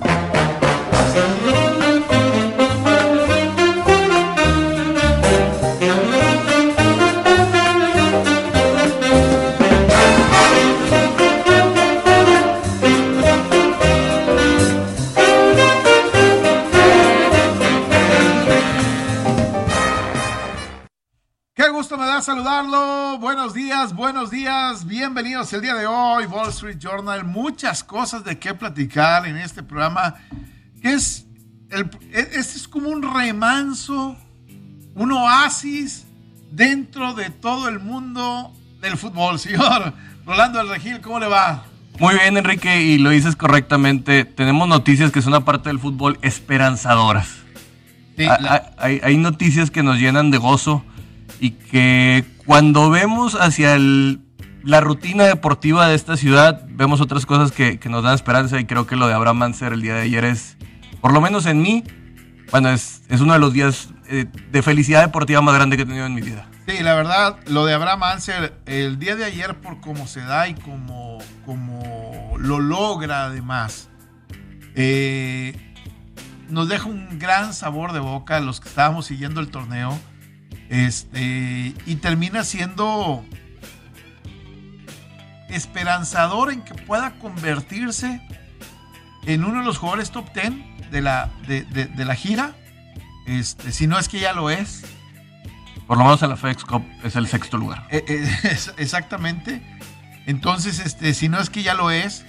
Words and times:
buenos 0.00 1.44
días. 1.44 1.81
Bienvenidos 25.42 25.52
el 25.54 25.60
día 25.62 25.74
de 25.74 25.86
hoy, 25.88 26.26
Wall 26.26 26.50
Street 26.50 26.78
Journal. 26.78 27.24
Muchas 27.24 27.82
cosas 27.82 28.22
de 28.22 28.38
qué 28.38 28.54
platicar 28.54 29.26
en 29.26 29.36
este 29.36 29.60
programa. 29.64 30.14
Que 30.80 30.92
es 30.92 31.26
el, 31.70 31.90
este 32.12 32.38
es 32.38 32.68
como 32.68 32.88
un 32.90 33.02
remanso, 33.02 34.16
un 34.94 35.10
oasis 35.10 36.06
dentro 36.52 37.14
de 37.14 37.30
todo 37.30 37.68
el 37.68 37.80
mundo 37.80 38.52
del 38.80 38.96
fútbol. 38.96 39.36
Señor 39.40 39.92
Rolando 40.24 40.60
del 40.60 40.68
Regil, 40.68 41.00
¿cómo 41.00 41.18
le 41.18 41.26
va? 41.26 41.64
Muy 41.98 42.14
bien, 42.14 42.36
Enrique, 42.36 42.80
y 42.80 42.98
lo 42.98 43.10
dices 43.10 43.34
correctamente. 43.34 44.24
Tenemos 44.24 44.68
noticias 44.68 45.10
que 45.10 45.22
son 45.22 45.34
aparte 45.34 45.70
del 45.70 45.80
fútbol 45.80 46.20
esperanzadoras. 46.22 47.28
hay, 48.78 49.00
hay 49.02 49.16
noticias 49.16 49.72
que 49.72 49.82
nos 49.82 49.98
llenan 49.98 50.30
de 50.30 50.38
gozo 50.38 50.84
y 51.40 51.50
que 51.50 52.24
cuando 52.46 52.90
vemos 52.90 53.34
hacia 53.34 53.74
la 54.64 54.80
rutina 54.80 55.24
deportiva 55.24 55.88
de 55.88 55.94
esta 55.94 56.16
ciudad, 56.16 56.64
vemos 56.68 57.00
otras 57.00 57.26
cosas 57.26 57.52
que, 57.52 57.78
nos 57.88 58.02
dan 58.02 58.14
esperanza 58.14 58.58
y 58.60 58.64
creo 58.64 58.86
que 58.86 58.96
lo 58.96 59.06
de 59.06 59.14
Abraham 59.14 59.38
Manser 59.38 59.72
el 59.72 59.82
día 59.82 59.94
de 59.94 60.02
ayer 60.02 60.24
es, 60.24 60.56
por 61.00 61.12
lo 61.12 61.20
menos 61.20 61.46
en 61.46 61.62
mí, 61.62 61.84
bueno, 62.50 62.70
es, 62.70 63.02
uno 63.20 63.32
de 63.32 63.38
los 63.38 63.52
días 63.52 63.88
eh, 64.08 64.26
de 64.50 64.62
felicidad 64.62 65.02
deportiva 65.02 65.40
más 65.40 65.54
grande 65.54 65.76
que 65.76 65.82
he 65.82 65.86
tenido 65.86 66.06
en 66.06 66.14
mi 66.14 66.22
vida. 66.22 66.46
Sí, 66.66 66.82
la 66.82 66.94
verdad, 66.94 67.38
lo 67.46 67.66
de 67.66 67.74
Abraham 67.74 68.00
Manser 68.00 68.54
el 68.66 68.98
día 68.98 69.16
de 69.16 69.24
ayer 69.24 69.60
por 69.60 69.80
cómo 69.80 70.06
se 70.06 70.20
da 70.20 70.46
y 70.46 70.54
cómo, 70.54 71.18
como 71.44 72.36
lo 72.38 72.60
logra 72.60 73.24
además, 73.24 73.88
eh, 74.74 75.74
nos 76.48 76.68
deja 76.68 76.86
un 76.86 77.18
gran 77.18 77.52
sabor 77.52 77.92
de 77.92 77.98
boca 77.98 78.36
a 78.36 78.40
los 78.40 78.60
que 78.60 78.68
estábamos 78.68 79.06
siguiendo 79.06 79.40
el 79.40 79.48
torneo 79.48 79.98
este, 80.68 81.74
y 81.84 81.96
termina 81.96 82.44
siendo 82.44 83.24
esperanzador 85.52 86.52
en 86.52 86.62
que 86.62 86.74
pueda 86.74 87.12
convertirse 87.18 88.20
en 89.26 89.44
uno 89.44 89.60
de 89.60 89.64
los 89.64 89.78
jugadores 89.78 90.10
top 90.10 90.32
10 90.32 90.90
de 90.90 91.00
la, 91.00 91.30
de, 91.46 92.04
la 92.04 92.14
gira. 92.14 92.54
Este, 93.26 93.72
si 93.72 93.86
no 93.86 93.98
es 93.98 94.08
que 94.08 94.20
ya 94.20 94.32
lo 94.32 94.50
es. 94.50 94.84
Por 95.86 95.98
lo 95.98 96.04
menos 96.04 96.22
en 96.22 96.30
la 96.30 96.36
FedEx 96.36 96.64
Cup 96.64 96.84
es 97.04 97.16
el 97.16 97.26
sexto 97.26 97.58
lugar. 97.58 97.86
Eh, 97.90 98.04
eh, 98.08 98.58
exactamente. 98.76 99.62
Entonces, 100.26 100.78
este, 100.78 101.14
si 101.14 101.28
no 101.28 101.40
es 101.40 101.50
que 101.50 101.62
ya 101.62 101.74
lo 101.74 101.90
es, 101.90 102.24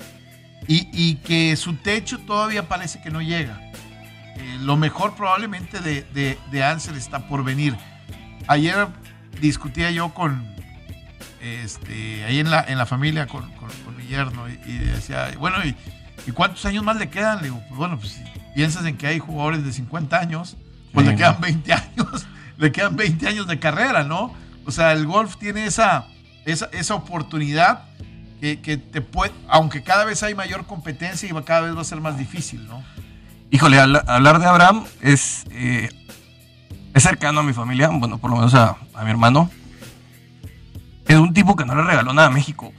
y, 0.67 1.15
que 1.15 1.55
su 1.57 1.75
techo 1.75 2.19
todavía 2.19 2.69
parece 2.69 3.01
que 3.01 3.11
no 3.11 3.21
llega. 3.21 3.59
Eh, 4.35 4.57
lo 4.61 4.77
mejor 4.77 5.13
probablemente 5.15 5.79
de, 5.79 6.03
de, 6.13 6.39
de 6.51 6.63
Ansel 6.63 6.95
está 6.95 7.27
por 7.27 7.43
venir 7.43 7.75
ayer 8.47 8.87
discutía 9.41 9.91
yo 9.91 10.13
con, 10.13 10.55
este, 11.43 12.23
ahí 12.25 12.39
en 12.39 12.49
la, 12.49 12.63
en 12.67 12.77
la 12.77 12.85
familia 12.85 13.27
con, 13.27 13.45
mi 13.97 14.05
yerno 14.07 14.47
y, 14.47 14.77
decía, 14.77 15.31
bueno, 15.37 15.57
¿y, 15.63 16.31
cuántos 16.31 16.65
años 16.65 16.83
más 16.83 16.97
le 16.97 17.09
quedan? 17.09 17.37
Le 17.37 17.43
digo, 17.45 17.61
pues 17.67 17.77
bueno, 17.77 17.99
pues 17.99 18.13
si 18.13 18.23
piensas 18.55 18.85
en 18.85 18.97
que 18.97 19.07
hay 19.07 19.19
jugadores 19.19 19.63
de 19.63 19.73
50 19.73 20.19
años, 20.19 20.57
pues 20.93 21.05
le 21.07 21.15
quedan 21.15 21.39
20 21.41 21.73
años, 21.73 22.27
le 22.57 22.71
quedan 22.71 22.95
20 22.95 23.27
años 23.27 23.47
de 23.47 23.59
carrera, 23.59 24.03
¿no? 24.03 24.33
O 24.65 24.71
sea, 24.71 24.93
el 24.93 25.05
golf 25.05 25.37
tiene 25.37 25.65
esa, 25.65 26.07
esa, 26.45 26.95
oportunidad 26.95 27.83
que, 28.39 28.55
te 28.55 29.01
puede, 29.01 29.31
aunque 29.47 29.83
cada 29.83 30.05
vez 30.05 30.21
hay 30.23 30.35
mayor 30.35 30.65
competencia 30.65 31.29
y 31.29 31.43
cada 31.43 31.61
vez 31.61 31.75
va 31.75 31.81
a 31.81 31.85
ser 31.85 32.01
más 32.01 32.17
difícil, 32.17 32.67
¿no? 32.67 32.83
Híjole, 33.51 33.79
hablar 33.79 34.39
de 34.39 34.45
Abraham 34.47 34.85
es 35.01 35.45
eh, 35.51 35.89
es 36.93 37.03
cercano 37.03 37.39
a 37.39 37.43
mi 37.43 37.53
familia, 37.53 37.89
bueno, 37.89 38.17
por 38.19 38.29
lo 38.29 38.37
menos 38.37 38.53
a, 38.53 38.77
mi 39.03 39.09
hermano. 39.09 39.49
Es 41.07 41.17
un 41.17 41.33
tipo 41.33 41.55
que 41.55 41.65
no 41.65 41.75
le 41.75 41.83
regaló 41.83 42.13
nada 42.13 42.27
a 42.27 42.31
México. 42.31 42.73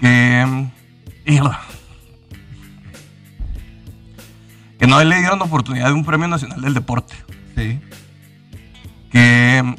Que. 0.00 0.68
que 4.78 4.86
no 4.86 5.02
le 5.02 5.18
dieron 5.18 5.42
oportunidad 5.42 5.86
de 5.86 5.92
un 5.92 6.04
premio 6.04 6.28
nacional 6.28 6.60
del 6.60 6.74
deporte. 6.74 7.14
Sí. 7.56 7.80
Que 9.10 9.76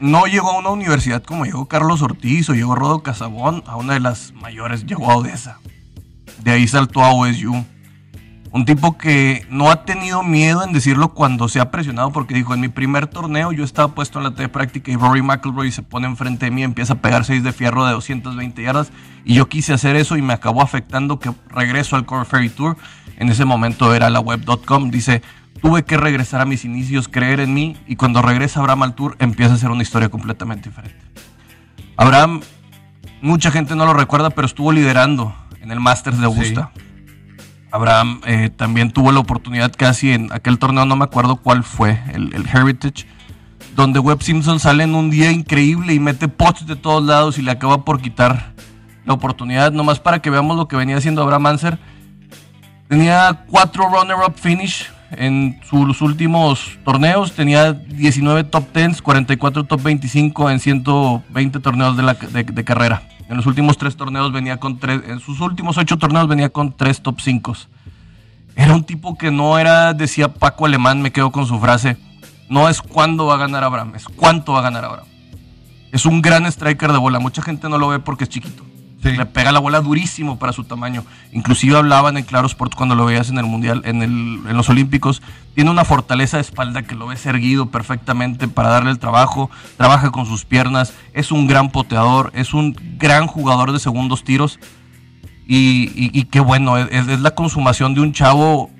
no 0.00 0.26
llegó 0.26 0.50
a 0.50 0.58
una 0.58 0.70
universidad 0.70 1.22
como 1.22 1.44
llegó 1.44 1.66
Carlos 1.66 2.02
Ortiz 2.02 2.50
o 2.50 2.54
llegó 2.54 2.74
Rodo 2.74 3.02
Casabón, 3.02 3.62
a 3.66 3.76
una 3.76 3.94
de 3.94 4.00
las 4.00 4.32
mayores, 4.32 4.84
llegó 4.84 5.10
a 5.10 5.16
Odessa. 5.16 5.58
De 6.42 6.52
ahí 6.52 6.68
saltó 6.68 7.02
a 7.02 7.12
OSU. 7.14 7.64
Un 8.54 8.64
tipo 8.66 8.96
que 8.96 9.44
no 9.50 9.68
ha 9.68 9.84
tenido 9.84 10.22
miedo 10.22 10.62
en 10.62 10.72
decirlo 10.72 11.08
cuando 11.08 11.48
se 11.48 11.58
ha 11.58 11.72
presionado, 11.72 12.12
porque 12.12 12.34
dijo, 12.34 12.54
en 12.54 12.60
mi 12.60 12.68
primer 12.68 13.08
torneo 13.08 13.50
yo 13.50 13.64
estaba 13.64 13.96
puesto 13.96 14.20
en 14.20 14.24
la 14.26 14.36
T 14.36 14.48
práctica 14.48 14.92
y 14.92 14.96
Rory 14.96 15.22
McIlroy 15.22 15.72
se 15.72 15.82
pone 15.82 16.06
enfrente 16.06 16.44
de 16.44 16.50
mí, 16.52 16.62
empieza 16.62 16.92
a 16.92 16.96
pegar 16.98 17.24
seis 17.24 17.42
de 17.42 17.52
fierro 17.52 17.84
de 17.84 17.90
220 17.90 18.62
yardas, 18.62 18.92
y 19.24 19.34
yo 19.34 19.48
quise 19.48 19.72
hacer 19.72 19.96
eso 19.96 20.16
y 20.16 20.22
me 20.22 20.34
acabó 20.34 20.62
afectando 20.62 21.18
que 21.18 21.32
regreso 21.48 21.96
al 21.96 22.06
Core 22.06 22.26
Ferry 22.26 22.48
Tour. 22.48 22.76
En 23.16 23.28
ese 23.28 23.44
momento 23.44 23.92
era 23.92 24.08
la 24.08 24.20
web.com, 24.20 24.88
dice, 24.88 25.20
tuve 25.60 25.82
que 25.82 25.96
regresar 25.96 26.40
a 26.40 26.44
mis 26.44 26.64
inicios, 26.64 27.08
creer 27.08 27.40
en 27.40 27.54
mí, 27.54 27.76
y 27.88 27.96
cuando 27.96 28.22
regresa 28.22 28.60
Abraham 28.60 28.84
al 28.84 28.94
Tour 28.94 29.16
empieza 29.18 29.54
a 29.54 29.56
ser 29.56 29.70
una 29.70 29.82
historia 29.82 30.10
completamente 30.10 30.68
diferente. 30.68 31.04
Abraham, 31.96 32.40
mucha 33.20 33.50
gente 33.50 33.74
no 33.74 33.84
lo 33.84 33.94
recuerda, 33.94 34.30
pero 34.30 34.46
estuvo 34.46 34.70
liderando 34.70 35.34
en 35.60 35.72
el 35.72 35.80
Masters 35.80 36.20
de 36.20 36.26
Augusta. 36.26 36.70
Abraham 37.74 38.20
eh, 38.24 38.50
también 38.54 38.92
tuvo 38.92 39.10
la 39.10 39.18
oportunidad 39.18 39.72
casi 39.76 40.12
en 40.12 40.32
aquel 40.32 40.60
torneo, 40.60 40.84
no 40.84 40.94
me 40.94 41.02
acuerdo 41.02 41.34
cuál 41.34 41.64
fue, 41.64 42.00
el, 42.12 42.46
Heritage, 42.46 43.04
donde 43.74 43.98
Webb 43.98 44.22
Simpson 44.22 44.60
sale 44.60 44.84
en 44.84 44.94
un 44.94 45.10
día 45.10 45.32
increíble 45.32 45.92
y 45.92 45.98
mete 45.98 46.28
pots 46.28 46.68
de 46.68 46.76
todos 46.76 47.02
lados 47.02 47.36
y 47.36 47.42
le 47.42 47.50
acaba 47.50 47.84
por 47.84 48.00
quitar 48.00 48.52
la 49.04 49.14
oportunidad, 49.14 49.72
nomás 49.72 49.98
para 49.98 50.20
que 50.20 50.30
veamos 50.30 50.56
lo 50.56 50.68
que 50.68 50.76
venía 50.76 50.96
haciendo 50.96 51.20
Abraham 51.22 51.46
Anser. 51.46 51.78
Tenía 52.86 53.44
cuatro 53.48 53.88
runner-up 53.88 54.34
finish 54.36 54.88
en 55.10 55.58
sus 55.68 56.00
últimos 56.00 56.78
torneos, 56.84 57.32
tenía 57.32 57.72
19 57.72 58.44
top 58.44 58.72
10, 58.72 59.02
44 59.02 59.64
top 59.64 59.82
25 59.82 60.48
en 60.48 60.60
120 60.60 61.58
torneos 61.58 61.96
de 61.96 62.64
carrera. 62.64 63.02
En 63.28 63.36
los 63.36 63.46
últimos 63.46 63.78
tres 63.78 63.96
torneos 63.96 64.32
venía 64.32 64.58
con 64.58 64.78
tres, 64.78 65.02
en 65.06 65.20
sus 65.20 65.40
últimos 65.40 65.78
ocho 65.78 65.96
torneos 65.96 66.28
venía 66.28 66.50
con 66.50 66.72
tres 66.72 67.00
top 67.00 67.20
5. 67.20 67.56
Era 68.56 68.74
un 68.74 68.84
tipo 68.84 69.16
que 69.16 69.30
no 69.30 69.58
era, 69.58 69.94
decía 69.94 70.32
Paco 70.32 70.66
Alemán, 70.66 71.02
me 71.02 71.10
quedo 71.10 71.32
con 71.32 71.46
su 71.46 71.58
frase, 71.58 71.96
no 72.48 72.68
es 72.68 72.82
cuándo 72.82 73.26
va 73.26 73.34
a 73.34 73.38
ganar 73.38 73.64
Abraham, 73.64 73.94
es 73.96 74.04
cuánto 74.04 74.52
va 74.52 74.60
a 74.60 74.62
ganar 74.62 74.84
Abraham. 74.84 75.06
Es 75.90 76.06
un 76.06 76.22
gran 76.22 76.44
striker 76.46 76.92
de 76.92 76.98
bola, 76.98 77.18
mucha 77.18 77.42
gente 77.42 77.68
no 77.68 77.78
lo 77.78 77.88
ve 77.88 77.98
porque 77.98 78.24
es 78.24 78.30
chiquito. 78.30 78.64
Le 79.12 79.26
pega 79.26 79.52
la 79.52 79.58
bola 79.58 79.80
durísimo 79.80 80.38
para 80.38 80.52
su 80.52 80.64
tamaño. 80.64 81.04
Inclusive 81.32 81.76
hablaban 81.76 82.16
en 82.16 82.24
Claro 82.24 82.46
Sports 82.46 82.76
cuando 82.76 82.94
lo 82.94 83.04
veías 83.04 83.30
en 83.30 83.38
el 83.38 83.44
Mundial, 83.44 83.82
en, 83.84 84.02
el, 84.02 84.40
en 84.48 84.56
los 84.56 84.68
Olímpicos. 84.68 85.22
Tiene 85.54 85.70
una 85.70 85.84
fortaleza 85.84 86.38
de 86.38 86.42
espalda 86.42 86.82
que 86.82 86.94
lo 86.94 87.06
ves 87.06 87.26
erguido 87.26 87.66
perfectamente 87.66 88.48
para 88.48 88.70
darle 88.70 88.90
el 88.90 88.98
trabajo. 88.98 89.50
Trabaja 89.76 90.10
con 90.10 90.26
sus 90.26 90.44
piernas. 90.44 90.94
Es 91.12 91.32
un 91.32 91.46
gran 91.46 91.70
poteador. 91.70 92.30
Es 92.34 92.54
un 92.54 92.76
gran 92.98 93.26
jugador 93.26 93.72
de 93.72 93.78
segundos 93.78 94.24
tiros. 94.24 94.58
Y, 95.46 95.90
y, 96.18 96.24
qué 96.24 96.40
bueno, 96.40 96.78
es, 96.78 97.20
la 97.20 97.32
consumación 97.32 97.94
de 97.94 98.00
un 98.00 98.14
chavo 98.14 98.70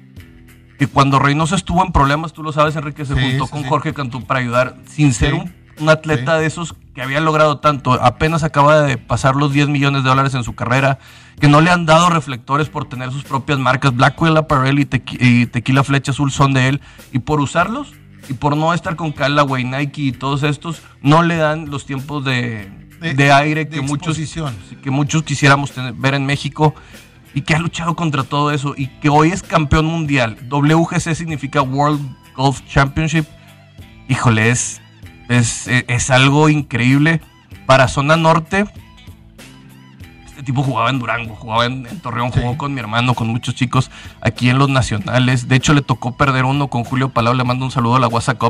que 0.79 0.87
cuando 0.87 1.19
Reynoso 1.19 1.55
estuvo 1.55 1.85
en 1.85 1.93
problemas, 1.93 2.33
tú 2.33 2.43
lo 2.43 2.53
sabes, 2.53 2.75
Enrique, 2.75 3.05
se 3.05 3.13
juntó 3.13 3.47
con 3.49 3.65
Jorge 3.65 3.93
Cantú 3.93 4.25
para 4.25 4.41
ayudar, 4.41 4.79
sin 4.87 5.13
ser 5.13 5.35
un 5.35 5.53
un 5.81 5.89
atleta 5.89 6.39
de 6.39 6.47
esos 6.47 6.75
que 6.95 7.03
había 7.03 7.21
logrado 7.21 7.59
tanto, 7.59 7.93
apenas 7.93 8.45
acaba 8.45 8.83
de 8.83 8.97
pasar 8.97 9.35
los 9.35 9.53
10 9.53 9.69
millones 9.69 10.05
de 10.05 10.09
dólares 10.09 10.35
en 10.35 10.45
su 10.45 10.55
carrera, 10.55 10.99
que 11.41 11.49
no 11.49 11.61
le 11.61 11.71
han 11.71 11.87
dado 11.87 12.09
reflectores 12.09 12.69
por 12.69 12.89
tener 12.89 13.11
sus 13.11 13.25
propias 13.25 13.59
marcas, 13.59 13.95
Blackwell 13.95 14.37
Apparel 14.37 14.79
y, 14.79 15.47
Tequila 15.47 15.83
Flecha 15.83 16.13
Azul 16.13 16.31
son 16.31 16.55
de 16.55 16.69
él, 16.69 16.81
y 17.13 17.19
por 17.19 17.41
usarlos 17.41 17.93
y 18.29 18.35
por 18.35 18.57
no 18.57 18.73
estar 18.73 18.97
con 18.97 19.13
Callaway, 19.13 19.65
Nike 19.65 20.03
y 20.03 20.13
todos 20.13 20.45
estos, 20.45 20.83
no 21.03 21.23
le 21.23 21.37
dan 21.37 21.69
los 21.69 21.85
tiempos 21.85 22.25
de, 22.25 22.71
aire 23.35 23.69
que, 23.69 23.83
muchos, 23.83 24.17
que 24.83 24.91
muchos 24.91 25.25
quisiéramos 25.25 25.73
ver 25.97 26.15
en 26.15 26.25
México 26.25 26.75
y 27.35 27.43
que 27.43 27.55
ha 27.55 27.59
luchado 27.59 27.97
contra 27.97 28.23
todo 28.23 28.53
eso 28.53 28.75
y 28.77 28.87
que 28.87 29.09
hoy 29.09 29.31
es 29.31 29.43
campeón 29.43 29.87
mundial. 29.87 30.39
WGC 30.49 31.15
significa 31.15 31.61
World 31.61 32.01
Golf 32.37 32.63
Championship. 32.67 33.27
Híjole, 34.09 34.51
es 34.51 34.81
es, 35.29 36.11
algo 36.11 36.49
increíble. 36.49 37.21
Para 37.67 37.89
zona 37.89 38.17
norte, 38.17 38.67
tipo 40.45 40.63
jugaba 40.63 40.91
en 40.91 40.99
Durango, 40.99 41.35
jugaba 41.35 41.65
en, 41.65 41.87
Torreón, 42.01 42.31
jugó 42.31 42.59
con 42.59 42.75
mi 42.75 42.81
hermano, 42.81 43.15
con 43.15 43.29
muchos 43.29 43.55
chicos 43.55 43.91
aquí 44.21 44.51
en 44.51 44.59
los 44.59 44.69
nacionales. 44.69 45.49
De 45.49 45.57
hecho, 45.57 45.73
le 45.73 45.83
tocó 45.83 46.17
perder 46.17 46.45
uno 46.45 46.69
con 46.69 46.85
Julio 46.85 47.09
Palau. 47.09 47.35
Le 47.35 47.45
mando 47.45 47.65
un 47.65 47.71
saludo 47.71 47.97
a 47.97 48.01
la 48.01 48.09
WhatsApp 48.09 48.43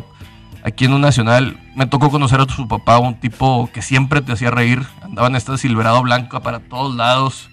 aquí 0.64 0.86
en 0.86 0.94
un 0.94 1.02
nacional. 1.02 1.58
Me 1.76 1.86
tocó 1.86 2.10
conocer 2.10 2.40
a 2.40 2.48
su 2.48 2.66
papá, 2.66 2.98
un 2.98 3.14
tipo 3.20 3.70
que 3.72 3.82
siempre 3.82 4.20
te 4.20 4.32
hacía 4.32 4.50
reír. 4.50 4.82
Andaba 5.02 5.28
en 5.28 5.36
esta 5.36 5.56
silverado 5.56 6.02
blanca 6.02 6.40
para 6.40 6.58
todos 6.58 6.96
lados, 6.96 7.50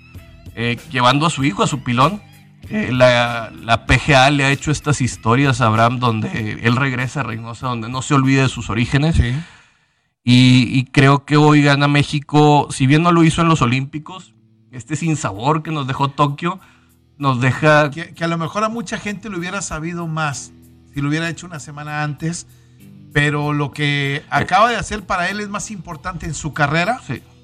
eh, 0.56 0.80
llevando 0.90 1.28
a 1.28 1.30
su 1.30 1.44
hijo, 1.44 1.62
a 1.62 1.68
su 1.68 1.84
pilón. 1.84 2.22
Eh, 2.70 2.90
la, 2.92 3.52
la, 3.64 3.86
PGA 3.86 4.30
le 4.30 4.46
ha 4.46 4.52
hecho 4.52 4.72
estas 4.72 5.02
historias 5.02 5.62
a 5.62 5.68
Abraham 5.68 6.00
donde 6.00 6.60
él 6.64 6.76
regresa 6.76 7.22
a 7.22 7.24
Reynosa, 7.24 7.68
donde 7.68 7.90
no 7.90 8.02
se 8.02 8.14
olvide 8.14 8.44
de 8.44 8.50
sus 8.50 8.70
orígenes. 8.70 9.22
Y, 10.24 10.86
creo 10.92 11.26
que 11.26 11.38
hoy 11.38 11.64
gana 11.64 11.88
México, 11.88 12.68
si 12.72 12.88
bien 12.88 13.04
no 13.04 13.12
lo 13.12 13.24
hizo 13.24 13.42
en 13.42 13.48
los 13.48 13.62
Olímpicos, 13.62 14.34
este 14.72 14.96
sinsabor 14.96 15.64
que 15.64 15.72
nos 15.72 15.88
dejó 15.88 16.10
Tokio, 16.10 16.60
nos 17.18 17.42
deja... 17.42 17.90
Que, 17.90 18.14
que 18.14 18.24
a 18.24 18.28
lo 18.28 18.38
mejor 18.38 18.64
a 18.64 18.70
mucha 18.70 18.98
gente 18.98 19.30
lo 19.30 19.38
hubiera 19.38 19.62
sabido 19.62 20.08
más 20.08 20.54
si 20.94 21.02
lo 21.02 21.10
hubiera 21.10 21.30
hecho 21.30 21.48
una 21.48 21.60
semana 21.60 22.04
antes 22.04 22.48
pero 23.14 23.54
lo 23.54 23.72
que 23.72 24.24
acaba 24.30 24.70
de 24.70 24.78
hacer 24.78 25.04
para 25.04 25.30
él 25.30 25.40
es 25.40 25.50
más 25.50 25.72
importante 25.72 26.26
en 26.26 26.34
su 26.34 26.54
carrera 26.54 27.00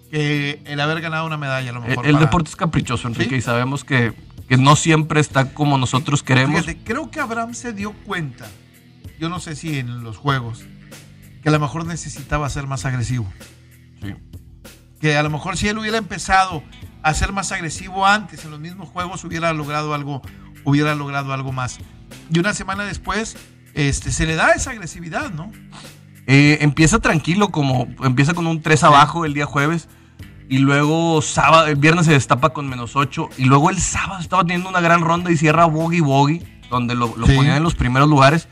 que 0.09 0.61
el 0.65 0.79
haber 0.79 1.01
ganado 1.01 1.25
una 1.25 1.37
medalla. 1.37 1.69
A 1.69 1.73
lo 1.73 1.81
mejor 1.81 2.05
el, 2.07 2.17
deporte 2.19 2.49
es 2.49 2.55
caprichoso, 2.55 3.07
Enrique, 3.07 3.35
y 3.35 3.41
sabemos 3.41 3.83
que, 3.83 4.13
no 4.55 4.77
siempre 4.77 5.19
está 5.19 5.53
como 5.53 5.77
nosotros 5.77 6.23
queremos. 6.23 6.65
creo 6.85 7.11
que 7.11 7.19
Abraham 7.19 7.53
se 7.53 7.73
dio 7.73 7.91
cuenta, 8.05 8.47
yo 9.19 9.27
no 9.27 9.41
sé 9.41 9.55
si 9.57 9.79
en 9.79 10.03
los 10.03 10.15
juegos, 10.15 10.63
que 11.43 11.49
a 11.49 11.51
lo 11.51 11.59
mejor 11.59 11.85
necesitaba 11.85 12.49
ser 12.49 12.67
más 12.67 12.85
agresivo. 12.85 13.27
Que 15.01 15.17
a 15.17 15.23
lo 15.23 15.29
mejor 15.29 15.57
si 15.57 15.67
él 15.67 15.77
hubiera 15.77 15.97
empezado 15.97 16.63
a 17.03 17.13
ser 17.13 17.33
más 17.33 17.51
agresivo 17.51 18.05
antes 18.05 18.45
en 18.45 18.51
los 18.51 18.59
mismos 18.59 18.89
juegos 18.89 19.23
hubiera 19.23 19.53
logrado 19.53 19.93
algo, 19.93 20.21
hubiera 20.63 20.95
logrado 20.95 21.33
algo 21.33 21.51
más. 21.51 21.79
Y 22.31 22.39
una 22.39 22.53
semana 22.53 22.85
después 22.85 23.35
este, 23.73 24.11
se 24.11 24.25
le 24.25 24.35
da 24.35 24.51
esa 24.53 24.71
agresividad, 24.71 25.31
¿no? 25.31 25.51
Eh, 26.25 26.57
empieza 26.61 26.99
tranquilo, 26.99 27.49
como 27.49 27.87
empieza 28.03 28.33
con 28.33 28.47
un 28.47 28.61
3 28.61 28.83
abajo 28.83 29.23
el 29.23 29.33
día 29.33 29.45
jueves. 29.45 29.87
Y 30.49 30.59
luego 30.59 31.21
sábado, 31.21 31.67
el 31.67 31.75
viernes 31.75 32.05
se 32.05 32.13
destapa 32.13 32.49
con 32.49 32.67
menos 32.69 32.95
8. 32.95 33.29
Y 33.37 33.45
luego 33.45 33.69
el 33.69 33.79
sábado 33.79 34.21
estaba 34.21 34.43
teniendo 34.43 34.69
una 34.69 34.79
gran 34.79 35.01
ronda 35.01 35.31
y 35.31 35.37
cierra 35.37 35.65
Bogey 35.65 35.99
Bogey, 35.99 36.41
donde 36.69 36.95
lo, 36.95 37.11
ponían 37.11 37.57
en 37.57 37.63
los 37.63 37.75
primeros 37.75 38.09
lugares. 38.09 38.47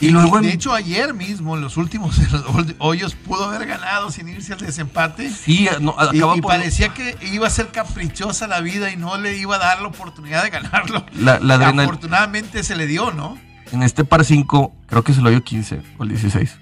Y, 0.00 0.10
luego 0.10 0.40
de 0.40 0.52
hecho 0.52 0.74
ayer 0.74 1.14
mismo 1.14 1.54
en 1.54 1.62
los 1.62 1.76
últimos 1.76 2.20
hoyos 2.78 3.14
pudo 3.14 3.44
haber 3.44 3.68
ganado 3.68 4.10
sin 4.10 4.28
irse 4.28 4.52
al 4.52 4.58
desempate. 4.58 5.30
Sí, 5.30 5.68
no, 5.80 5.94
y, 6.12 6.40
parecía 6.40 6.92
que 6.92 7.16
iba 7.32 7.46
a 7.46 7.50
ser 7.50 7.68
caprichosa 7.68 8.48
la 8.48 8.60
vida 8.60 8.90
y 8.90 8.96
no 8.96 9.16
le 9.16 9.38
iba 9.38 9.56
a 9.56 9.58
dar 9.58 9.80
la 9.80 9.88
oportunidad 9.88 10.42
de 10.42 10.50
ganarlo. 10.50 11.06
La, 11.14 11.34
Afortunadamente 11.54 12.64
se 12.64 12.74
le 12.74 12.86
dio, 12.86 13.12
¿no? 13.12 13.38
en 13.72 13.82
este 13.82 14.04
par 14.04 14.24
5, 14.24 14.72
creo 14.86 15.02
que 15.02 15.14
se 15.14 15.20
lo 15.20 15.30
dio 15.30 15.42
15 15.42 15.82
o 15.98 16.02
el 16.02 16.10
16. 16.10 16.58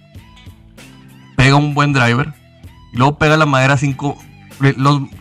Pega 1.36 1.56
un 1.56 1.74
buen 1.74 1.92
driver 1.92 2.32
y 2.92 2.96
luego 2.96 3.18
pega 3.18 3.36
la 3.36 3.46
madera 3.46 3.76
5. 3.76 4.16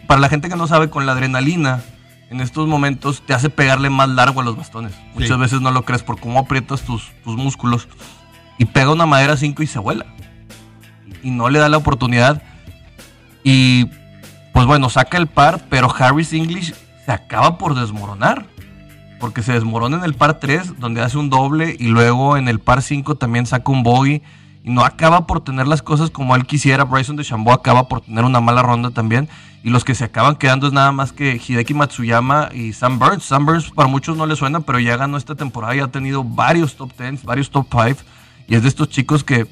Para 0.08 0.20
la 0.20 0.30
gente 0.30 0.50
que 0.50 0.56
no 0.56 0.68
sabe, 0.68 0.90
con 0.90 1.06
la 1.06 1.14
adrenalina, 1.14 1.82
en 2.30 2.42
estos 2.42 2.68
momentos 2.68 3.22
te 3.26 3.34
hace 3.34 3.50
pegarle 3.50 3.90
más 3.90 4.10
largo 4.10 4.42
a 4.42 4.44
los 4.44 4.58
bastones. 4.58 4.94
Muchas 5.14 5.38
veces 5.38 5.62
no 5.62 5.72
lo 5.72 5.84
crees 5.84 6.04
por 6.04 6.20
cómo 6.20 6.40
aprietas 6.40 6.82
tus, 6.82 7.12
tus 7.24 7.38
músculos. 7.38 7.88
Y 8.58 8.66
pega 8.66 8.92
una 8.92 9.06
madera 9.06 9.38
5 9.38 9.64
y 9.64 9.68
se 9.68 9.80
vuela. 9.80 10.06
Y 11.24 11.32
no 11.32 11.50
le 11.50 11.60
da 11.60 11.70
la 11.70 11.78
oportunidad. 11.78 12.44
Y 13.44 13.86
pues 14.54 14.66
bueno, 14.66 14.90
saca 14.90 15.18
el 15.18 15.28
par, 15.28 15.66
pero 15.70 15.94
Harris 15.98 16.34
English 16.34 16.74
se 17.06 17.12
acaba 17.12 17.58
por 17.58 17.76
desmoronar 17.76 18.46
porque 19.20 19.44
se 19.44 19.54
desmorona 19.54 19.98
en 19.98 20.04
el 20.04 20.14
par 20.14 20.40
3, 20.40 20.80
donde 20.80 21.02
hace 21.02 21.18
un 21.18 21.30
doble, 21.30 21.76
y 21.78 21.88
luego 21.88 22.38
en 22.38 22.48
el 22.48 22.60
par 22.60 22.82
5 22.82 23.16
también 23.16 23.46
saca 23.46 23.72
un 23.72 23.84
bogey, 23.84 24.24
y 24.64 24.72
no 24.72 24.84
acaba 24.84 25.26
por 25.26 25.44
tener 25.44 25.68
las 25.68 25.82
cosas 25.82 26.10
como 26.10 26.36
él 26.36 26.46
quisiera. 26.46 26.84
Bryson 26.84 27.16
de 27.16 27.24
Chambó 27.24 27.52
acaba 27.54 27.88
por 27.88 28.02
tener 28.02 28.26
una 28.26 28.42
mala 28.42 28.62
ronda 28.62 28.92
también, 28.92 29.30
y 29.64 29.70
los 29.70 29.84
que 29.84 29.96
se 29.96 30.06
acaban 30.06 30.36
quedando 30.36 30.68
es 30.68 30.74
nada 30.74 30.92
más 30.92 31.12
que 31.12 31.42
Hideki 31.46 31.74
Matsuyama 31.74 32.50
y 32.54 32.74
Sam 32.74 33.00
Burns. 33.00 33.24
Sam 33.24 33.46
Burns 33.46 33.72
para 33.72 33.88
muchos 33.88 34.16
no 34.16 34.26
le 34.26 34.36
suena, 34.36 34.62
pero 34.62 34.80
ya 34.80 34.98
ganó 34.98 35.18
esta 35.18 35.36
temporada 35.36 35.76
y 35.76 35.80
ha 35.80 35.88
tenido 35.88 36.24
varios 36.24 36.76
top 36.76 36.92
10, 36.98 37.24
varios 37.24 37.50
top 37.50 37.68
5, 37.70 38.02
y 38.48 38.56
es 38.56 38.64
de 38.64 38.70
estos 38.70 38.90
chicos 38.90 39.24
que, 39.24 39.48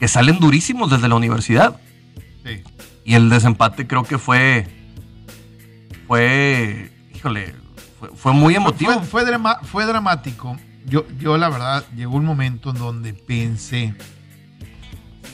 que 0.00 0.08
salen 0.08 0.38
durísimos 0.38 0.90
desde 0.90 1.08
la 1.08 1.14
universidad. 1.14 1.76
Sí. 2.44 2.62
Y 3.04 3.14
el 3.14 3.28
desempate 3.28 3.86
creo 3.86 4.04
que 4.04 4.18
fue. 4.18 4.66
Fue. 6.06 6.90
Híjole, 7.14 7.54
fue, 8.14 8.32
muy 8.32 8.54
emotivo. 8.54 8.92
Fue, 9.02 9.24
fue, 9.62 9.86
dramático. 9.86 10.56
Yo, 10.86 11.06
yo, 11.18 11.36
la 11.36 11.48
verdad, 11.48 11.84
llegó 11.94 12.16
un 12.16 12.24
momento 12.24 12.70
en 12.70 12.76
donde 12.76 13.14
pensé, 13.14 13.94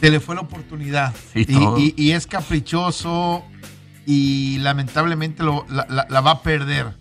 se 0.00 0.10
le 0.10 0.20
fue 0.20 0.34
la 0.34 0.40
oportunidad. 0.40 1.14
y, 1.34 2.10
es 2.10 2.26
caprichoso 2.26 3.44
y 4.06 4.58
lamentablemente 4.58 5.42
lo, 5.42 5.66
la, 5.68 6.20
va 6.20 6.30
a 6.30 6.42
perder. 6.42 6.96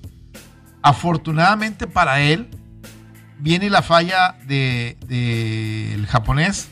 Afortunadamente 0.82 1.88
para 1.88 2.22
él, 2.22 2.50
viene 3.40 3.70
la 3.70 3.82
falla 3.82 4.38
del 4.46 4.98
de, 5.08 6.06
japonés. 6.10 6.68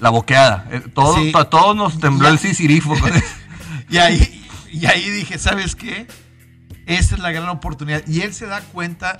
La 0.00 0.10
boqueada. 0.10 0.66
Eh, 0.70 0.80
todo, 0.92 1.16
A 1.38 1.44
todos 1.50 1.76
nos 1.76 2.00
tembló 2.00 2.28
el 2.28 2.38
sisirifo. 2.38 2.94
y, 3.90 3.98
ahí, 3.98 4.44
y 4.72 4.86
ahí 4.86 5.08
dije, 5.10 5.38
¿sabes 5.38 5.76
qué? 5.76 6.06
Esta 6.86 7.14
es 7.14 7.20
la 7.20 7.30
gran 7.30 7.48
oportunidad. 7.48 8.06
Y 8.06 8.22
él 8.22 8.34
se 8.34 8.46
da 8.46 8.60
cuenta 8.60 9.16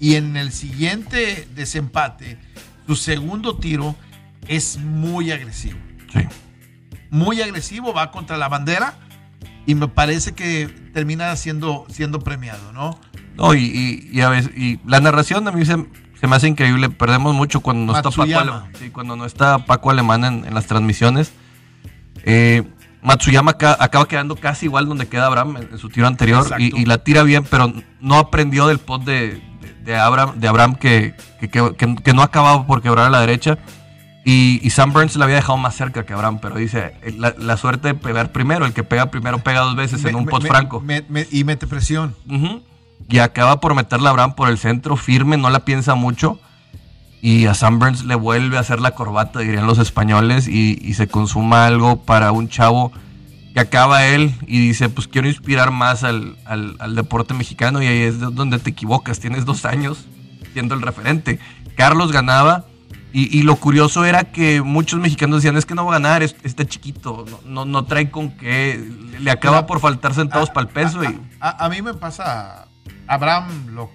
y 0.00 0.14
en 0.14 0.36
el 0.36 0.50
siguiente 0.52 1.46
desempate, 1.54 2.38
su 2.86 2.96
segundo 2.96 3.56
tiro 3.58 3.94
es 4.48 4.78
muy 4.78 5.30
agresivo. 5.30 5.78
Sí. 6.12 6.20
Muy 7.10 7.40
agresivo, 7.40 7.92
va 7.92 8.10
contra 8.10 8.36
la 8.36 8.48
bandera 8.48 8.94
y 9.66 9.74
me 9.74 9.88
parece 9.88 10.32
que 10.32 10.68
termina 10.92 11.34
siendo, 11.36 11.86
siendo 11.88 12.18
premiado, 12.20 12.72
¿no? 12.72 12.98
No, 13.36 13.54
y, 13.54 14.20
a 14.20 14.28
veces, 14.28 14.52
y 14.56 14.80
la 14.86 15.00
narración 15.00 15.46
a 15.48 15.52
mí 15.52 15.64
se, 15.64 15.76
me 15.76 16.36
hace 16.36 16.48
increíble. 16.48 16.90
Perdemos 16.90 17.34
mucho 17.34 17.60
cuando 17.60 17.92
no, 17.92 17.96
está 17.96 18.10
Paco, 18.10 18.22
Alemán, 18.22 18.72
cuando 18.92 19.16
no 19.16 19.24
está 19.24 19.64
Paco 19.64 19.90
Alemán 19.90 20.24
en, 20.24 20.54
las 20.54 20.66
transmisiones. 20.66 21.32
Eh, 22.24 22.64
Matsuyama 23.02 23.52
acaba 23.52 24.06
quedando 24.06 24.36
casi 24.36 24.66
igual 24.66 24.86
donde 24.86 25.08
queda 25.08 25.26
Abraham 25.26 25.56
en, 25.56 25.78
su 25.78 25.88
tiro 25.88 26.06
anterior 26.06 26.46
y, 26.58 26.84
la 26.84 26.98
tira 26.98 27.22
bien, 27.22 27.44
pero 27.48 27.72
no 28.00 28.18
aprendió 28.18 28.66
del 28.66 28.78
pot 28.78 29.04
de, 29.04 29.40
Abraham, 29.98 30.38
de 30.38 30.48
Abraham 30.48 30.74
que, 30.74 31.14
que, 31.40 32.12
no 32.12 32.22
acababa 32.22 32.66
por 32.66 32.82
quebrar 32.82 33.06
a 33.06 33.10
la 33.10 33.20
derecha. 33.20 33.58
Y, 34.24 34.68
Sam 34.70 34.92
Burns 34.92 35.16
le 35.16 35.24
había 35.24 35.36
dejado 35.36 35.56
más 35.56 35.74
cerca 35.74 36.04
que 36.04 36.12
Abraham, 36.12 36.38
pero 36.40 36.56
dice, 36.56 36.94
la, 37.16 37.56
suerte 37.56 37.88
de 37.88 37.94
pegar 37.94 38.32
primero, 38.32 38.66
el 38.66 38.72
que 38.72 38.84
pega 38.84 39.10
primero 39.10 39.38
pega 39.38 39.60
dos 39.60 39.76
veces 39.76 40.04
en 40.04 40.14
un 40.14 40.26
pot 40.26 40.46
franco. 40.46 40.84
y 41.30 41.44
mete 41.44 41.66
presión. 41.66 42.14
Y 43.08 43.18
acaba 43.18 43.60
por 43.60 43.74
meterla 43.74 44.10
a 44.10 44.12
Abraham 44.12 44.34
por 44.34 44.48
el 44.48 44.58
centro, 44.58 44.96
firme, 44.96 45.36
no 45.36 45.50
la 45.50 45.64
piensa 45.64 45.94
mucho 45.94 46.38
y 47.22 47.46
a 47.46 47.54
Sam 47.54 47.78
Burns 47.78 48.04
le 48.04 48.14
vuelve 48.14 48.56
a 48.56 48.60
hacer 48.60 48.80
la 48.80 48.92
corbata, 48.92 49.40
dirían 49.40 49.66
los 49.66 49.78
españoles, 49.78 50.48
y, 50.48 50.94
se 50.94 51.06
consuma 51.08 51.66
algo 51.66 52.02
para 52.02 52.32
un 52.32 52.48
chavo 52.48 52.92
que 53.52 53.60
acaba 53.60 54.06
él 54.06 54.34
y 54.46 54.60
dice, 54.60 54.88
pues 54.88 55.08
quiero 55.08 55.28
inspirar 55.28 55.70
más 55.70 56.04
al, 56.04 56.36
deporte 56.94 57.34
mexicano 57.34 57.82
y 57.82 57.86
ahí 57.86 58.00
es 58.00 58.20
donde 58.20 58.58
te 58.58 58.70
equivocas, 58.70 59.20
tienes 59.20 59.44
dos 59.44 59.64
años 59.64 60.06
siendo 60.52 60.74
el 60.74 60.82
referente. 60.82 61.38
Carlos 61.76 62.12
ganaba 62.12 62.64
y, 63.12 63.42
lo 63.42 63.56
curioso 63.56 64.04
era 64.04 64.24
que 64.24 64.62
muchos 64.62 65.00
mexicanos 65.00 65.38
decían, 65.38 65.56
es 65.56 65.66
que 65.66 65.74
no 65.74 65.84
va 65.84 65.96
a 65.96 65.98
ganar, 65.98 66.22
está 66.22 66.64
chiquito, 66.64 67.24
no, 67.44 67.64
no, 67.64 67.84
trae 67.84 68.10
con 68.10 68.36
qué, 68.36 68.78
le 69.18 69.30
acaba 69.30 69.66
por 69.66 69.80
faltar 69.80 70.14
centavos 70.14 70.50
para 70.50 70.68
el 70.68 70.72
peso. 70.72 71.00
A, 71.00 71.04
y... 71.04 71.20
a, 71.40 71.68
mí 71.68 71.82
me 71.82 71.94
pasa, 71.94 72.68
Abraham 73.06 73.74
lo, 73.74 73.90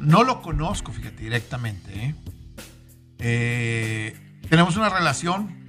no 0.00 0.24
lo 0.24 0.42
conozco, 0.42 0.92
fíjate, 0.92 1.22
directamente, 1.22 1.92
¿eh? 1.94 2.14
Eh, 3.18 4.40
tenemos 4.48 4.76
una 4.76 4.88
relación 4.88 5.64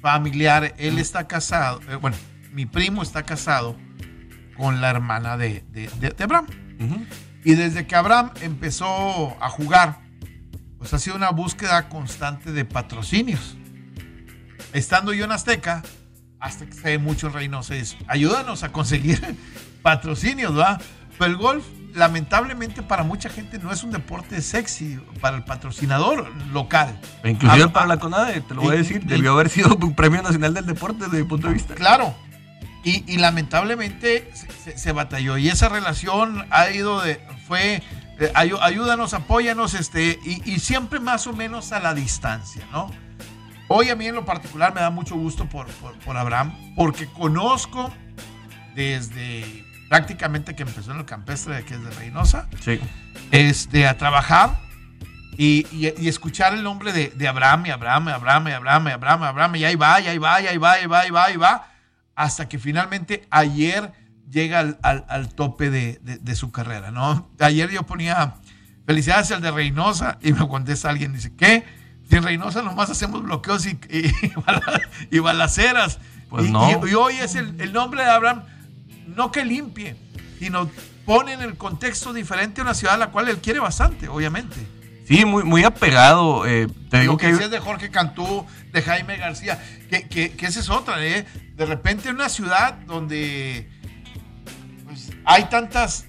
familiar. 0.00 0.74
Él 0.78 0.98
está 0.98 1.26
casado, 1.26 1.80
eh, 1.88 1.96
bueno, 1.96 2.16
mi 2.52 2.66
primo 2.66 3.02
está 3.02 3.22
casado 3.22 3.76
con 4.56 4.80
la 4.80 4.90
hermana 4.90 5.36
de, 5.36 5.64
Abraham. 6.20 6.46
Y 7.44 7.54
desde 7.54 7.86
que 7.86 7.96
Abraham 7.96 8.30
empezó 8.42 9.36
a 9.42 9.48
jugar, 9.48 10.00
pues 10.78 10.94
ha 10.94 10.98
sido 10.98 11.16
una 11.16 11.30
búsqueda 11.30 11.88
constante 11.88 12.52
de 12.52 12.64
patrocinios. 12.64 13.56
Estando 14.72 15.12
yo 15.12 15.24
en 15.24 15.32
Azteca, 15.32 15.82
hasta 16.40 16.66
que 16.66 16.72
se 16.72 16.82
ve 16.82 16.98
mucho 16.98 17.28
en 17.28 17.32
Reynosa, 17.32 17.74
ayúdanos 18.06 18.62
a 18.62 18.72
conseguir 18.72 19.20
patrocinios, 19.82 20.56
¿va? 20.56 20.78
Pero 21.18 21.30
el 21.30 21.36
golf 21.36 21.64
lamentablemente 21.94 22.82
para 22.82 23.02
mucha 23.02 23.28
gente 23.28 23.58
no 23.58 23.72
es 23.72 23.82
un 23.82 23.90
deporte 23.90 24.40
sexy 24.40 25.00
para 25.20 25.36
el 25.36 25.44
patrocinador 25.44 26.30
local. 26.52 26.98
E 27.24 27.30
inclusive 27.30 27.68
para 27.68 27.86
la 27.86 27.98
CONADE, 27.98 28.40
te 28.42 28.54
lo 28.54 28.62
voy 28.62 28.74
a 28.74 28.78
decir, 28.78 29.04
debió 29.04 29.32
haber 29.32 29.48
sido 29.48 29.76
un 29.76 29.94
premio 29.94 30.22
nacional 30.22 30.54
del 30.54 30.66
deporte 30.66 31.04
desde 31.04 31.18
mi 31.18 31.28
punto 31.28 31.48
de 31.48 31.54
vista. 31.54 31.74
Claro, 31.74 32.14
y, 32.84 33.18
lamentablemente 33.18 34.30
se, 34.76 34.92
batalló. 34.92 35.36
Y 35.36 35.48
esa 35.48 35.68
relación 35.68 36.46
ha 36.50 36.70
ido 36.70 37.02
de, 37.02 37.20
fue, 37.46 37.82
eh, 38.20 38.32
ayúdanos, 38.34 39.14
apóyanos, 39.14 39.74
este, 39.74 40.18
y, 40.24 40.58
siempre 40.58 40.98
más 40.98 41.26
o 41.26 41.32
menos 41.32 41.70
a 41.72 41.78
la 41.78 41.94
distancia, 41.94 42.66
¿no? 42.72 42.90
Hoy 43.68 43.90
a 43.90 43.96
mí 43.96 44.06
en 44.06 44.14
lo 44.14 44.24
particular 44.24 44.74
me 44.74 44.80
da 44.80 44.90
mucho 44.90 45.14
gusto 45.14 45.46
por, 45.48 45.66
por, 46.04 46.16
Abraham, 46.16 46.74
porque 46.74 47.06
conozco 47.06 47.92
desde 48.74 49.64
prácticamente 49.88 50.56
que 50.56 50.62
empezó 50.62 50.92
en 50.92 50.98
el 50.98 51.04
campestre 51.04 51.64
que 51.64 51.74
es 51.74 51.84
de 51.84 51.90
Reynosa, 51.90 52.48
este, 53.30 53.86
a 53.86 53.96
trabajar 53.96 54.58
y, 55.36 55.64
escuchar 56.08 56.54
el 56.54 56.64
nombre 56.64 56.92
de, 56.92 57.10
de 57.10 57.28
Abraham 57.28 57.66
y 57.66 57.70
Abraham 57.70 58.08
y 58.08 58.10
Abraham 58.10 58.48
y 58.48 58.50
Abraham 58.50 58.88
y 58.88 58.90
Abraham, 58.90 59.22
Abraham, 59.22 59.56
y 59.56 59.64
ahí 59.64 59.76
va, 59.76 60.00
y 60.00 60.08
ahí 60.08 60.18
va, 60.18 60.40
y 60.40 60.46
ahí 60.48 60.58
va, 60.58 60.78
y 60.78 60.80
ahí 60.80 60.86
va, 60.86 61.06
y 61.06 61.10
va, 61.10 61.30
y 61.30 61.36
va, 61.36 61.68
hasta 62.16 62.48
que 62.48 62.58
finalmente 62.58 63.28
ayer 63.30 63.92
llega 64.30 64.60
al, 64.82 65.28
tope 65.34 65.70
de, 65.70 66.34
su 66.36 66.50
carrera, 66.50 66.90
¿no? 66.90 67.30
Ayer 67.40 67.70
yo 67.70 67.84
ponía 67.84 68.34
felicidades 68.86 69.30
al 69.32 69.40
de 69.40 69.50
Reynosa 69.50 70.18
y 70.22 70.32
me 70.32 70.46
contesta 70.48 70.90
alguien, 70.90 71.12
dice, 71.12 71.32
¿qué? 71.36 71.64
Si 72.08 72.16
en 72.16 72.22
Reynosa 72.22 72.62
nomás 72.62 72.90
hacemos 72.90 73.22
bloqueos 73.22 73.66
y, 73.66 73.78
y, 75.10 75.18
balaceras. 75.18 75.98
Pues 76.30 76.50
no. 76.50 76.86
Y, 76.86 76.94
hoy 76.94 77.16
es 77.16 77.34
el, 77.34 77.60
el 77.60 77.72
nombre 77.72 78.02
de 78.02 78.10
Abraham, 78.10 78.42
no 79.14 79.30
que 79.30 79.44
limpie, 79.44 79.96
sino 80.38 80.70
pone 81.04 81.32
en 81.32 81.40
el 81.40 81.56
contexto 81.56 82.12
diferente 82.12 82.60
a 82.60 82.64
una 82.64 82.74
ciudad 82.74 82.94
a 82.94 82.98
la 82.98 83.10
cual 83.10 83.28
él 83.28 83.38
quiere 83.38 83.60
bastante, 83.60 84.08
obviamente. 84.08 84.56
Sí, 85.06 85.24
muy, 85.24 85.42
muy 85.42 85.64
apegado. 85.64 86.46
Eh, 86.46 86.68
te 86.90 87.00
digo 87.00 87.16
que, 87.16 87.30
es 87.30 87.50
de 87.50 87.58
Jorge 87.60 87.90
Cantú, 87.90 88.44
de 88.72 88.82
Jaime 88.82 89.16
García, 89.16 89.58
que, 89.88 90.06
que, 90.06 90.32
que 90.32 90.46
esa 90.46 90.60
es 90.60 90.68
otra. 90.68 91.02
¿eh? 91.02 91.24
De 91.56 91.64
repente 91.64 92.10
en 92.10 92.16
una 92.16 92.28
ciudad 92.28 92.74
donde 92.86 93.70
hay 95.28 95.44
tantas 95.44 96.06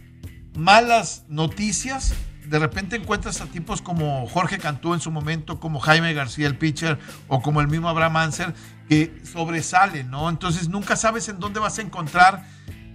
malas 0.58 1.26
noticias, 1.28 2.14
de 2.46 2.58
repente 2.58 2.96
encuentras 2.96 3.42
a 3.42 3.48
tipos 3.48 3.82
como 3.82 4.26
Jorge 4.28 4.58
Cantú 4.58 4.94
en 4.94 5.02
su 5.02 5.12
momento, 5.12 5.60
como 5.60 5.82
Jaime 5.82 6.14
García 6.14 6.48
el 6.48 6.58
pitcher, 6.58 6.98
o 7.28 7.42
como 7.42 7.60
el 7.60 7.68
mismo 7.68 7.90
Abraham 7.90 8.16
Anser, 8.16 8.54
que 8.88 9.22
sobresalen, 9.30 10.10
¿no? 10.10 10.30
Entonces 10.30 10.70
nunca 10.70 10.96
sabes 10.96 11.28
en 11.28 11.38
dónde 11.38 11.60
vas 11.60 11.80
a 11.80 11.82
encontrar 11.82 12.46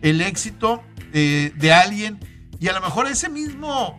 el 0.01 0.23
éxito 0.23 0.83
eh, 1.13 1.53
de 1.57 1.73
alguien 1.75 2.19
y 2.59 2.69
a 2.69 2.73
lo 2.73 2.81
mejor 2.81 3.07
ese 3.07 3.29
mismo 3.29 3.99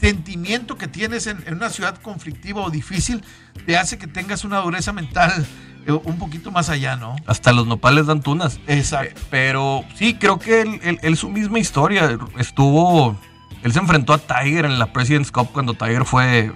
sentimiento 0.00 0.78
que 0.78 0.88
tienes 0.88 1.26
en, 1.26 1.44
una 1.52 1.68
ciudad 1.68 1.98
conflictiva 2.00 2.62
o 2.62 2.70
difícil 2.70 3.22
te 3.66 3.76
hace 3.76 3.98
que 3.98 4.06
tengas 4.06 4.42
una 4.42 4.60
dureza 4.60 4.94
mental 4.94 5.46
un 5.92 6.18
poquito 6.18 6.50
más 6.50 6.68
allá, 6.68 6.96
¿no? 6.96 7.16
Hasta 7.26 7.52
los 7.52 7.66
nopales 7.66 8.06
dan 8.06 8.20
tunas. 8.20 8.58
Exacto. 8.66 9.20
Eh, 9.20 9.24
pero 9.30 9.84
sí, 9.94 10.14
creo 10.14 10.38
que 10.38 10.62
él, 11.02 11.16
su 11.16 11.28
misma 11.28 11.58
historia 11.58 12.18
estuvo. 12.38 13.16
Él 13.62 13.72
se 13.72 13.78
enfrentó 13.78 14.12
a 14.12 14.18
Tiger 14.18 14.64
en 14.64 14.78
la 14.78 14.92
President's 14.92 15.32
Cup 15.32 15.48
cuando 15.52 15.74
Tiger 15.74 16.04
fue, 16.04 16.52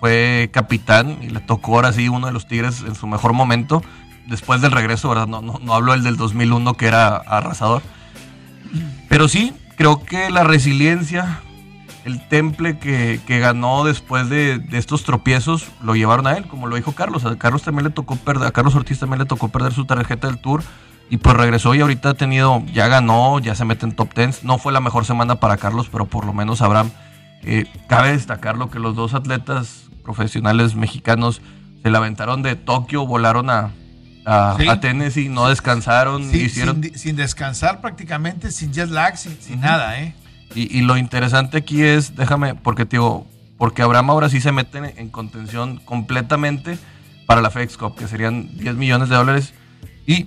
fue 0.00 0.50
capitán 0.52 1.18
y 1.22 1.28
le 1.28 1.40
tocó 1.40 1.76
ahora 1.76 1.92
sí 1.92 2.08
uno 2.08 2.26
de 2.26 2.32
los 2.32 2.46
Tigres 2.46 2.82
en 2.86 2.94
su 2.94 3.06
mejor 3.06 3.32
momento. 3.32 3.82
Después 4.26 4.60
del 4.60 4.72
regreso, 4.72 5.08
¿verdad? 5.08 5.26
No, 5.26 5.40
no, 5.40 5.58
no 5.62 5.74
hablo 5.74 5.94
el 5.94 6.02
del 6.02 6.16
2001 6.16 6.74
que 6.74 6.86
era 6.86 7.16
arrasador. 7.16 7.82
Pero 9.08 9.28
sí, 9.28 9.54
creo 9.76 10.04
que 10.04 10.30
la 10.30 10.44
resiliencia, 10.44 11.40
el 12.04 12.26
temple 12.28 12.78
que, 12.78 13.20
ganó 13.26 13.84
después 13.84 14.28
de, 14.28 14.64
estos 14.72 15.04
tropiezos 15.04 15.66
lo 15.82 15.94
llevaron 15.94 16.26
a 16.26 16.32
él, 16.32 16.46
como 16.46 16.66
lo 16.66 16.76
dijo 16.76 16.92
Carlos. 16.92 17.24
A 17.24 17.36
Carlos 17.36 17.62
también 17.62 17.84
le 17.84 17.90
tocó 17.90 18.16
perder, 18.16 18.46
a 18.48 18.52
Carlos 18.52 18.74
Ortiz 18.74 18.98
también 18.98 19.18
le 19.18 19.26
tocó 19.26 19.48
perder 19.48 19.72
su 19.72 19.84
tarjeta 19.84 20.26
del 20.28 20.38
Tour 20.38 20.62
y 21.10 21.18
pues 21.18 21.36
regresó 21.36 21.74
y 21.74 21.80
ahorita 21.80 22.10
ha 22.10 22.14
tenido, 22.14 22.62
ya 22.72 22.88
ganó, 22.88 23.38
ya 23.38 23.54
se 23.54 23.64
mete 23.64 23.86
en 23.86 23.92
top 23.92 24.14
10. 24.14 24.44
No 24.44 24.58
fue 24.58 24.72
la 24.72 24.80
mejor 24.80 25.04
semana 25.04 25.36
para 25.36 25.56
Carlos, 25.56 25.88
pero 25.90 26.06
por 26.06 26.24
lo 26.24 26.32
menos 26.32 26.62
Abraham. 26.62 26.90
Eh, 27.42 27.66
cabe 27.86 28.12
destacar 28.12 28.56
lo 28.56 28.68
que 28.68 28.78
los 28.78 28.96
dos 28.96 29.14
atletas 29.14 29.88
profesionales 30.02 30.74
mexicanos 30.74 31.40
se 31.82 31.90
la 31.90 31.98
aventaron 31.98 32.42
de 32.42 32.56
Tokio, 32.56 33.06
volaron 33.06 33.48
a, 33.48 33.70
a, 34.26 34.80
Tennessee, 34.80 35.28
no 35.28 35.48
descansaron. 35.48 36.34
hicieron... 36.34 36.82
Sin, 36.94 37.16
descansar 37.16 37.80
prácticamente, 37.80 38.50
sin 38.50 38.72
jet 38.72 38.90
lag, 38.90 39.16
sin, 39.16 39.40
sin 39.40 39.60
nada, 39.60 40.00
¿eh? 40.00 40.14
Y, 40.54 40.80
lo 40.80 40.96
interesante 40.96 41.58
aquí 41.58 41.82
es, 41.82 42.16
déjame, 42.16 42.54
porque 42.54 42.84
digo, 42.84 43.26
porque 43.58 43.82
Abraham 43.82 44.10
ahora 44.10 44.28
sí 44.28 44.40
se 44.40 44.50
mete 44.50 44.78
en, 44.96 45.10
contención 45.10 45.78
completamente 45.84 46.78
para 47.26 47.42
la 47.42 47.50
FedEx 47.50 47.76
Cup, 47.76 47.94
que 47.96 48.08
serían 48.08 48.56
10 48.56 48.74
millones 48.74 49.08
de 49.08 49.16
dólares. 49.16 49.54
Y 50.06 50.26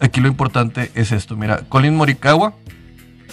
aquí 0.00 0.20
lo 0.20 0.28
importante 0.28 0.90
es 0.94 1.12
esto, 1.12 1.36
mira, 1.36 1.62
Colin 1.68 1.96
Morikawa 1.96 2.54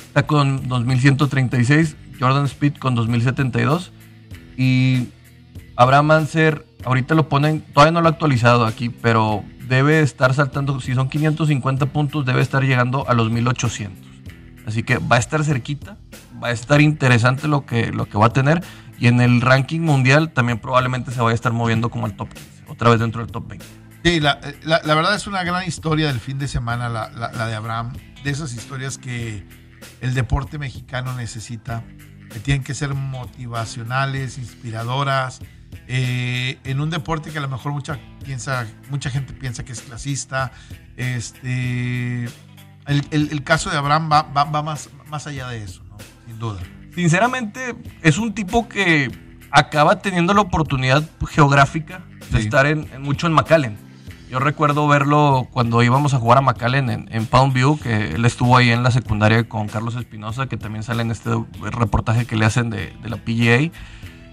está 0.08 0.26
con 0.26 0.68
2136, 0.68 1.96
Jordan 2.20 2.46
Speed 2.46 2.78
con 2.78 2.96
2072 2.96 3.92
y 4.58 5.10
Abraham 5.76 6.12
Anser, 6.12 6.66
ahorita 6.86 7.16
lo 7.16 7.30
ponen, 7.30 7.62
todavía 7.74 7.92
no 7.92 8.02
lo 8.02 8.08
ha 8.08 8.12
actualizado 8.12 8.66
aquí, 8.66 8.90
pero 8.90 9.44
debe 9.68 10.00
estar 10.00 10.34
saltando, 10.34 10.80
si 10.80 10.96
son 10.96 11.10
550 11.10 11.88
puntos, 11.88 12.26
debe 12.26 12.42
estar 12.42 12.64
llegando 12.64 13.08
a 13.10 13.14
los 13.14 13.30
1800. 13.30 14.05
Así 14.66 14.84
que 14.84 14.98
va 14.98 15.18
a 15.18 15.20
estar 15.20 15.44
cerquita, 15.44 15.98
va 16.42 16.48
a 16.48 16.52
estar 16.52 16.82
interesante 16.82 17.48
lo 17.48 17.66
que, 17.66 17.92
lo 17.92 18.08
que 18.08 18.18
va 18.18 18.28
a 18.28 18.34
tener. 18.34 18.64
Y 18.98 19.08
en 19.08 19.22
el 19.22 19.42
ranking 19.42 19.82
mundial 19.82 20.32
también 20.32 20.60
probablemente 20.60 21.12
se 21.12 21.22
vaya 21.22 21.32
a 21.32 21.36
estar 21.36 21.52
moviendo 21.52 21.90
como 21.90 22.08
el 22.08 22.16
top 22.16 22.34
15, 22.34 22.64
otra 22.68 22.90
vez 22.90 23.00
dentro 23.00 23.22
del 23.22 23.32
top 23.32 23.48
20. 23.48 23.66
Sí, 24.06 24.20
la, 24.20 24.40
verdad 24.84 25.16
es 25.16 25.28
una 25.28 25.44
gran 25.44 25.68
historia 25.68 26.08
del 26.08 26.20
fin 26.20 26.38
de 26.38 26.48
semana, 26.48 26.90
la, 26.90 27.48
de 27.48 27.56
Abraham. 27.56 27.92
De 28.24 28.30
esas 28.30 28.54
historias 28.54 28.98
que 28.98 29.48
el 30.02 30.14
deporte 30.14 30.58
mexicano 30.58 31.16
necesita, 31.16 31.84
que 32.32 32.40
tienen 32.40 32.64
que 32.64 32.74
ser 32.74 32.94
motivacionales, 32.94 34.38
inspiradoras. 34.38 35.42
Eh, 35.88 36.60
en 36.64 36.82
un 36.82 36.90
deporte 36.90 37.32
que 37.32 37.38
a 37.40 37.42
lo 37.42 37.50
mejor 37.50 37.72
mucha, 37.72 38.00
piensa, 38.24 38.68
mucha 38.90 39.10
gente 39.10 39.34
piensa 39.34 39.66
que 39.66 39.74
es 39.74 39.82
clasista. 39.82 40.52
Este, 40.98 42.30
el, 42.88 43.44
caso 43.44 43.70
de 43.70 43.78
Abraham 43.78 44.10
va, 44.12 44.24
va, 44.24 44.62
más, 44.62 44.90
más 45.08 45.28
allá 45.28 45.48
de 45.50 45.64
eso, 45.64 45.82
sin 46.26 46.40
duda. 46.40 46.60
Sinceramente, 46.94 47.76
es 48.02 48.18
un 48.18 48.34
tipo 48.34 48.70
que 48.70 49.12
acaba 49.52 50.00
teniendo 50.00 50.34
la 50.34 50.42
oportunidad 50.42 51.04
geográfica 51.28 52.04
de 52.32 52.40
estar 52.40 52.66
en, 52.66 52.88
mucho 53.02 53.28
en 53.28 53.34
McAllen. 53.34 53.78
Yo 54.30 54.40
recuerdo 54.40 54.88
verlo 54.88 55.48
cuando 55.52 55.84
íbamos 55.84 56.14
a 56.14 56.20
jugar 56.20 56.40
a 56.40 56.42
McAllen 56.42 56.90
en, 56.90 57.08
en 57.12 57.26
Pound 57.26 57.54
View, 57.54 57.80
que 57.80 58.16
él 58.16 58.26
estuvo 58.26 58.58
ahí 58.58 58.72
en 58.72 58.84
la 58.84 58.92
secundaria 58.92 59.48
con 59.48 59.68
Carlos 59.68 59.96
Espinosa, 59.96 60.48
que 60.48 60.58
también 60.58 60.84
sale 60.84 61.04
en 61.04 61.12
este 61.12 61.30
reportaje 61.62 62.26
que 62.26 62.36
le 62.36 62.46
hacen 62.46 62.70
de, 62.70 62.94
la 63.04 63.18
PGA. 63.18 63.72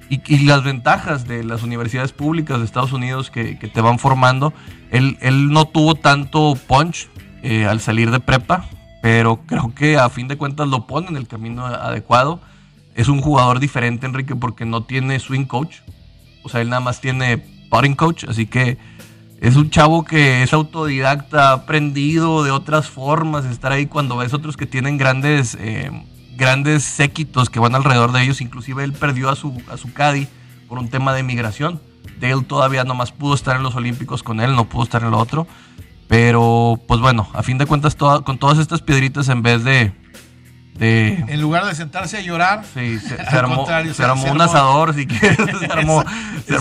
Y, 0.09 0.45
las 0.45 0.63
ventajas 0.63 1.27
de 1.27 1.43
las 1.43 1.63
universidades 1.63 2.13
públicas 2.13 2.59
de 2.59 2.65
Estados 2.65 2.93
Unidos 2.93 3.31
que, 3.31 3.55
te 3.55 3.81
van 3.81 3.99
formando. 3.99 4.53
Él, 4.91 5.17
él, 5.21 5.51
no 5.51 5.67
tuvo 5.67 5.95
tanto 5.95 6.55
punch 6.67 7.09
eh, 7.43 7.67
al 7.67 7.81
salir 7.81 8.11
de 8.11 8.21
prepa, 8.21 8.67
pero 9.03 9.41
creo 9.47 9.75
que 9.75 9.99
a 9.99 10.09
fin 10.09 10.29
de 10.29 10.37
cuentas 10.37 10.69
lo 10.69 10.87
pone 10.87 11.09
en 11.09 11.17
el 11.17 11.27
camino 11.27 11.67
adecuado. 11.67 12.41
Es 12.95 13.09
un 13.09 13.21
jugador 13.21 13.59
diferente, 13.59 14.07
Enrique, 14.07 14.37
porque 14.37 14.65
no 14.65 14.85
tiene 14.85 15.19
swing 15.19 15.45
coach. 15.45 15.79
O 16.45 16.49
sea, 16.49 16.61
él 16.61 16.69
nada 16.69 16.81
más 16.81 17.01
tiene 17.01 17.39
putting 17.71 17.95
coach, 17.95 18.25
así 18.29 18.47
que 18.47 18.79
es 19.41 19.57
un 19.57 19.71
chavo 19.71 20.05
que 20.05 20.45
es 20.45 20.53
autodidacta, 20.53 21.51
ha 21.51 21.53
aprendido 21.53 22.45
de 22.45 22.53
otras 22.53 22.89
formas, 22.89 23.45
estar 23.45 23.73
ahí 23.73 23.87
cuando 23.87 24.17
ves 24.17 24.35
otros 24.35 24.57
que 24.57 24.67
tienen 24.67 24.99
grandes, 24.99 25.57
eh, 25.59 25.91
grandes 26.37 26.85
séquitos 26.85 27.51
que 27.51 27.59
van 27.59 27.75
alrededor 27.75 28.13
de 28.13 28.23
ellos. 28.23 28.41
Inclusive 28.41 28.85
él 28.85 28.93
perdió 28.93 29.31
a 29.31 29.35
su, 29.35 29.61
a 29.69 29.77
su 29.77 29.93
caddy 29.93 30.29
por 30.69 30.79
un 30.79 30.89
tema 30.91 31.13
de 31.13 31.25
migración. 31.25 31.81
Dale 32.21 32.43
todavía 32.43 32.85
nomás 32.85 33.11
pudo 33.11 33.35
estar 33.35 33.57
en 33.57 33.65
los 33.65 33.75
Olímpicos 33.75 34.23
con 34.23 34.39
él, 34.39 34.55
no 34.55 34.69
pudo 34.69 34.85
estar 34.85 35.03
en 35.03 35.11
lo 35.11 35.19
otro. 35.19 35.49
Pero, 36.13 36.79
pues 36.87 37.01
bueno, 37.01 37.27
a 37.33 37.43
fin 37.43 37.57
de 37.57 37.65
cuentas, 37.65 37.95
con 37.97 38.37
todas 38.37 38.59
estas 38.59 38.83
piedritas 38.83 39.31
en 39.31 39.41
vez 39.41 39.65
de, 39.65 39.95
En 40.79 41.41
lugar 41.41 41.65
de 41.65 41.75
sentarse 41.75 42.19
a 42.19 42.21
llorar, 42.21 42.67
sí, 42.75 42.99
se, 42.99 43.15
armó, 43.35 43.65
un 44.31 44.43
asador, 44.43 44.93
si 44.93 45.07
quieres, 45.07 45.39
se 45.59 45.73
armó, 45.73 46.05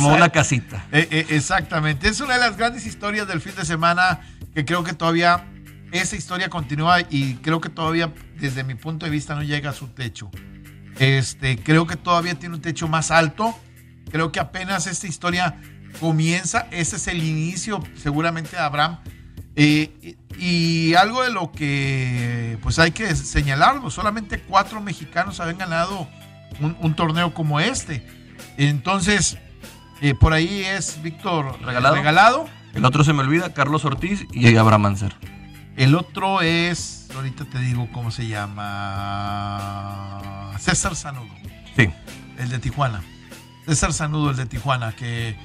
una 0.08 0.30
casita. 0.30 0.86
Eh, 0.94 1.06
eh, 1.12 1.26
exactamente. 1.32 2.08
Es 2.08 2.22
una 2.22 2.36
de 2.36 2.40
las 2.40 2.56
grandes 2.56 2.86
historias 2.86 3.28
del 3.28 3.42
fin 3.42 3.54
de 3.54 3.66
semana 3.66 4.22
que 4.56 4.64
creo 4.64 4.86
que 4.86 4.94
todavía 4.94 5.44
esa 5.92 6.16
historia 6.16 6.48
continúa 6.48 7.02
y 7.10 7.34
creo 7.42 7.60
que 7.60 7.68
todavía, 7.68 8.14
desde 8.40 8.64
mi 8.64 8.76
punto 8.76 9.06
de 9.06 9.12
vista, 9.12 9.36
no 9.36 9.44
llega 9.44 9.72
a 9.72 9.74
su 9.74 9.90
techo. 9.90 10.32
Este, 10.98 11.58
creo 11.58 11.86
que 11.88 11.98
todavía 11.98 12.36
tiene 12.36 12.56
un 12.56 12.62
techo 12.62 12.88
más 12.88 13.12
alto. 13.12 13.54
Creo 14.12 14.32
que 14.32 14.40
apenas 14.40 14.88
esta 14.88 15.08
historia 15.08 15.58
comienza. 16.00 16.68
Ese 16.72 16.96
es 16.96 17.08
el 17.10 17.22
inicio, 17.22 17.84
seguramente, 17.98 18.56
de 18.56 18.62
Abraham 18.62 19.00
eh, 19.56 20.16
y 20.38 20.94
algo 20.96 21.24
de 21.24 21.32
lo 21.32 21.52
que 21.52 22.58
pues 22.62 22.80
hay 22.80 22.92
que 22.92 23.16
señalarlo, 23.16 23.90
solamente 23.90 24.40
cuatro 24.40 24.82
mexicanos 24.82 25.40
habían 25.40 25.58
ganado 25.58 26.08
un, 26.60 26.94
torneo 26.96 27.34
como 27.34 27.60
este. 27.60 28.06
Entonces, 28.58 29.38
eh, 30.02 30.14
por 30.16 30.34
ahí 30.34 30.64
es 30.64 31.02
Víctor 31.02 31.60
regalado. 31.62 31.96
regalado. 31.96 32.50
El 32.74 32.86
otro 32.86 33.04
se 33.04 33.14
me 33.14 33.20
olvida, 33.22 33.54
Carlos 33.54 33.84
Ortiz 33.86 34.26
y 34.32 34.56
Abraham 34.56 34.82
Manser. 34.82 35.16
El 35.76 35.96
otro 35.96 36.42
es, 36.42 37.08
ahorita 37.16 37.46
te 37.46 37.60
digo 37.60 37.88
cómo 37.92 38.12
se 38.12 38.28
llama, 38.28 38.62
César 40.60 40.96
Sanudo. 40.96 41.34
Sí. 41.76 41.90
El 42.38 42.50
de 42.50 42.60
Tijuana. 42.60 43.02
César 43.66 43.94
Sanudo, 43.94 44.32
el 44.32 44.38
de 44.38 44.46
Tijuana, 44.46 44.94
que 44.94 45.36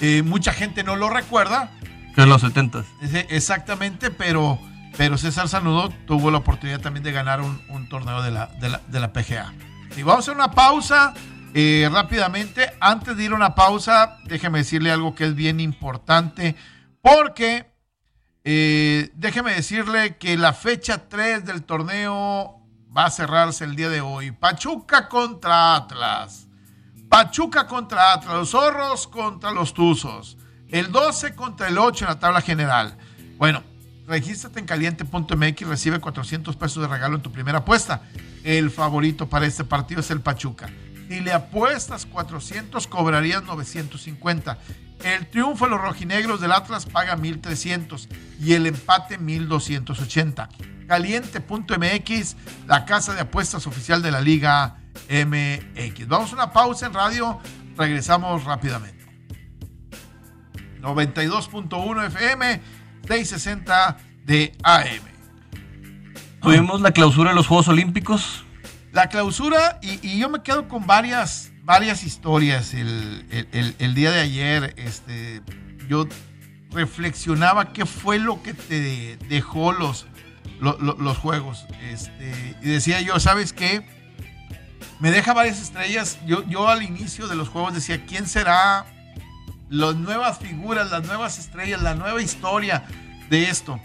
eh, 0.00 0.22
mucha 0.22 0.52
gente 0.52 0.82
no 0.82 0.96
lo 0.96 1.08
recuerda. 1.08 1.70
Que 2.16 2.22
en 2.22 2.30
los 2.30 2.40
70 2.40 2.82
Exactamente, 3.28 4.10
pero, 4.10 4.58
pero 4.96 5.18
César 5.18 5.48
Sanudo 5.48 5.90
tuvo 6.06 6.30
la 6.30 6.38
oportunidad 6.38 6.80
también 6.80 7.04
de 7.04 7.12
ganar 7.12 7.42
un, 7.42 7.88
torneo 7.90 8.22
de 8.22 8.30
la, 8.30 8.46
de 8.46 9.00
la, 9.00 9.12
PGA. 9.12 9.52
Y 9.98 10.02
vamos 10.02 10.16
a 10.16 10.18
hacer 10.20 10.34
una 10.34 10.50
pausa 10.50 11.12
eh, 11.52 11.86
rápidamente. 11.92 12.72
Antes 12.80 13.18
de 13.18 13.24
ir 13.24 13.32
a 13.32 13.34
una 13.34 13.54
pausa, 13.54 14.16
déjeme 14.24 14.60
decirle 14.60 14.90
algo 14.90 15.14
que 15.14 15.26
es 15.26 15.34
bien 15.34 15.60
importante, 15.60 16.56
porque 17.02 17.70
eh, 18.44 19.10
déjeme 19.14 19.52
decirle 19.52 20.16
que 20.16 20.38
la 20.38 20.54
fecha 20.54 21.08
3 21.08 21.44
del 21.44 21.64
torneo 21.64 22.62
va 22.96 23.04
a 23.04 23.10
cerrarse 23.10 23.64
el 23.64 23.76
día 23.76 23.90
de 23.90 24.00
hoy. 24.00 24.30
Pachuca 24.30 25.06
contra 25.06 25.76
Atlas. 25.76 26.46
Pachuca 27.10 27.66
contra 27.66 28.14
Atlas. 28.14 28.34
Los 28.36 28.50
zorros 28.52 29.06
contra 29.06 29.50
los 29.50 29.74
tuzos. 29.74 30.38
El 30.70 30.90
12 30.90 31.34
contra 31.34 31.68
el 31.68 31.78
8 31.78 32.04
en 32.04 32.08
la 32.10 32.18
tabla 32.18 32.40
general. 32.40 32.96
Bueno, 33.38 33.62
regístrate 34.06 34.58
en 34.58 34.66
caliente.mx 34.66 35.62
y 35.62 35.64
recibe 35.64 36.00
400 36.00 36.56
pesos 36.56 36.82
de 36.82 36.88
regalo 36.88 37.16
en 37.16 37.22
tu 37.22 37.30
primera 37.30 37.58
apuesta. 37.58 38.02
El 38.42 38.70
favorito 38.70 39.28
para 39.28 39.46
este 39.46 39.64
partido 39.64 40.00
es 40.00 40.10
el 40.10 40.20
Pachuca. 40.20 40.68
Si 41.08 41.20
le 41.20 41.32
apuestas 41.32 42.04
400, 42.06 42.86
cobrarías 42.88 43.44
950. 43.44 44.58
El 45.04 45.26
triunfo 45.28 45.66
de 45.66 45.70
los 45.72 45.80
rojinegros 45.80 46.40
del 46.40 46.52
Atlas 46.52 46.86
paga 46.86 47.16
1300 47.16 48.08
y 48.40 48.54
el 48.54 48.66
empate 48.66 49.18
1280. 49.18 50.48
Caliente.mx, 50.88 52.36
la 52.66 52.84
casa 52.84 53.14
de 53.14 53.20
apuestas 53.20 53.66
oficial 53.66 54.02
de 54.02 54.10
la 54.10 54.20
Liga 54.20 54.78
MX. 55.08 56.08
Vamos 56.08 56.32
a 56.32 56.34
una 56.34 56.52
pausa 56.52 56.86
en 56.86 56.94
radio, 56.94 57.38
regresamos 57.76 58.44
rápidamente. 58.44 58.95
92.1 60.86 62.06
FM, 62.06 62.60
660 63.08 63.96
de 64.24 64.52
AM. 64.62 65.00
Tuvimos 66.40 66.80
la 66.80 66.92
clausura 66.92 67.30
de 67.30 67.36
los 67.36 67.48
Juegos 67.48 67.66
Olímpicos. 67.66 68.44
La 68.92 69.08
clausura, 69.08 69.80
y, 69.82 70.18
yo 70.18 70.28
me 70.28 70.42
quedo 70.42 70.68
con 70.68 70.86
varias, 70.86 71.50
varias 71.64 72.04
historias. 72.04 72.72
El, 72.72 73.94
día 73.94 74.12
de 74.12 74.20
ayer, 74.20 74.74
este, 74.76 75.42
yo 75.88 76.06
reflexionaba 76.70 77.72
qué 77.72 77.84
fue 77.84 78.20
lo 78.20 78.42
que 78.42 78.54
te 78.54 79.16
dejó 79.28 79.72
los, 79.72 80.06
los, 80.60 81.18
juegos. 81.18 81.66
Este, 81.82 82.56
y 82.62 82.68
decía 82.68 83.00
yo, 83.00 83.18
¿sabes 83.18 83.52
qué? 83.52 83.84
Me 85.00 85.10
deja 85.10 85.34
varias 85.34 85.60
estrellas. 85.60 86.18
Yo, 86.26 86.44
yo 86.44 86.68
al 86.68 86.84
inicio 86.84 87.26
de 87.26 87.34
los 87.34 87.48
juegos 87.48 87.74
decía, 87.74 88.06
¿quién 88.06 88.28
será 88.28 88.86
las 89.68 89.96
nuevas 89.96 90.38
figuras, 90.38 90.90
las 90.90 91.04
nuevas 91.04 91.38
estrellas, 91.38 91.82
la 91.82 91.94
nueva 91.94 92.22
historia 92.22 92.84
de 93.28 93.44
esto? 93.50 93.80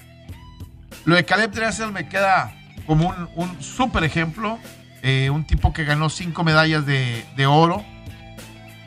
Lo 1.05 1.15
de 1.15 1.25
Caleb 1.25 1.51
Dressel 1.51 1.91
me 1.91 2.07
queda 2.07 2.53
como 2.85 3.13
un, 3.35 3.61
súper 3.61 4.03
ejemplo. 4.03 4.59
Eh, 5.03 5.29
un 5.31 5.45
tipo 5.45 5.73
que 5.73 5.83
ganó 5.83 6.09
cinco 6.09 6.43
medallas 6.43 6.85
de, 6.85 7.45
oro. 7.47 7.83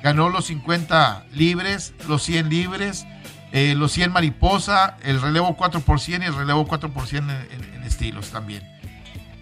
Ganó 0.03 0.29
los 0.29 0.47
50 0.47 1.27
libres, 1.33 1.95
los 2.07 2.23
100 2.23 2.51
libres, 2.51 3.07
eh, 3.53 3.75
los 3.75 3.93
100 3.93 4.13
mariposa, 4.13 4.99
el 5.03 5.21
relevo 5.21 5.57
4 5.57 5.81
por 5.81 5.99
100 5.99 6.23
y 6.23 6.27
el 6.27 6.35
relevo 6.35 6.67
4 6.67 6.93
por 6.93 7.07
100 7.07 7.31
en, 7.31 7.83
estilos 7.85 8.31
también. 8.31 8.63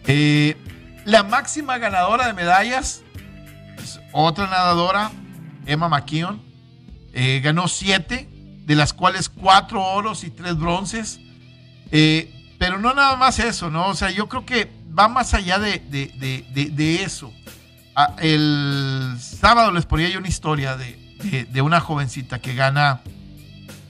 Eh, 0.06 0.56
la 1.04 1.24
máxima 1.24 1.78
ganadora 1.78 2.28
de 2.28 2.32
medallas 2.32 3.02
es 3.82 4.00
otra 4.12 4.46
nadadora, 4.46 5.10
Emma 5.66 5.88
McKeon. 5.88 6.51
Ganó 7.12 7.68
7, 7.68 8.28
de 8.64 8.74
las 8.74 8.92
cuales 8.92 9.28
4 9.28 9.82
oros 9.82 10.24
y 10.24 10.30
3 10.30 10.56
bronces. 10.56 11.20
pero 11.90 12.78
no 12.78 12.94
nada 12.94 13.16
más 13.16 13.38
eso, 13.38 13.70
¿no? 13.70 13.88
O 13.88 13.94
sea, 13.94 14.10
yo 14.10 14.28
creo 14.28 14.46
que 14.46 14.70
va 14.98 15.08
más 15.08 15.34
allá 15.34 15.58
de, 15.58 17.02
eso. 17.02 17.32
Ah, 17.94 18.14
el 18.20 19.16
sábado 19.20 19.70
les 19.72 19.86
ponía 19.86 20.08
yo 20.08 20.18
una 20.18 20.28
historia 20.28 20.76
de, 20.76 21.62
una 21.62 21.80
jovencita 21.80 22.40
que 22.40 22.54
gana 22.54 23.00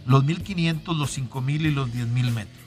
los 0.06 0.24
1500, 0.24 0.96
los 0.96 1.10
5000 1.10 1.66
y 1.66 1.70
los 1.70 1.92
10000 1.92 2.30
metros. 2.32 2.62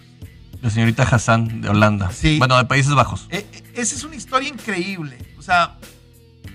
La 0.62 0.70
señorita 0.70 1.04
Hassan 1.04 1.62
de 1.62 1.70
Holanda. 1.70 2.12
Sí. 2.12 2.40
Bueno, 2.40 2.58
de 2.58 2.66
Países 2.66 2.94
Bajos. 2.96 3.28
E, 3.30 3.46
e, 3.52 3.82
esa 3.82 3.96
es 3.96 4.04
una 4.04 4.16
historia 4.16 4.50
increíble. 4.50 5.36
O 5.38 5.42
sea, 5.42 5.76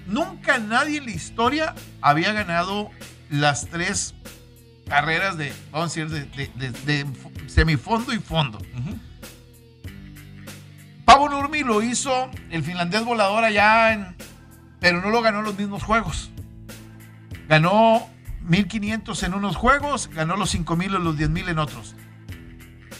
nunca 0.06 0.58
nadie 0.58 0.98
en 0.98 1.04
la 1.04 1.12
historia 1.12 1.74
había 2.00 2.32
ganado 2.32 2.90
las 3.30 3.66
tres 3.68 4.14
carreras 4.88 5.38
de, 5.38 5.52
vamos 5.70 5.96
a 5.96 6.00
decir, 6.04 6.50
de, 6.54 7.06
semifondo 7.46 8.12
y 8.12 8.18
fondo. 8.18 8.58
Pavo 11.04 11.28
Nurmi 11.28 11.62
lo 11.62 11.82
hizo 11.82 12.30
el 12.50 12.62
finlandés 12.62 13.04
volador 13.04 13.44
allá, 13.44 13.92
en, 13.92 14.16
pero 14.80 15.00
no 15.00 15.10
lo 15.10 15.22
ganó 15.22 15.38
en 15.38 15.44
los 15.44 15.56
mismos 15.56 15.82
juegos. 15.82 16.30
Ganó 17.48 18.08
1500 18.42 19.22
en 19.22 19.34
unos 19.34 19.56
juegos, 19.56 20.08
ganó 20.08 20.36
los 20.36 20.50
5000 20.50 20.96
o 20.96 20.98
los 20.98 21.16
10000 21.16 21.48
en 21.48 21.58
otros. 21.58 21.94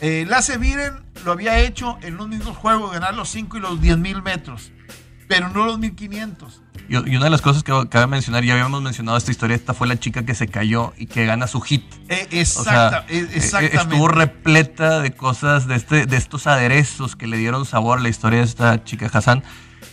Eh, 0.00 0.24
Lasse 0.28 0.56
Viren 0.58 1.04
lo 1.24 1.32
había 1.32 1.58
hecho 1.58 1.98
en 2.02 2.16
los 2.16 2.28
mismos 2.28 2.56
juegos, 2.56 2.92
ganar 2.92 3.14
los 3.14 3.28
5 3.28 3.58
y 3.58 3.60
los 3.60 3.80
10000 3.80 4.22
metros, 4.22 4.72
pero 5.28 5.50
no 5.50 5.66
los 5.66 5.78
1500. 5.78 6.62
Y, 6.90 6.96
una 6.96 7.26
de 7.26 7.30
las 7.30 7.40
cosas 7.40 7.62
que 7.62 7.72
cabe 7.88 8.08
mencionar, 8.08 8.42
ya 8.42 8.54
habíamos 8.54 8.82
mencionado 8.82 9.16
esta 9.16 9.30
historia, 9.30 9.54
esta 9.54 9.74
fue 9.74 9.86
la 9.86 10.00
chica 10.00 10.24
que 10.24 10.34
se 10.34 10.48
cayó 10.48 10.92
y 10.96 11.06
que 11.06 11.24
gana 11.24 11.46
su 11.46 11.60
hit. 11.60 11.84
Eh, 12.08 12.26
exacta, 12.32 13.06
e, 13.08 13.18
e, 13.18 13.20
exactamente. 13.36 13.76
Estuvo 13.76 14.08
repleta 14.08 14.98
de 14.98 15.12
cosas, 15.12 15.68
de, 15.68 15.76
este, 15.76 16.06
de 16.06 16.16
estos 16.16 16.48
aderezos 16.48 17.14
que 17.14 17.28
le 17.28 17.36
dieron 17.36 17.64
sabor 17.64 18.00
a 18.00 18.02
la 18.02 18.08
historia 18.08 18.40
de 18.40 18.44
esta 18.44 18.82
chica 18.82 19.08
Hassan, 19.12 19.44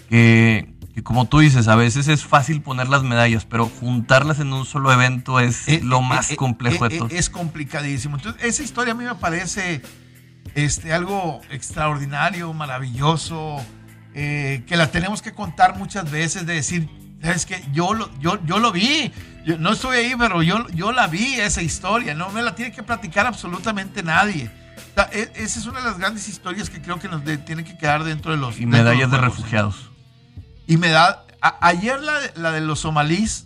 que, 0.09 0.73
como 1.03 1.25
tú 1.25 1.37
dices, 1.37 1.67
a 1.67 1.75
veces 1.75 2.07
es 2.07 2.25
fácil 2.25 2.63
poner 2.63 2.89
las 2.89 3.03
medallas, 3.03 3.45
pero 3.45 3.67
juntarlas 3.67 4.39
en 4.39 4.51
un 4.51 4.65
solo 4.65 4.91
evento 4.91 5.39
es 5.39 5.67
eh, 5.67 5.81
lo 5.83 6.01
más 6.01 6.31
eh, 6.31 6.35
complejo 6.35 6.89
de 6.89 6.97
todo. 6.97 7.09
Es 7.11 7.29
complicadísimo. 7.29 8.15
Entonces, 8.15 8.43
esa 8.43 8.63
historia 8.63 8.93
a 8.93 8.95
mí 8.95 9.03
me 9.03 9.13
parece 9.13 9.83
este, 10.55 10.93
algo 10.93 11.41
extraordinario, 11.51 12.51
maravilloso 12.53 13.63
eh, 14.19 14.63
que 14.65 14.75
la 14.77 14.89
tenemos 14.89 15.21
que 15.21 15.31
contar 15.31 15.77
muchas 15.77 16.09
veces, 16.09 16.47
de 16.47 16.55
decir, 16.55 16.89
es 17.21 17.45
que 17.45 17.63
yo 17.71 17.93
lo, 17.93 18.09
yo, 18.19 18.43
yo 18.47 18.57
lo 18.57 18.71
vi, 18.71 19.11
yo 19.45 19.59
no 19.59 19.73
estuve 19.73 19.97
ahí, 19.97 20.15
pero 20.17 20.41
yo, 20.41 20.67
yo 20.69 20.91
la 20.91 21.05
vi, 21.05 21.35
esa 21.35 21.61
historia, 21.61 22.15
no 22.15 22.29
me 22.29 22.41
la 22.41 22.55
tiene 22.55 22.71
que 22.71 22.81
platicar 22.81 23.27
absolutamente 23.27 24.01
nadie. 24.01 24.49
E, 25.11 25.31
esa 25.35 25.59
es 25.59 25.67
una 25.67 25.81
de 25.81 25.85
las 25.85 25.99
grandes 25.99 26.27
historias 26.27 26.71
que 26.71 26.81
creo 26.81 26.97
que 26.97 27.07
nos 27.07 27.21
tiene 27.45 27.63
que 27.63 27.77
quedar 27.77 28.03
dentro 28.03 28.31
de 28.31 28.37
los... 28.37 28.59
Y 28.59 28.65
medallas 28.65 29.11
de, 29.11 29.19
refugiados. 29.19 29.91
Y 30.65 30.77
me 30.77 30.89
da... 30.89 31.23
ayer 31.61 32.01
la, 32.01 32.15
la, 32.37 32.51
de 32.51 32.61
los 32.61 32.79
somalíes, 32.79 33.45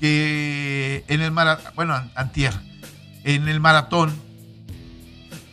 que 0.00 1.04
en 1.06 1.20
el 1.20 1.30
maratón, 1.30 1.72
bueno, 1.76 2.02
antier, 2.16 2.52
en 3.22 3.46
el 3.46 3.60
maratón, 3.60 4.12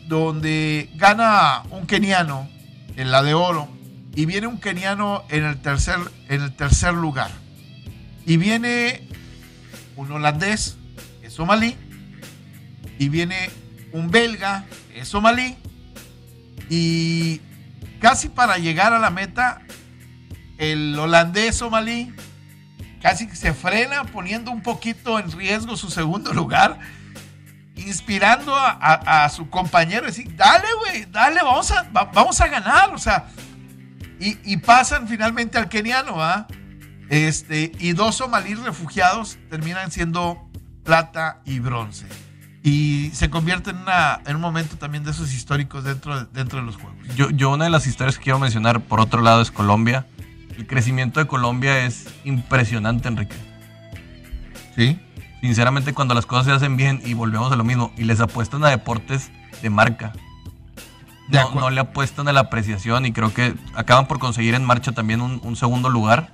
donde 0.08 0.90
gana 0.96 1.62
un 1.70 1.86
keniano, 1.86 2.50
en 2.96 3.12
la 3.12 3.22
de 3.22 3.36
oro, 3.36 3.70
y 4.16 4.26
viene 4.26 4.48
un 4.48 4.60
keniano 4.60 5.24
en 5.30 5.44
el 5.46 5.62
tercer, 5.62 6.00
en 6.30 6.42
el 6.42 6.56
tercer 6.56 6.94
lugar. 6.94 7.32
Y 8.26 8.38
viene 8.38 9.08
un 9.96 10.12
holandés, 10.12 10.78
es 11.22 11.34
somalí, 11.34 11.76
y 12.98 13.10
viene 13.10 13.50
un 13.92 14.10
belga, 14.10 14.66
es 14.94 15.10
somalí, 15.10 15.56
y 16.70 17.42
casi 18.00 18.30
para 18.30 18.58
llegar 18.58 18.94
a 18.94 19.00
la 19.00 19.10
meta, 19.10 19.62
el 20.58 20.98
holandés 20.98 21.58
somalí 21.58 22.14
casi 23.06 23.30
se 23.36 23.54
frena 23.54 24.04
poniendo 24.06 24.50
un 24.50 24.64
poquito 24.64 25.20
en 25.20 25.32
riesgo 25.32 25.78
su 25.78 25.92
segundo 25.92 26.34
lugar, 26.34 26.80
inspirando 27.76 28.52
a, 28.58 29.30
su 29.30 29.48
compañero, 29.48 30.08
decir, 30.08 30.36
dale, 30.36 30.66
güey, 30.80 31.06
dale, 31.12 31.44
vamos 31.44 31.70
a, 31.70 31.84
vamos 31.92 32.42
a 32.42 32.48
ganar, 32.48 32.92
o 32.96 32.98
sea, 32.98 33.28
y, 34.20 34.58
pasan 34.58 35.08
finalmente 35.08 35.58
al 35.58 35.70
keniano, 35.70 36.22
¿ah? 36.24 36.48
Este, 37.10 37.72
y 37.80 37.94
dos 37.94 38.16
somalíes 38.16 38.60
refugiados 38.60 39.38
terminan 39.50 39.92
siendo 39.92 40.50
plata 40.84 41.42
y 41.46 41.60
bronce. 41.60 42.08
Y 42.64 43.12
se 43.14 43.30
convierte 43.30 43.70
en, 43.70 43.78
una, 43.78 44.22
en 44.26 44.38
un 44.38 44.42
momento 44.42 44.78
también 44.78 45.04
de 45.04 45.12
esos 45.12 45.34
históricos 45.34 45.84
dentro 45.84 46.20
de, 46.20 46.26
dentro 46.34 46.60
de 46.60 46.66
los 46.66 46.78
juegos. 46.78 46.96
Yo, 47.16 47.30
yo 47.30 47.52
una 47.52 47.66
de 47.66 47.70
las 47.70 47.86
historias 47.86 48.18
que 48.18 48.24
quiero 48.24 48.40
mencionar, 48.40 48.82
por 48.82 49.00
otro 49.00 49.22
lado, 49.22 49.42
es 49.42 49.52
Colombia. 49.52 50.08
El 50.58 50.66
crecimiento 50.66 51.20
de 51.20 51.28
Colombia 51.28 51.86
es 51.86 52.08
impresionante, 52.24 53.08
Enrique. 53.08 53.36
Sí. 54.76 55.00
Sinceramente, 55.42 55.94
cuando 55.94 56.16
las 56.16 56.26
cosas 56.26 56.46
se 56.46 56.52
hacen 56.54 56.76
bien 56.76 57.02
y 57.06 57.14
volvemos 57.14 57.52
a 57.52 57.56
lo 57.56 57.64
mismo, 57.64 57.94
y 57.98 58.04
les 58.06 58.20
apuestan 58.20 58.64
a 58.64 58.70
deportes 58.70 59.30
de 59.62 59.70
marca, 59.70 60.14
no, 61.30 61.70
le 61.70 61.82
apuestan 61.82 62.28
a 62.28 62.34
la 62.34 62.42
apreciación 62.42 63.06
y 63.06 63.12
creo 63.12 63.34
que 63.34 63.54
acaban 63.74 64.08
por 64.08 64.20
conseguir 64.20 64.56
en 64.56 64.64
marcha 64.64 64.92
también 64.92 65.22
un, 65.22 65.56
segundo 65.56 65.90
lugar. 65.90 66.32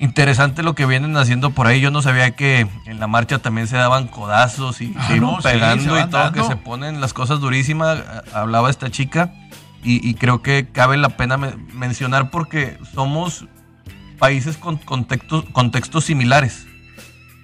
Interesante 0.00 0.62
lo 0.62 0.74
que 0.74 0.84
vienen 0.84 1.16
haciendo 1.16 1.50
por 1.50 1.66
ahí. 1.66 1.80
Yo 1.80 1.90
no 1.90 2.02
sabía 2.02 2.32
que 2.32 2.66
en 2.86 2.98
la 2.98 3.06
marcha 3.06 3.38
también 3.38 3.68
se 3.68 3.76
daban 3.76 4.08
codazos 4.08 4.80
y 4.80 4.92
ah, 4.96 5.06
se 5.06 5.16
iban 5.16 5.40
pegando 5.42 5.98
y 5.98 6.04
todo, 6.08 6.32
que 6.32 6.42
se 6.42 6.56
ponen 6.56 7.00
las 7.00 7.12
cosas 7.12 7.40
durísimas. 7.40 8.02
Hablaba 8.34 8.68
esta 8.68 8.90
chica 8.90 9.32
y, 9.84 10.14
creo 10.14 10.42
que 10.42 10.68
cabe 10.70 10.96
la 10.96 11.10
pena 11.10 11.36
mencionar 11.36 12.30
porque 12.30 12.78
somos 12.94 13.46
países 14.18 14.56
con 14.56 14.76
contextos, 14.76 15.44
contextos 15.52 16.04
similares 16.04 16.66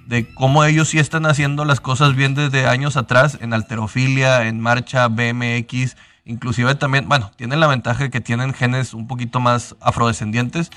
de 0.09 0.27
cómo 0.33 0.63
ellos 0.63 0.89
sí 0.89 0.97
están 0.97 1.27
haciendo 1.27 1.65
las 1.65 1.79
cosas 1.79 2.15
bien 2.15 2.33
desde 2.33 2.65
años 2.65 2.97
atrás 2.97 3.37
en 3.41 3.53
alterofilia, 3.53 4.47
en 4.47 4.59
marcha, 4.59 5.07
BMX, 5.07 5.95
inclusive 6.29 6.75
también, 6.75 7.09
bueno, 7.09 7.31
tienen 7.35 7.59
la 7.59 7.67
ventaja 7.67 8.03
de 8.03 8.09
que 8.09 8.21
tienen 8.21 8.53
genes 8.53 8.93
un 8.93 9.07
poquito 9.07 9.39
más 9.39 9.75
afrodescendientes, 9.81 10.69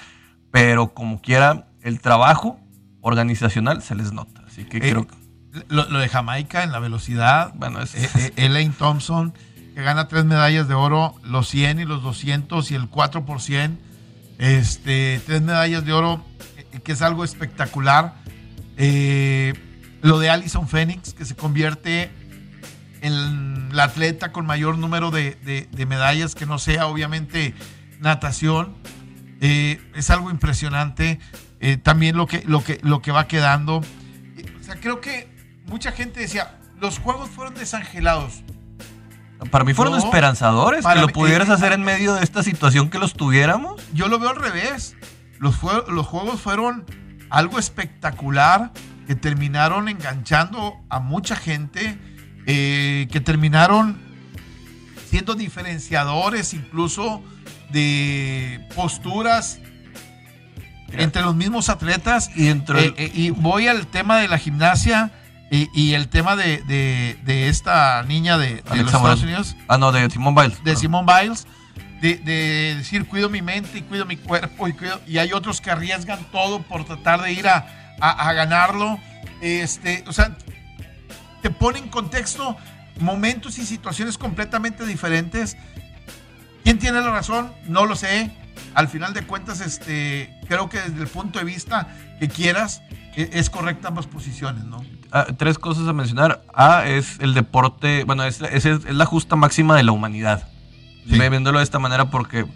pero 0.50 0.94
como 0.94 1.20
quiera, 1.20 1.66
el 1.82 2.00
trabajo 2.00 2.58
organizacional 3.00 3.82
se 3.82 3.94
les 3.94 4.12
nota. 4.12 4.42
Así 4.46 4.64
que 4.64 4.78
eh, 4.78 4.80
creo 4.80 5.06
que... 5.06 5.14
Lo, 5.68 5.84
de 5.84 6.08
Jamaica 6.08 6.62
en 6.62 6.72
la 6.72 6.78
velocidad, 6.78 7.52
bueno, 7.54 7.82
es... 7.82 7.94
Eh, 7.94 8.08
eh, 8.16 8.32
Elaine 8.36 8.72
Thompson, 8.72 9.34
que 9.74 9.82
gana 9.82 10.08
tres 10.08 10.24
medallas 10.24 10.66
de 10.68 10.74
oro, 10.74 11.14
los 11.22 11.48
100 11.48 11.80
y 11.80 11.84
los 11.84 12.02
200 12.02 12.70
y 12.70 12.74
el 12.74 12.88
4 12.88 13.26
por 13.26 13.40
100, 13.40 13.78
este, 14.38 15.20
tres 15.26 15.42
medallas 15.42 15.84
de 15.84 15.92
oro, 15.92 16.24
que 16.82 16.92
es 16.92 17.02
algo 17.02 17.24
espectacular 17.24 18.14
eh, 18.76 19.54
lo 20.00 20.18
de 20.18 20.30
Alison 20.30 20.68
Phoenix, 20.68 21.14
que 21.14 21.24
se 21.24 21.36
convierte 21.36 22.10
en 23.02 23.74
la 23.76 23.84
atleta 23.84 24.32
con 24.32 24.46
mayor 24.46 24.78
número 24.78 25.10
de, 25.10 25.68
medallas, 25.86 26.34
que 26.34 26.46
no 26.46 26.58
sea 26.58 26.86
obviamente 26.86 27.54
natación. 28.00 28.74
Eh, 29.40 29.80
es 29.94 30.10
algo 30.10 30.30
impresionante. 30.30 31.20
Eh, 31.60 31.76
también 31.76 32.16
lo 32.16 32.26
que, 32.26 32.42
lo, 32.46 32.64
que, 32.64 32.78
lo 32.82 33.02
que 33.02 33.12
va 33.12 33.26
quedando. 33.26 33.78
O 33.78 34.64
sea, 34.64 34.76
creo 34.76 35.00
que 35.00 35.28
mucha 35.66 35.92
gente 35.92 36.20
decía, 36.20 36.58
los 36.80 36.98
juegos 36.98 37.28
fueron 37.28 37.54
desangelados. 37.54 38.42
Para 39.50 39.64
mí 39.64 39.74
fueron 39.74 39.98
esperanzadores, 39.98 40.86
que 40.86 41.00
lo 41.00 41.08
pudieras 41.08 41.50
hacer 41.50 41.72
en 41.72 41.82
medio 41.82 42.14
de 42.14 42.22
esta 42.22 42.42
situación 42.42 42.90
que 42.90 42.98
los 42.98 43.14
tuviéramos. 43.14 43.82
Yo 43.92 44.06
lo 44.06 44.18
veo 44.18 44.30
al 44.30 44.36
revés. 44.36 44.96
Los, 45.38 45.56
los 45.88 46.06
juegos 46.06 46.40
fueron 46.40 46.84
algo 47.28 47.58
espectacular 47.58 48.72
que 49.06 49.16
terminaron 49.16 49.88
enganchando 49.88 50.76
a 50.88 51.00
mucha 51.00 51.34
gente, 51.34 51.98
eh, 52.46 53.08
que 53.10 53.20
terminaron 53.20 54.00
siendo 55.08 55.34
diferenciadores 55.34 56.54
incluso 56.54 57.22
de 57.70 58.66
posturas 58.74 59.60
entre 60.92 61.22
los 61.22 61.34
mismos 61.34 61.68
atletas. 61.68 62.30
Y, 62.36 62.48
entre 62.48 62.86
eh, 62.86 62.94
eh, 62.96 63.10
y 63.14 63.30
voy 63.30 63.68
al 63.68 63.86
tema 63.86 64.18
de 64.18 64.28
la 64.28 64.38
gimnasia 64.38 65.12
y, 65.50 65.92
el 65.92 66.08
tema 66.08 66.34
de, 66.34 67.18
esta 67.26 68.02
niña 68.04 68.38
de, 68.38 68.62
los 68.70 68.86
Estados 68.86 69.22
Unidos. 69.22 69.54
Ah, 69.68 69.76
no, 69.76 69.92
de 69.92 70.08
Simone 70.08 70.42
Biles. 70.42 70.64
De 70.64 70.76
Simone 70.76 71.06
Biles 71.12 71.46
de, 72.02 72.74
decir 72.76 73.06
cuido 73.06 73.28
mi 73.28 73.42
mente 73.42 73.78
y 73.78 73.82
cuido 73.82 74.04
mi 74.04 74.16
cuerpo 74.16 74.68
y, 74.68 74.74
y 75.06 75.18
hay 75.18 75.32
otros 75.32 75.60
que 75.60 75.70
arriesgan 75.70 76.18
todo 76.32 76.62
por 76.62 76.84
tratar 76.84 77.22
de 77.22 77.32
ir 77.32 77.46
a, 77.46 77.64
ganarlo. 78.32 78.98
Este, 79.40 80.04
o 80.08 80.12
sea, 80.12 80.36
te 81.42 81.50
pone 81.50 81.78
en 81.78 81.88
contexto 81.88 82.56
momentos 83.00 83.58
y 83.58 83.66
situaciones 83.66 84.16
completamente 84.16 84.86
diferentes. 84.86 85.56
¿Quién 86.64 86.78
tiene 86.78 87.00
la 87.00 87.10
razón? 87.10 87.52
No 87.66 87.84
lo 87.86 87.96
sé. 87.96 88.30
Al 88.74 88.88
final 88.88 89.12
de 89.12 89.26
cuentas, 89.26 89.60
este, 89.60 90.34
creo 90.48 90.68
que 90.68 90.80
desde 90.80 91.02
el 91.02 91.08
punto 91.08 91.38
de 91.38 91.44
vista 91.44 91.88
que 92.20 92.28
quieras, 92.28 92.82
e, 93.16 93.30
es 93.32 93.50
correcta 93.50 93.88
ambas 93.88 94.06
posiciones, 94.06 94.64
¿no? 94.64 94.84
Ah, 95.10 95.26
tres 95.36 95.58
cosas 95.58 95.88
a 95.88 95.92
mencionar. 95.92 96.42
A 96.54 96.86
es 96.86 97.18
el 97.20 97.34
deporte, 97.34 98.04
bueno, 98.04 98.24
es, 98.24 98.40
es, 98.40 98.64
es 98.64 98.84
la 98.84 99.04
justa 99.04 99.36
máxima 99.36 99.76
de 99.76 99.82
la 99.82 99.92
humanidad 99.92 100.48
viéndolo 101.04 101.58
de 101.58 101.64
esta 101.64 101.78
manera 101.78 102.10
porque 102.10 102.46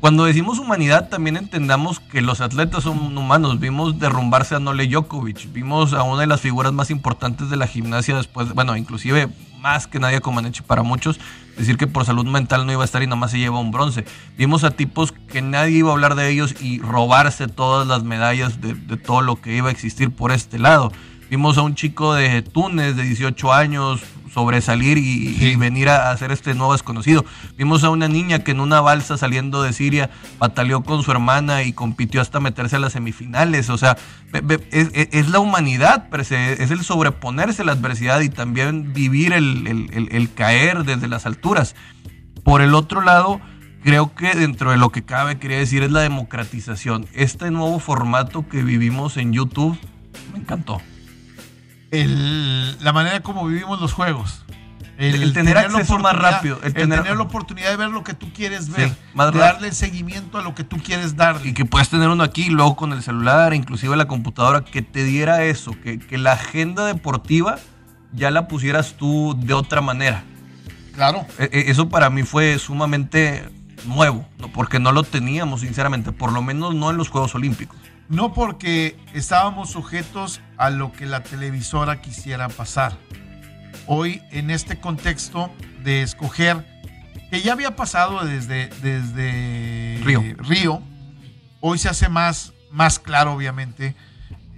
cuando 0.00 0.24
decimos 0.24 0.58
humanidad 0.58 1.10
también 1.10 1.36
entendamos 1.36 2.00
que 2.00 2.22
los 2.22 2.40
atletas 2.40 2.84
son 2.84 3.16
humanos. 3.16 3.60
Vimos 3.60 3.98
derrumbarse 3.98 4.54
a 4.54 4.58
Nole 4.58 4.86
Djokovic, 4.86 5.52
vimos 5.52 5.92
a 5.92 6.02
una 6.02 6.22
de 6.22 6.26
las 6.26 6.40
figuras 6.40 6.72
más 6.72 6.90
importantes 6.90 7.50
de 7.50 7.56
la 7.56 7.66
gimnasia 7.66 8.16
después, 8.16 8.54
bueno, 8.54 8.76
inclusive 8.76 9.28
más 9.60 9.86
que 9.86 9.98
Nadia 9.98 10.22
Comaneci 10.22 10.62
para 10.62 10.82
muchos, 10.82 11.20
decir 11.58 11.76
que 11.76 11.86
por 11.86 12.06
salud 12.06 12.24
mental 12.24 12.64
no 12.64 12.72
iba 12.72 12.80
a 12.80 12.84
estar 12.86 13.02
y 13.02 13.06
nada 13.06 13.16
más 13.16 13.30
se 13.30 13.38
lleva 13.38 13.60
un 13.60 13.72
bronce. 13.72 14.06
Vimos 14.38 14.64
a 14.64 14.70
tipos 14.70 15.12
que 15.12 15.42
nadie 15.42 15.76
iba 15.78 15.90
a 15.90 15.92
hablar 15.92 16.14
de 16.14 16.30
ellos 16.30 16.54
y 16.62 16.80
robarse 16.80 17.46
todas 17.46 17.86
las 17.86 18.02
medallas 18.02 18.60
de 18.62 18.96
todo 18.96 19.20
lo 19.20 19.40
que 19.42 19.54
iba 19.54 19.68
a 19.68 19.72
existir 19.72 20.10
por 20.10 20.32
este 20.32 20.58
lado. 20.58 20.92
Vimos 21.30 21.56
a 21.58 21.62
un 21.62 21.76
chico 21.76 22.14
de 22.14 22.42
Túnez 22.42 22.96
de 22.96 23.04
18 23.04 23.52
años 23.52 24.00
sobresalir 24.34 24.98
y, 24.98 25.54
venir 25.54 25.88
a, 25.88 26.10
hacer 26.10 26.32
este 26.32 26.54
nuevo 26.54 26.72
desconocido. 26.72 27.24
Vimos 27.56 27.84
a 27.84 27.90
una 27.90 28.08
niña 28.08 28.40
que 28.40 28.50
en 28.50 28.58
una 28.58 28.80
balsa 28.80 29.16
saliendo 29.16 29.62
de 29.62 29.72
Siria 29.72 30.10
bataleó 30.40 30.82
con 30.82 31.04
su 31.04 31.12
hermana 31.12 31.62
y 31.62 31.72
compitió 31.72 32.20
hasta 32.20 32.40
meterse 32.40 32.76
a 32.76 32.78
las 32.80 32.94
semifinales. 32.94 33.70
O 33.70 33.78
sea, 33.78 33.96
es, 34.72 35.28
la 35.28 35.38
humanidad, 35.38 36.08
es 36.18 36.70
el 36.70 36.82
sobreponerse 36.82 37.62
a 37.62 37.64
la 37.64 37.72
adversidad 37.72 38.20
y 38.22 38.28
también 38.28 38.92
vivir 38.92 39.32
el, 39.32 40.30
caer 40.34 40.82
desde 40.82 41.06
las 41.06 41.26
alturas. 41.26 41.76
Por 42.42 42.60
el 42.60 42.74
otro 42.74 43.02
lado, 43.02 43.40
creo 43.84 44.16
que 44.16 44.34
dentro 44.34 44.72
de 44.72 44.78
lo 44.78 44.90
que 44.90 45.02
cabe, 45.04 45.38
quería 45.38 45.58
decir, 45.58 45.84
es 45.84 45.92
la 45.92 46.00
democratización. 46.00 47.06
Este 47.14 47.52
nuevo 47.52 47.78
formato 47.78 48.48
que 48.48 48.64
vivimos 48.64 49.16
en 49.16 49.32
YouTube 49.32 49.78
me 50.32 50.40
encantó 50.40 50.80
la 51.90 52.92
manera 52.92 53.20
como 53.20 53.46
vivimos 53.46 53.80
los 53.80 53.92
juegos. 53.92 54.44
El, 55.00 55.32
tener, 55.32 55.56
acceso 55.56 55.98
más 55.98 56.14
rápido. 56.14 56.60
El, 56.62 56.74
tener, 56.74 57.06
la 57.06 57.22
oportunidad 57.22 57.70
de 57.70 57.76
ver 57.76 57.88
lo 57.88 58.04
que 58.04 58.12
tú 58.12 58.30
quieres 58.34 58.68
ver. 58.68 58.92
darle 59.14 59.72
seguimiento 59.72 60.36
a 60.36 60.42
lo 60.42 60.54
que 60.54 60.62
tú 60.62 60.76
quieres 60.76 61.16
dar. 61.16 61.40
Y 61.42 61.54
que 61.54 61.64
puedes 61.64 61.88
tener 61.88 62.10
uno 62.10 62.22
aquí, 62.22 62.50
luego 62.50 62.76
con 62.76 62.92
el 62.92 63.02
celular, 63.02 63.54
inclusive 63.54 63.96
la 63.96 64.06
computadora, 64.06 64.62
que 64.62 64.82
te 64.82 65.04
diera 65.04 65.42
eso, 65.44 65.72
que, 65.82 65.98
que 65.98 66.18
la 66.18 66.32
agenda 66.32 66.84
deportiva 66.84 67.58
ya 68.12 68.30
la 68.30 68.46
pusieras 68.46 68.94
tú 68.98 69.34
de 69.38 69.54
otra 69.54 69.80
manera. 69.80 70.22
Claro. 70.94 71.24
E, 71.38 71.44
e, 71.50 71.70
eso 71.70 71.88
para 71.88 72.10
mí 72.10 72.22
fue 72.24 72.58
sumamente 72.58 73.48
nuevo, 73.86 74.26
porque 74.52 74.78
no 74.78 74.92
lo 74.92 75.02
teníamos, 75.02 75.62
sinceramente, 75.62 76.12
por 76.12 76.30
lo 76.32 76.42
menos 76.42 76.74
no 76.74 76.90
en 76.90 76.98
los 76.98 77.08
Juegos 77.08 77.34
Olímpicos. 77.34 77.78
No 78.10 78.34
porque 78.34 78.98
estábamos 79.14 79.70
sujetos 79.70 80.40
a 80.56 80.70
lo 80.70 80.90
que 80.90 81.06
la 81.06 81.22
televisora 81.22 82.00
quisiera 82.00 82.48
pasar. 82.48 82.98
Hoy, 83.86 84.20
en 84.32 84.50
este 84.50 84.80
contexto 84.80 85.48
de 85.84 86.02
escoger, 86.02 86.66
que 87.30 87.40
ya 87.40 87.52
había 87.52 87.76
pasado 87.76 88.24
desde, 88.24 88.66
desde 88.82 90.00
Río. 90.02 90.82
hoy 91.60 91.78
se 91.78 91.88
hace 91.88 92.08
más, 92.08 92.52
más 92.72 92.98
claro, 92.98 93.32
obviamente. 93.34 93.94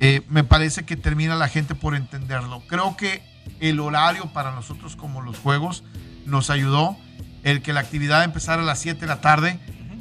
Eh, 0.00 0.22
me 0.30 0.44
parece 0.44 0.84
que 0.84 0.96
termina 0.96 1.36
la 1.36 1.48
gente 1.48 1.74
por 1.74 1.94
entenderlo. 1.94 2.62
Creo 2.68 2.96
que 2.96 3.22
el 3.60 3.80
horario 3.80 4.32
para 4.32 4.52
nosotros 4.52 4.96
como 4.96 5.20
los 5.20 5.38
juegos 5.38 5.84
nos 6.24 6.48
ayudó. 6.48 6.96
El 7.44 7.60
que 7.60 7.74
la 7.74 7.80
actividad 7.80 8.24
empezara 8.24 8.62
a 8.62 8.64
las 8.64 8.78
7 8.78 8.98
de 8.98 9.06
la 9.08 9.20
tarde, 9.20 9.58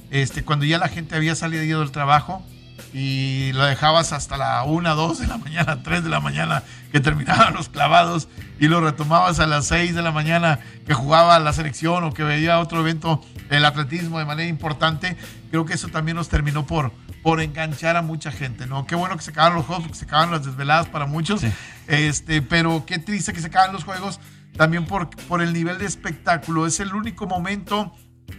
este, 0.09 0.45
cuando 0.45 0.63
ya 0.63 0.77
la 0.77 0.87
gente 0.87 1.17
había 1.17 1.35
salido 1.35 1.81
del 1.81 1.91
trabajo, 1.91 2.45
y 2.93 3.51
lo 3.53 3.65
dejabas 3.65 4.13
hasta 4.13 4.37
la 4.37 4.63
1, 4.63 4.95
2 4.95 5.19
de 5.19 5.27
la 5.27 5.37
mañana, 5.37 5.83
3 5.83 6.03
de 6.03 6.09
la 6.09 6.19
mañana 6.19 6.63
que 6.91 6.99
terminaban 6.99 7.53
los 7.53 7.69
clavados 7.69 8.27
y 8.59 8.67
lo 8.67 8.81
retomabas 8.81 9.39
a 9.39 9.47
las 9.47 9.67
6 9.67 9.95
de 9.95 10.01
la 10.01 10.11
mañana 10.11 10.59
que 10.85 10.93
jugaba 10.93 11.39
la 11.39 11.53
selección 11.53 12.03
o 12.03 12.13
que 12.13 12.23
veía 12.23 12.59
otro 12.59 12.81
evento 12.81 13.23
del 13.49 13.65
atletismo 13.65 14.19
de 14.19 14.25
manera 14.25 14.49
importante, 14.49 15.17
creo 15.49 15.65
que 15.65 15.73
eso 15.73 15.87
también 15.87 16.17
nos 16.17 16.29
terminó 16.29 16.65
por, 16.65 16.91
por 17.23 17.41
enganchar 17.41 17.97
a 17.97 18.01
mucha 18.01 18.31
gente, 18.31 18.67
¿no? 18.67 18.85
Qué 18.85 18.95
bueno 18.95 19.15
que 19.17 19.23
se 19.23 19.31
acabaron 19.31 19.57
los 19.57 19.65
juegos, 19.65 19.87
que 19.87 19.95
se 19.95 20.05
acabaron 20.05 20.31
las 20.31 20.45
desveladas 20.45 20.87
para 20.87 21.05
muchos, 21.05 21.41
este, 21.87 22.41
pero 22.41 22.85
qué 22.85 22.99
triste 22.99 23.33
que 23.33 23.41
se 23.41 23.47
acaban 23.47 23.73
los 23.73 23.83
juegos 23.83 24.19
también 24.57 24.85
por, 24.85 25.09
por 25.27 25.41
el 25.41 25.53
nivel 25.53 25.77
de 25.77 25.85
espectáculo. 25.85 26.65
Es 26.65 26.79
el 26.79 26.93
único 26.93 27.27
momento 27.27 27.93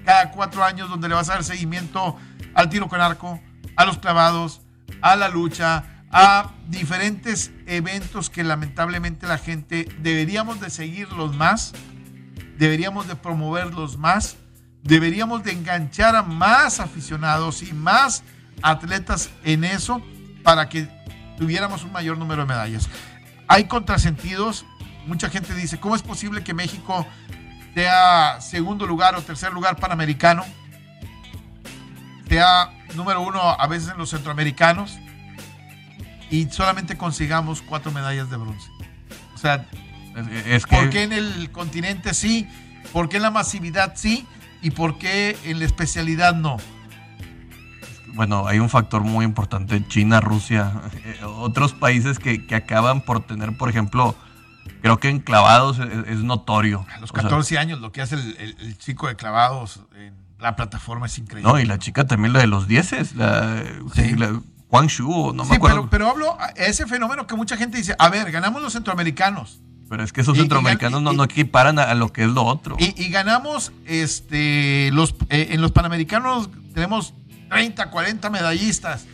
cada 0.05 0.31
cuatro 0.31 0.65
años 0.65 0.89
donde 0.89 1.09
le 1.09 1.15
vas 1.15 1.29
a 1.31 1.35
dar 1.35 1.45
seguimiento 1.45 2.17
al 2.55 2.69
tiro 2.69 2.89
con 2.89 3.01
arco, 3.01 3.41
a 3.77 3.85
los 3.85 3.99
clavados, 3.99 4.61
a 5.01 5.17
la 5.17 5.29
lucha, 5.29 5.85
a 6.11 6.53
diferentes 6.69 7.51
eventos 7.67 8.29
que 8.29 8.45
lamentablemente 8.45 9.27
la 9.27 9.39
gente 9.39 9.89
deberíamos 10.01 10.61
de 10.61 10.71
seguirlos 10.71 11.35
más, 11.35 11.73
deberíamos 12.59 13.09
de 13.09 13.17
promoverlos 13.17 13.97
más, 13.97 14.37
deberíamos 14.83 15.43
de 15.43 15.53
enganchar 15.53 16.15
a 16.15 16.23
más 16.23 16.81
aficionados 16.81 17.63
y 17.63 17.73
más 17.73 18.23
atletas 18.63 19.31
en 19.45 19.65
eso 19.65 20.03
para 20.43 20.69
que 20.69 20.89
tuviéramos 21.39 21.83
un 21.83 21.93
mayor 21.93 22.19
número 22.19 22.43
de 22.43 22.49
medallas. 22.49 22.89
Hay 23.49 23.65
contrasentidos, 23.65 24.67
mucha 25.07 25.31
gente 25.31 25.55
dice, 25.55 25.81
¿cómo 25.81 25.97
es 25.97 26.03
posible 26.03 26.45
que 26.45 26.55
México 26.55 27.07
sea 27.75 28.41
segundo 28.41 28.87
lugar 28.87 29.15
o 29.15 29.23
tercer 29.23 29.53
lugar 29.53 29.77
panamericano, 29.77 30.45
sea 32.33 32.73
número 32.95 33.21
uno 33.21 33.41
a 33.43 33.67
veces 33.67 33.91
en 33.91 33.99
los 33.99 34.09
centroamericanos 34.09 34.99
y 36.31 36.49
solamente 36.49 36.97
consigamos 36.97 37.61
cuatro 37.61 37.93
medallas 37.93 38.31
de 38.31 38.39
bronce. 38.39 38.71
O 39.35 39.39
sea, 39.39 39.67
es 40.47 40.65
que... 40.65 40.77
¿por 40.77 40.89
qué 40.89 41.03
en 41.03 41.13
el 41.13 41.53
continente 41.53 42.15
sí? 42.15 42.49
¿Por 42.91 43.11
qué 43.11 43.19
en 43.19 43.25
la 43.25 43.31
masividad 43.31 43.93
sí? 43.97 44.27
¿Y 44.63 44.71
por 44.71 44.97
qué 44.97 45.37
en 45.45 45.59
la 45.59 45.67
especialidad 45.67 46.35
no? 46.35 46.57
Bueno, 48.15 48.47
hay 48.47 48.61
un 48.61 48.71
factor 48.71 49.03
muy 49.03 49.27
importante, 49.27 49.87
China, 49.89 50.23
Rusia, 50.23 50.73
eh, 51.05 51.21
otros 51.25 51.75
países 51.75 52.19
que, 52.19 52.47
que 52.47 52.55
acaban 52.55 53.03
por 53.03 53.27
tener, 53.27 53.59
por 53.59 53.69
ejemplo, 53.69 54.17
creo 54.81 54.99
que 54.99 55.11
en 55.11 55.21
clavados 55.21 55.79
es, 55.79 56.19
notorio. 56.19 56.87
A 56.95 57.01
los 57.01 57.13
14 57.13 57.59
años, 57.59 57.81
lo 57.81 57.93
que 57.93 58.01
hace 58.01 58.15
el, 58.15 58.79
chico 58.79 59.09
de 59.09 59.17
clavados 59.17 59.81
en 59.97 60.22
la 60.43 60.57
plataforma 60.57 61.07
es 61.07 61.17
increíble. 61.19 61.51
No, 61.51 61.59
y 61.59 61.65
la 61.65 61.79
chica 61.79 62.07
también, 62.07 62.33
la 62.33 62.41
de 62.41 62.49
los 62.49 62.67
10, 62.67 63.15
la, 63.15 63.63
sí. 63.95 64.17
Juan 64.69 64.87
Shu, 64.87 65.33
no 65.33 65.45
me 65.45 65.57
acuerdo. 65.57 65.89
Pero, 65.89 65.91
pero 65.91 66.11
hablo 66.11 66.39
ese 66.57 66.87
fenómeno 66.87 67.27
que 67.27 67.37
mucha 67.37 67.57
gente 67.57 67.79
dice, 67.79 67.95
a 67.99 68.09
ver, 68.09 68.31
ganamos 68.31 68.63
los 68.63 68.73
centroamericanos. 68.73 69.61
Pero 69.89 70.03
es 70.03 70.13
que 70.13 70.23
esos 70.23 70.39
centroamericanos 70.39 71.03
no, 71.03 71.13
no, 71.13 71.25
equiparan 71.25 71.79
a, 71.79 71.95
lo 71.95 72.13
que 72.13 72.23
es 72.23 72.29
lo 72.29 72.45
otro. 72.45 72.77
Y, 72.79 73.11
ganamos, 73.11 73.73
este, 73.85 74.91
los, 74.93 75.15
eh, 75.29 75.49
en 75.51 75.61
los 75.61 75.73
panamericanos 75.73 76.49
tenemos 76.73 77.13
30, 77.51 77.91
40 77.91 78.31
medallistas. 78.31 79.05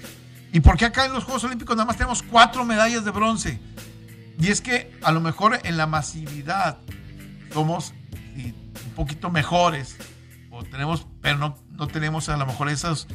¿Y 0.52 0.60
por 0.60 0.76
qué 0.76 0.84
acá 0.84 1.06
en 1.06 1.12
los 1.12 1.24
Juegos 1.24 1.42
Olímpicos 1.42 1.76
nada 1.76 1.86
más 1.86 1.96
tenemos 1.96 2.22
cuatro 2.22 2.64
medallas 2.64 3.04
de 3.04 3.10
bronce? 3.10 3.60
Y 4.40 4.46
es 4.48 4.60
que 4.60 4.96
a 5.02 5.10
lo 5.10 5.20
mejor 5.20 5.58
en 5.64 5.76
la 5.76 5.88
masividad 5.88 6.78
somos 7.52 7.92
un 8.36 8.92
poquito 8.94 9.30
mejores, 9.30 9.96
o 10.58 10.64
tenemos, 10.64 11.06
pero 11.22 11.38
no, 11.38 11.56
no 11.70 11.86
tenemos 11.86 12.28
a 12.28 12.36
lo 12.36 12.46
mejor 12.46 12.68
esas 12.68 13.06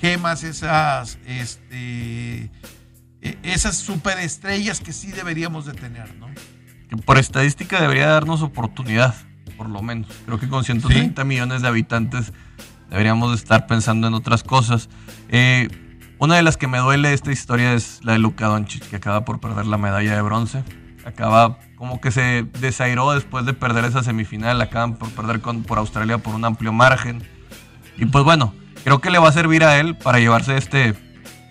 gemas, 0.00 0.44
esas, 0.44 1.18
este, 1.26 2.50
e, 3.22 3.38
esas 3.42 3.76
superestrellas 3.76 4.80
que 4.80 4.92
sí 4.92 5.10
deberíamos 5.10 5.64
de 5.64 5.72
tener, 5.72 6.14
¿no? 6.16 6.28
Que 6.88 6.96
por 6.96 7.18
estadística 7.18 7.80
debería 7.80 8.08
darnos 8.08 8.42
oportunidad, 8.42 9.14
por 9.56 9.68
lo 9.68 9.80
menos. 9.80 10.08
Creo 10.26 10.38
que 10.38 10.48
con 10.48 10.64
130 10.64 11.24
millones 11.24 11.62
de 11.62 11.68
habitantes 11.68 12.32
deberíamos 12.90 13.30
de 13.30 13.36
estar 13.36 13.66
pensando 13.66 14.08
en 14.08 14.14
otras 14.14 14.42
cosas. 14.42 14.90
Eh, 15.28 15.68
una 16.18 16.36
de 16.36 16.42
las 16.42 16.58
que 16.58 16.66
me 16.66 16.78
duele 16.78 17.08
de 17.08 17.14
esta 17.14 17.32
historia 17.32 17.72
es 17.72 18.00
la 18.04 18.12
de 18.12 18.18
Luka 18.18 18.46
Doncic, 18.46 18.88
que 18.90 18.96
acaba 18.96 19.24
por 19.24 19.40
perder 19.40 19.66
la 19.66 19.78
medalla 19.78 20.14
de 20.14 20.20
bronce. 20.20 20.64
Acaba 21.06 21.58
como 21.80 21.98
que 21.98 22.10
se 22.10 22.46
desairó 22.60 23.10
después 23.12 23.46
de 23.46 23.54
perder 23.54 23.86
esa 23.86 24.02
semifinal. 24.02 24.60
Acaban 24.60 24.96
por 24.96 25.08
perder 25.12 25.40
con, 25.40 25.62
por 25.62 25.78
Australia 25.78 26.18
por 26.18 26.34
un 26.34 26.44
amplio 26.44 26.74
margen. 26.74 27.26
Y 27.96 28.04
pues 28.04 28.22
bueno, 28.22 28.52
creo 28.84 29.00
que 29.00 29.08
le 29.08 29.18
va 29.18 29.30
a 29.30 29.32
servir 29.32 29.64
a 29.64 29.78
él 29.78 29.96
para 29.96 30.18
llevarse 30.18 30.58
este, 30.58 30.94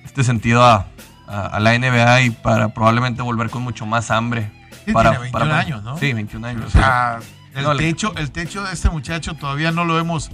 este 0.05 0.23
sentido 0.23 0.63
a, 0.63 0.85
a, 1.25 1.59
la 1.59 1.75
NBA 1.75 2.21
y 2.21 2.29
para 2.29 2.75
probablemente 2.75 3.23
volver 3.23 3.49
con 3.49 3.63
mucho 3.63 3.87
más 3.87 4.11
hambre. 4.11 4.51
para, 4.93 5.17
tiene 5.17 5.31
21 5.31 5.55
años, 5.55 5.83
¿no? 5.83 5.97
Sí, 5.97 6.13
21 6.13 6.45
años. 6.45 6.65
O 6.67 6.69
sea, 6.69 7.17
el, 7.55 7.77
techo, 7.77 8.13
el 8.15 8.29
techo 8.29 8.61
de 8.61 8.73
este 8.73 8.91
muchacho 8.91 9.33
todavía 9.33 9.71
no 9.71 9.83
lo 9.83 9.97
hemos 9.97 10.29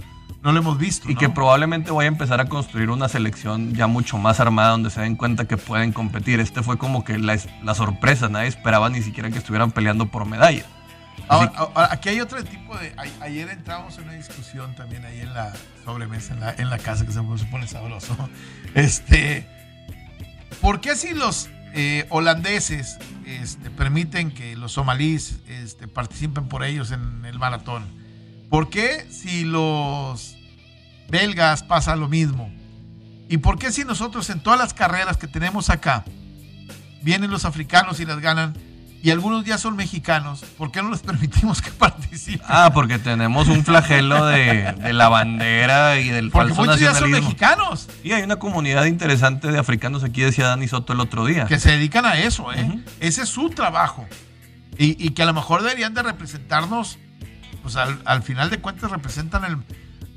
no 0.46 0.52
lo 0.52 0.60
hemos 0.60 0.78
visto. 0.78 1.10
Y 1.10 1.16
que 1.16 1.28
probablemente 1.28 1.90
vaya 1.90 2.08
a 2.08 2.12
empezar 2.12 2.40
a 2.40 2.44
construir 2.44 2.90
una 2.90 3.08
selección 3.08 3.74
ya 3.74 3.88
mucho 3.88 4.16
más 4.16 4.38
armada 4.38 4.70
donde 4.70 4.90
se 4.90 5.00
den 5.00 5.16
cuenta 5.16 5.46
que 5.46 5.56
pueden 5.56 5.92
competir. 5.92 6.38
Este 6.38 6.62
fue 6.62 6.78
como 6.78 7.02
que 7.02 7.18
la, 7.18 7.36
la 7.64 7.74
sorpresa, 7.74 8.28
nadie 8.28 8.46
esperaba 8.46 8.88
ni 8.88 9.02
siquiera 9.02 9.28
que 9.28 9.38
estuvieran 9.38 9.72
peleando 9.72 10.06
por 10.06 10.24
medalla. 10.24 10.64
Ahora, 11.26 11.52
aquí 11.90 12.10
hay 12.10 12.20
otro 12.20 12.44
tipo 12.44 12.78
de... 12.78 12.94
ayer 13.20 13.48
entramos 13.48 13.98
en 13.98 14.04
una 14.04 14.12
discusión 14.12 14.72
también 14.76 15.04
ahí 15.04 15.18
en 15.18 15.34
la 15.34 15.52
sobremesa, 15.84 16.34
en 16.34 16.38
la, 16.38 16.54
en 16.56 16.70
la 16.70 16.78
casa, 16.78 17.04
que 17.04 17.10
se, 17.10 17.20
pone 17.22 17.66
sabroso. 17.66 18.16
Este, 18.74 19.48
¿Por 20.60 20.80
qué 20.80 20.94
si 20.94 21.12
los 21.12 21.50
eh, 21.74 22.06
holandeses 22.10 22.98
este, 23.24 23.68
permiten 23.70 24.30
que 24.30 24.54
los 24.54 24.72
somalíes 24.72 25.40
este, 25.48 25.88
participen 25.88 26.46
por 26.46 26.62
ellos 26.62 26.92
en 26.92 27.24
el 27.24 27.36
maratón? 27.36 27.84
¿Por 28.48 28.70
qué 28.70 29.08
si 29.10 29.42
los 29.44 30.35
belgas 31.08 31.62
pasa 31.62 31.96
lo 31.96 32.08
mismo. 32.08 32.50
¿Y 33.28 33.38
por 33.38 33.58
qué 33.58 33.72
si 33.72 33.84
nosotros 33.84 34.30
en 34.30 34.40
todas 34.40 34.58
las 34.58 34.74
carreras 34.74 35.16
que 35.16 35.26
tenemos 35.26 35.70
acá 35.70 36.04
vienen 37.02 37.30
los 37.30 37.44
africanos 37.44 38.00
y 38.00 38.04
las 38.04 38.20
ganan 38.20 38.54
y 39.02 39.10
algunos 39.10 39.44
días 39.44 39.60
son 39.60 39.76
mexicanos, 39.76 40.44
¿por 40.58 40.72
qué 40.72 40.82
no 40.82 40.90
les 40.90 41.00
permitimos 41.02 41.62
que 41.62 41.70
participen? 41.70 42.46
Ah, 42.48 42.70
porque 42.72 42.98
tenemos 42.98 43.48
un 43.48 43.64
flagelo 43.64 44.26
de, 44.26 44.92
la 44.92 45.08
bandera 45.08 46.00
y 46.00 46.08
del 46.08 46.30
porque 46.30 46.54
muchos 46.54 46.78
días 46.78 46.98
son 46.98 47.10
mexicanos. 47.10 47.88
Y 48.02 48.12
hay 48.12 48.22
una 48.22 48.36
comunidad 48.36 48.84
interesante 48.86 49.52
de 49.52 49.58
africanos 49.58 50.02
aquí, 50.02 50.22
decía 50.22 50.48
Dani 50.48 50.66
Soto 50.66 50.92
el 50.92 51.00
otro 51.00 51.24
día. 51.24 51.46
Que 51.46 51.58
se 51.58 51.72
dedican 51.72 52.04
a 52.04 52.18
eso, 52.18 52.52
¿eh? 52.52 52.82
Ese 53.00 53.22
es 53.22 53.28
su 53.28 53.50
trabajo. 53.50 54.06
Y, 54.78 55.10
que 55.10 55.22
a 55.22 55.26
lo 55.26 55.32
mejor 55.32 55.62
deberían 55.62 55.94
de 55.94 56.02
representarnos, 56.02 56.98
pues 57.62 57.76
al, 57.76 58.00
al 58.04 58.22
final 58.22 58.50
de 58.50 58.58
cuentas 58.58 58.90
representan 58.90 59.44
el, 59.44 59.58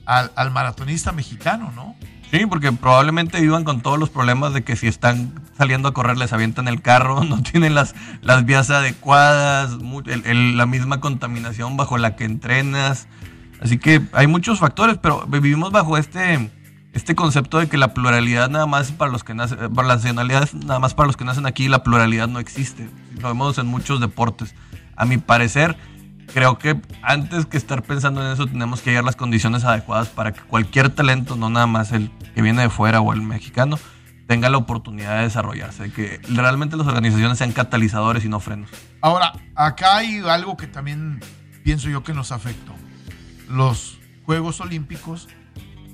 al, 0.10 0.52
maratonista 0.52 1.12
mexicano, 1.12 1.72
¿no? 1.76 1.96
Sí, 2.32 2.46
porque 2.46 2.72
probablemente 2.72 3.40
vivan 3.42 3.64
con 3.64 3.82
todos 3.82 4.00
los 4.00 4.10
problemas 4.10 4.54
de 4.54 4.64
que 4.64 4.76
si 4.76 4.88
están 4.88 5.34
saliendo 5.58 5.90
a 5.90 5.94
correr 5.94 6.18
les 6.18 6.34
avientan 6.34 6.68
el 6.68 6.82
carro, 6.82 7.24
no 7.26 7.42
tienen 7.42 7.76
las, 7.76 7.96
las 8.22 8.46
vías 8.46 8.70
adecuadas, 8.70 9.78
la 9.82 10.66
misma 10.66 11.00
contaminación 11.00 11.78
bajo 11.78 11.98
la 11.98 12.16
que 12.16 12.26
entrenas. 12.26 13.08
Así 13.62 13.78
que 13.78 14.02
hay 14.14 14.28
muchos 14.28 14.60
factores, 14.60 14.98
pero 14.98 15.26
vivimos 15.28 15.72
bajo 15.72 15.98
este, 15.98 16.50
este 16.94 17.14
concepto 17.14 17.60
de 17.60 17.68
que 17.68 17.78
la 17.78 17.94
pluralidad 17.94 18.50
nada 18.50 18.66
más 18.66 18.92
para 18.92 19.12
los 19.12 19.24
que 19.24 19.34
nacen, 19.34 19.74
para 19.74 19.88
las 19.88 19.98
nacionalidades 19.98 20.54
nada 20.54 20.80
más 20.80 20.94
para 20.94 21.08
los 21.08 21.18
que 21.18 21.26
nacen 21.26 21.46
aquí, 21.46 21.68
la 21.68 21.84
pluralidad 21.84 22.28
no 22.28 22.40
existe. 22.40 22.90
Lo 23.20 23.28
vemos 23.28 23.58
en 23.58 23.68
muchos 23.68 24.00
deportes. 24.00 24.56
A 24.96 25.06
mi 25.06 25.18
parecer, 25.18 25.78
creo 26.34 26.58
que 26.58 26.80
antes 27.02 27.46
que 27.46 27.58
estar 27.58 27.84
pensando 27.84 28.26
en 28.26 28.32
eso 28.32 28.48
tenemos 28.48 28.82
que 28.82 28.92
hallar 28.92 29.04
las 29.04 29.16
condiciones 29.16 29.64
adecuadas 29.64 30.10
para 30.10 30.34
que 30.34 30.42
cualquier 30.42 30.90
talento, 30.90 31.36
no 31.36 31.50
nada 31.50 31.68
más 31.68 31.92
el 31.92 32.12
que 32.34 32.42
viene 32.42 32.62
de 32.64 32.70
fuera 32.70 33.02
o 33.02 33.14
el 33.14 33.22
mexicano, 33.22 33.78
tenga 34.28 34.50
la 34.50 34.58
oportunidad 34.58 35.18
de 35.18 35.24
desarrollarse, 35.24 35.84
de 35.84 35.92
que 35.92 36.22
realmente 36.30 36.78
las 36.78 36.86
organizaciones 36.86 37.38
sean 37.40 37.52
catalizadores 37.52 38.24
y 38.24 38.30
no 38.30 38.40
frenos. 38.40 38.70
Ahora, 39.02 39.34
acá 39.56 39.98
hay 39.98 40.20
algo 40.20 40.56
que 40.56 40.68
también 40.68 41.20
pienso 41.64 41.90
yo 41.90 42.04
que 42.04 42.14
nos 42.14 42.32
afectó. 42.32 42.74
Los 43.50 44.00
Juegos 44.26 44.62
Olímpicos 44.62 45.28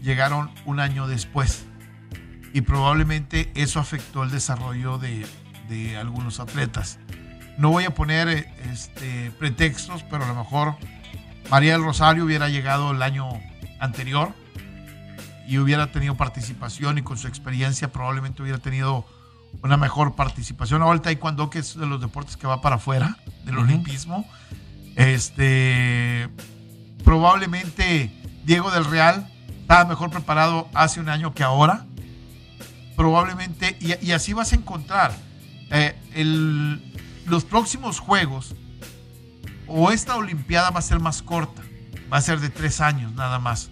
llegaron 0.02 0.52
un 0.65 0.82
año 0.82 1.08
después 1.08 1.65
y 2.54 2.62
probablemente 2.62 3.52
eso 3.56 3.80
afectó 3.80 4.24
el 4.24 4.32
desarrollo 4.32 4.98
de, 4.98 5.26
de 5.69 5.95
algunos 5.98 6.39
atletas. 6.39 7.00
No 7.57 7.69
voy 7.69 7.85
a 7.85 7.93
poner 7.93 8.49
este, 8.71 9.31
pretextos, 9.39 10.03
pero 10.03 10.25
a 10.25 10.27
lo 10.27 10.35
mejor 10.35 10.75
María 11.49 11.73
del 11.73 11.83
Rosario 11.83 12.25
hubiera 12.25 12.49
llegado 12.49 12.91
el 12.91 13.01
año 13.01 13.29
anterior 13.79 14.33
y 15.47 15.57
hubiera 15.59 15.91
tenido 15.91 16.15
participación 16.15 16.97
y 16.97 17.01
con 17.01 17.17
su 17.17 17.27
experiencia 17.27 17.91
probablemente 17.91 18.41
hubiera 18.41 18.57
tenido 18.57 19.05
una 19.61 19.77
mejor 19.77 20.15
participación. 20.15 20.81
Ahora 20.81 20.95
el 20.95 21.01
taekwondo, 21.01 21.49
que 21.49 21.59
es 21.59 21.77
de 21.77 21.85
los 21.85 22.01
deportes 22.01 22.35
que 22.35 22.47
va 22.47 22.61
para 22.61 22.75
afuera 22.75 23.17
del 23.45 23.57
olimpismo, 23.57 24.27
este, 24.95 26.29
probablemente 27.03 28.11
Diego 28.43 28.71
del 28.71 28.85
Real 28.85 29.29
estaba 29.61 29.85
mejor 29.85 30.11
preparado 30.11 30.69
hace 30.73 30.99
un 30.99 31.09
año 31.09 31.33
que 31.33 31.43
ahora. 31.43 31.85
Probablemente, 32.95 33.75
y, 33.81 34.11
así 34.11 34.31
vas 34.31 34.53
a 34.53 34.55
encontrar 34.55 35.11
eh, 35.69 35.95
el, 36.13 36.94
los 37.25 37.43
próximos 37.43 37.99
juegos 37.99 38.55
o 39.67 39.91
esta 39.91 40.15
Olimpiada 40.15 40.69
va 40.69 40.79
a 40.79 40.83
ser 40.83 40.99
más 40.99 41.21
corta, 41.21 41.61
va 42.11 42.17
a 42.17 42.21
ser 42.21 42.39
de 42.39 42.49
tres 42.49 42.81
años 42.81 43.13
nada 43.13 43.39
más. 43.39 43.69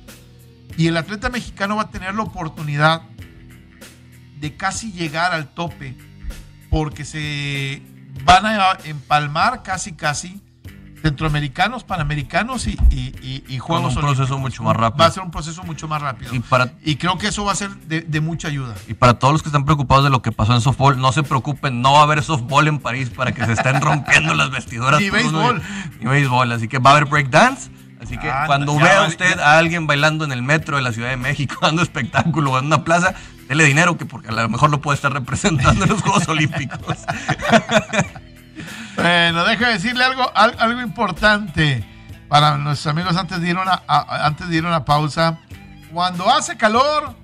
Y 0.78 0.88
el 0.88 0.98
atleta 0.98 1.30
mexicano 1.30 1.76
va 1.76 1.84
a 1.84 1.92
tener 1.92 2.16
la 2.16 2.24
oportunidad 2.24 3.04
de 4.40 4.58
casi 4.58 4.92
llegar 4.92 5.34
al 5.34 5.54
tope 5.54 5.96
porque 6.70 7.06
se 7.06 7.82
van 8.24 8.46
a 8.46 8.78
empalmar 8.84 9.64
casi 9.64 9.94
casi 9.94 10.43
centroamericanos, 11.04 11.84
panamericanos 11.84 12.66
y, 12.66 12.78
y, 12.90 13.60
juegos. 13.60 13.94
Con 13.94 14.06
un 14.06 14.16
proceso 14.16 14.38
mucho 14.38 14.64
más 14.64 14.74
rápido. 14.78 15.00
Va 15.00 15.08
a 15.08 15.12
ser 15.12 15.22
un 15.22 15.32
proceso 15.32 15.62
mucho 15.64 15.86
más 15.90 16.02
rápido. 16.02 16.34
Y, 16.34 16.40
para, 16.40 16.72
y 16.82 16.96
creo 16.96 17.18
que 17.18 17.28
eso 17.28 17.44
va 17.44 17.52
a 17.52 17.56
ser 17.56 17.72
de, 17.76 18.22
mucha 18.22 18.48
ayuda. 18.48 18.74
Y 18.88 18.94
para 18.94 19.16
todos 19.16 19.34
los 19.34 19.44
que 19.44 19.50
están 19.50 19.66
preocupados 19.66 20.06
de 20.06 20.10
lo 20.10 20.22
que 20.22 20.32
pasó 20.32 20.54
en 20.54 20.62
softball, 20.62 20.98
no 20.98 21.12
se 21.12 21.24
preocupen, 21.24 21.82
no 21.82 21.92
va 21.92 22.00
a 22.00 22.04
haber 22.04 22.24
softball 22.24 22.70
en 22.70 22.80
París 22.80 23.10
para 23.10 23.34
que 23.34 23.46
se 23.46 23.52
estén 23.52 23.82
rompiendo 23.82 24.34
las 24.34 24.50
vestiduras. 24.50 25.02
Ni 25.02 25.10
béisbol. 25.10 25.62
Ni 26.00 26.06
béisbol. 26.06 26.54
Así 26.54 26.70
que 26.70 26.80
va 26.80 26.92
a 26.92 26.94
haber 26.94 27.06
breakdance. 27.06 27.70
Así 28.00 28.18
que 28.18 28.32
cuando 28.46 28.78
vea 28.78 29.06
usted 29.06 29.40
a 29.40 29.58
alguien 29.58 29.88
bailando 29.88 30.24
en 30.24 30.32
el 30.32 30.42
metro 30.42 30.78
de 30.78 30.84
la 30.84 30.94
Ciudad 30.94 31.10
de 31.10 31.18
México, 31.18 31.58
dando 31.62 31.82
espectáculo 31.82 32.58
en 32.60 32.68
una 32.68 32.86
plaza, 32.86 33.14
dele 33.50 33.66
dinero, 33.66 33.98
que 33.98 34.06
porque 34.06 34.30
a 34.30 34.32
lo 34.32 34.48
mejor 34.48 34.70
lo 34.70 34.80
puede 34.80 34.96
estar 34.96 35.12
representando 35.12 35.84
en 35.84 35.90
los 35.90 36.02
Juegos 36.02 36.30
Olímpicos. 36.30 36.98
Bueno, 38.96 39.44
deja 39.46 39.70
decirle 39.70 40.04
algo, 40.04 40.32
algo 40.36 40.82
importante. 40.82 41.86
para 42.28 42.58
nuestros 42.58 42.92
amigos 42.92 43.16
antes 43.16 43.42
de 43.42 43.50
ir 43.50 43.58
una, 43.58 43.84
antes 43.88 44.48
de 44.50 44.60
una 44.60 44.86
pausa. 44.86 45.40
Cuando 45.92 46.30
hace 46.30 46.58
calor, 46.58 47.16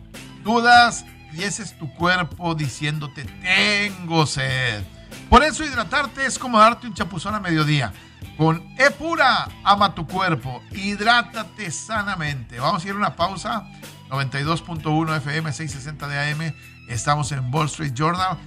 dudas 0.44 1.06
y 1.34 1.44
ese 1.44 1.64
es 1.64 1.78
tu 1.78 1.92
cuerpo 1.94 2.56
diciéndote 2.56 3.24
tengo 3.24 4.26
sed. 4.26 4.84
Por 5.30 5.44
eso 5.44 5.64
hidratarte 5.64 6.26
es 6.26 6.38
como 6.38 6.60
darte 6.60 6.88
un 6.88 6.94
chapuzón 6.94 7.36
a 7.36 7.40
mediodía. 7.40 7.94
Con 8.38 8.64
E 8.78 8.90
pura, 8.92 9.48
ama 9.64 9.94
tu 9.94 10.08
cuerpo, 10.08 10.62
hidrátate 10.72 11.72
sanamente. 11.72 12.60
Vamos 12.60 12.84
a 12.84 12.88
ir 12.88 12.94
a 12.94 12.98
una 12.98 13.16
pausa. 13.16 13.66
92.1 14.10 15.18
FM, 15.18 15.52
660 15.52 16.08
de 16.08 16.32
AM. 16.32 16.54
Estamos 16.88 17.32
en 17.32 17.54
Wall 17.54 17.68
Street 17.68 17.94
Journal. 17.94 18.38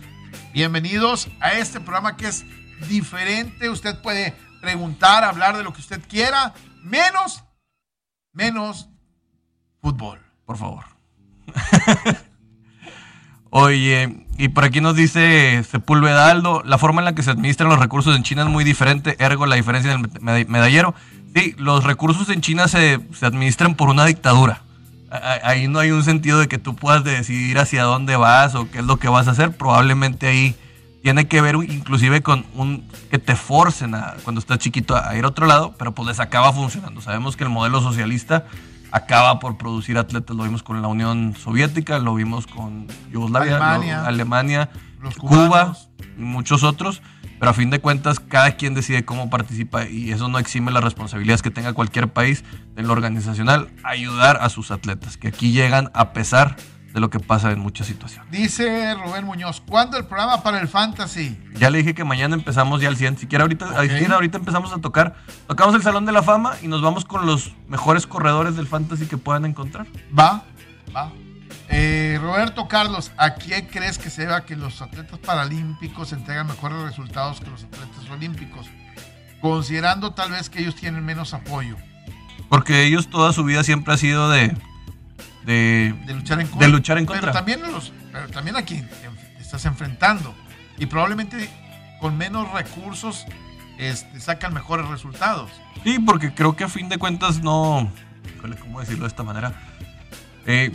Bienvenidos 0.53 1.29
a 1.41 1.53
este 1.53 1.79
programa 1.79 2.17
que 2.17 2.29
es 2.29 2.45
diferente. 2.88 3.68
Usted 3.68 4.01
puede 4.01 4.35
preguntar, 4.61 5.25
hablar 5.25 5.57
de 5.57 5.64
lo 5.64 5.73
que 5.73 5.81
usted 5.81 6.01
quiera, 6.09 6.55
menos, 6.83 7.42
menos 8.33 8.88
fútbol. 9.81 10.21
Por 10.45 10.57
favor. 10.57 10.85
Oye, 13.51 14.27
y 14.38 14.49
por 14.49 14.64
aquí 14.64 14.81
nos 14.81 14.97
dice 14.97 15.62
Sepúlveda 15.64 16.31
Aldo, 16.31 16.62
la 16.64 16.79
forma 16.79 17.03
en 17.03 17.05
la 17.05 17.14
que 17.14 17.23
se 17.23 17.31
administran 17.31 17.68
los 17.68 17.79
recursos 17.79 18.16
en 18.16 18.23
China 18.23 18.42
es 18.42 18.49
muy 18.49 18.64
diferente, 18.64 19.16
ergo 19.18 19.45
la 19.45 19.57
diferencia 19.57 19.92
en 19.92 20.29
el 20.29 20.49
medallero. 20.49 20.95
Sí, 21.35 21.55
los 21.59 21.85
recursos 21.85 22.29
en 22.31 22.40
China 22.40 22.68
se, 22.68 23.01
se 23.12 23.27
administran 23.27 23.75
por 23.75 23.90
una 23.90 24.07
dictadura. 24.07 24.62
Ahí 25.11 25.68
no 25.68 25.79
hay 25.79 25.90
un 25.90 26.03
sentido 26.03 26.38
de 26.38 26.49
que 26.49 26.57
tú 26.57 26.75
puedas 26.75 27.05
decidir 27.05 27.59
hacia 27.59 27.83
dónde 27.83 28.16
vas 28.16 28.55
o 28.55 28.71
qué 28.71 28.79
es 28.79 28.85
lo 28.85 28.97
que 28.97 29.09
vas 29.09 29.29
a 29.29 29.33
hacer. 29.33 29.55
Probablemente 29.55 30.29
ahí 30.29 30.57
tiene 31.03 31.27
que 31.27 31.41
ver 31.41 31.57
inclusive 31.57 32.23
con 32.23 32.47
un 32.55 32.87
que 33.11 33.19
te 33.19 33.37
forcen 33.37 33.95
a, 33.95 34.15
cuando 34.23 34.41
estás 34.41 34.59
chiquito 34.59 34.97
a 34.97 35.17
ir 35.17 35.25
a 35.25 35.29
otro 35.29 35.47
lado, 35.47 35.75
pero 35.79 35.93
pues 35.95 36.09
les 36.09 36.21
acaba 36.21 36.53
funcionando. 36.53 37.01
Sabemos 37.01 37.37
que 37.37 37.45
el 37.45 37.51
modelo 37.51 37.81
socialista 37.81 38.47
acaba 38.93 39.38
por 39.38 39.57
producir 39.57 39.99
atletas, 39.99 40.37
lo 40.37 40.45
vimos 40.45 40.62
con 40.62 40.81
la 40.81 40.88
Unión 40.88 41.35
Soviética, 41.37 41.99
lo 41.99 42.15
vimos 42.15 42.47
con 42.47 42.87
Yugoslavia, 43.11 43.57
Alemania, 43.57 44.07
Alemania 44.07 44.71
Cuba 45.19 45.77
y 46.17 46.21
muchos 46.21 46.62
otros, 46.62 47.03
pero 47.38 47.51
a 47.51 47.55
fin 47.55 47.71
de 47.71 47.81
cuentas 47.81 48.21
cada 48.21 48.53
quien 48.53 48.75
decide 48.75 49.05
cómo 49.05 49.31
participa 49.31 49.88
y 49.88 50.12
eso 50.12 50.29
no 50.29 50.38
exime 50.38 50.71
las 50.71 50.85
responsabilidades 50.85 51.43
que 51.43 51.51
tenga 51.51 51.73
cualquier 51.73 52.12
país 52.12 52.45
en 52.77 52.87
lo 52.87 52.93
organizacional, 52.93 53.71
ayudar 53.83 54.38
a 54.41 54.49
sus 54.49 54.71
atletas, 54.71 55.17
que 55.17 55.29
aquí 55.29 55.53
llegan 55.53 55.91
a 55.95 56.12
pesar 56.12 56.57
de 56.93 57.01
lo 57.01 57.11
que 57.11 57.21
pasa 57.21 57.51
en 57.53 57.61
muchas 57.61 57.87
situaciones. 57.87 58.31
Dice 58.31 58.95
Rubén 58.95 59.25
Muñoz, 59.25 59.63
¿cuándo 59.67 59.97
el 59.97 60.05
programa 60.05 60.43
para 60.43 60.61
el 60.61 60.69
Fantasy? 60.69 61.39
Ya 61.55 61.71
le 61.71 61.79
dije 61.79 61.95
que 61.95 62.05
mañana 62.05 62.35
empezamos 62.35 62.81
ya 62.81 62.89
al 62.89 62.97
100. 62.97 63.19
Si 63.19 63.27
quiere 63.27 63.43
ahorita, 63.43 63.67
ahorita 64.15 64.39
empezamos 64.39 64.73
a 64.73 64.79
tocar. 64.79 65.17
Tocamos 65.47 65.75
el 65.75 65.83
Salón 65.83 66.05
de 66.05 66.13
la 66.13 66.23
Fama 66.23 66.57
y 66.63 66.69
nos 66.69 66.83
vamos 66.83 67.05
con 67.05 67.27
los 67.27 67.53
mejores 67.69 68.07
corredores 68.07 68.57
del 68.57 68.67
Fantasy 68.67 69.07
que 69.07 69.17
puedan 69.17 69.45
encontrar. 69.47 69.87
Va, 70.17 70.45
va. 70.95 71.13
Eh, 71.69 72.19
Roberto 72.21 72.69
Carlos, 72.69 73.13
¿a 73.17 73.35
quién 73.35 73.67
crees 73.67 73.97
que 73.97 74.11
se 74.11 74.27
vea 74.27 74.45
que 74.45 74.57
los 74.57 74.83
atletas 74.83 75.19
paralímpicos 75.21 76.13
entregan 76.13 76.47
mejores 76.47 76.83
resultados 76.83 77.41
que 77.41 77.49
los 77.49 77.65
atletas 77.65 78.11
olímpicos? 78.11 78.67
Considerando 79.41 80.13
tal 80.13 80.33
vez 80.33 80.51
que 80.51 80.61
ellos 80.61 80.75
tienen 80.75 81.03
menos 81.05 81.33
apoyo. 81.33 81.77
Porque 82.51 82.85
ellos 82.85 83.09
toda 83.09 83.33
su 83.33 83.45
vida 83.45 83.65
siempre 83.65 83.95
ha 83.95 83.97
sido 83.97 84.29
de 84.29 84.55
de, 85.45 85.95
luchar 86.07 86.41
en 86.41 86.47
contra. 86.47 86.67
De 86.67 86.73
luchar 86.73 86.99
en 86.99 87.07
contra. 87.07 87.21
Pero 87.21 87.33
también, 87.33 87.63
los, 87.73 87.93
pero 88.13 88.29
también 88.29 88.57
aquí 88.57 88.83
te 89.37 89.43
estás 89.43 89.65
enfrentando. 89.65 90.35
Y 90.79 90.87
probablemente 90.87 91.49
con 92.01 92.17
menos 92.17 92.51
recursos 92.53 93.27
este, 93.79 94.21
sacan 94.21 94.55
mejores 94.55 94.89
resultados. 94.89 95.51
Sí, 95.85 95.99
porque 95.99 96.35
creo 96.35 96.57
que 96.57 96.65
a 96.65 96.69
fin 96.69 96.89
de 96.89 96.99
cuentas 96.99 97.43
no. 97.43 97.91
¿Cómo 98.61 98.81
decirlo 98.81 99.05
de 99.05 99.09
esta 99.09 99.23
manera? 99.23 99.53
Eh, 100.47 100.73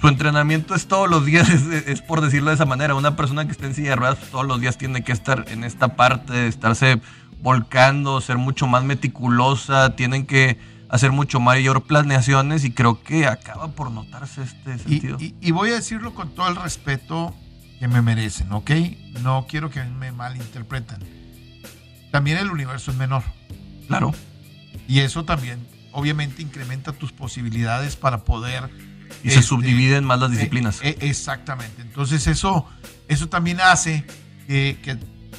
su 0.00 0.08
entrenamiento 0.08 0.74
es 0.74 0.88
todos 0.88 1.10
los 1.10 1.24
días, 1.24 1.48
es, 1.86 2.00
por 2.02 2.20
decirlo 2.20 2.50
de 2.50 2.54
esa 2.54 2.66
manera. 2.66 2.94
Una 2.94 3.16
persona 3.16 3.44
que 3.44 3.52
está 3.52 3.66
en 3.66 3.74
silla 3.74 3.90
de 3.90 3.96
ruedas 3.96 4.18
todos 4.30 4.46
los 4.46 4.60
días 4.60 4.78
tiene 4.78 5.02
que 5.04 5.12
estar 5.12 5.44
en 5.48 5.64
esta 5.64 5.96
parte, 5.96 6.32
de 6.32 6.48
estarse 6.48 7.00
volcando, 7.42 8.20
ser 8.20 8.38
mucho 8.38 8.66
más 8.66 8.84
meticulosa, 8.84 9.96
tienen 9.96 10.26
que 10.26 10.58
hacer 10.90 11.12
mucho 11.12 11.40
mayor 11.40 11.84
planeaciones 11.84 12.64
y 12.64 12.72
creo 12.72 13.02
que 13.02 13.26
acaba 13.26 13.68
por 13.68 13.90
notarse 13.90 14.42
este 14.42 14.78
sentido. 14.78 15.18
Y, 15.20 15.50
voy 15.52 15.70
a 15.70 15.74
decirlo 15.74 16.14
con 16.14 16.34
todo 16.34 16.48
el 16.48 16.56
respeto 16.56 17.34
que 17.78 17.88
me 17.88 18.02
merecen, 18.02 18.52
¿ok? 18.52 18.70
No 19.22 19.46
quiero 19.48 19.70
que 19.70 19.82
me 19.84 20.12
malinterpreten. 20.12 20.98
También 22.10 22.38
el 22.38 22.50
universo 22.50 22.90
es 22.90 22.96
menor. 22.96 23.22
Claro. 23.86 24.12
Y 24.88 25.00
eso 25.00 25.24
también, 25.24 25.64
obviamente, 25.92 26.42
incrementa 26.42 26.92
tus 26.92 27.12
posibilidades 27.12 27.96
para 27.96 28.24
poder... 28.24 28.68
Y 29.22 29.30
se 29.30 29.40
este, 29.40 29.42
subdividen 29.42 30.04
más 30.04 30.18
las 30.20 30.30
disciplinas. 30.30 30.80
Eh, 30.82 30.96
exactamente. 31.00 31.82
Entonces 31.82 32.26
eso, 32.26 32.66
eso 33.08 33.28
también 33.28 33.60
hace 33.60 34.04
que, 34.46 34.98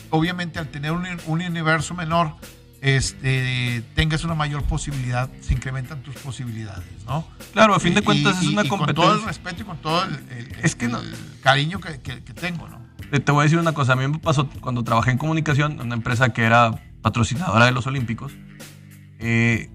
obviamente, 0.10 0.60
al 0.60 0.70
tener 0.70 0.92
un, 0.92 1.06
un 1.26 1.42
universo 1.42 1.94
menor, 1.94 2.36
este, 2.82 3.84
tengas 3.94 4.24
una 4.24 4.34
mayor 4.34 4.63
posibilidad, 4.63 5.30
se 5.41 5.54
incrementan 5.54 6.02
tus 6.02 6.15
posibilidades, 6.15 7.06
¿no? 7.06 7.28
Claro, 7.54 7.76
a 7.76 7.80
fin 7.80 7.94
de 7.94 8.02
cuentas 8.02 8.41
es 8.41 8.48
una 8.48 8.63
competencia. 8.63 8.96
Con 8.96 8.96
todo 8.96 9.13
el 9.13 9.24
respeto 9.24 9.62
y 9.62 9.65
con 9.65 9.78
todo 9.78 10.04
el, 10.04 10.56
es 10.63 10.76
que 10.76 10.89
cariño 11.41 11.80
que, 11.80 11.98
tengo, 12.34 12.67
¿no? 12.67 12.82
Te 13.12 13.32
voy 13.32 13.41
a 13.41 13.44
decir 13.44 13.60
una 13.60 13.74
cosa, 13.74 13.94
a 13.94 13.96
mí 13.96 14.08
me 14.08 14.17
pasó 14.17 14.50
cuando 14.62 14.84
trabajé 14.84 15.12
en 15.12 15.20
comunicación, 15.20 15.80
una 15.80 15.96
empresa 15.96 16.34
que 16.34 16.44
era 16.44 16.84
patrocinadora 17.04 17.65
de 17.65 17.72
los 17.72 17.86
Olímpicos, 17.86 18.34
eh, 19.20 19.70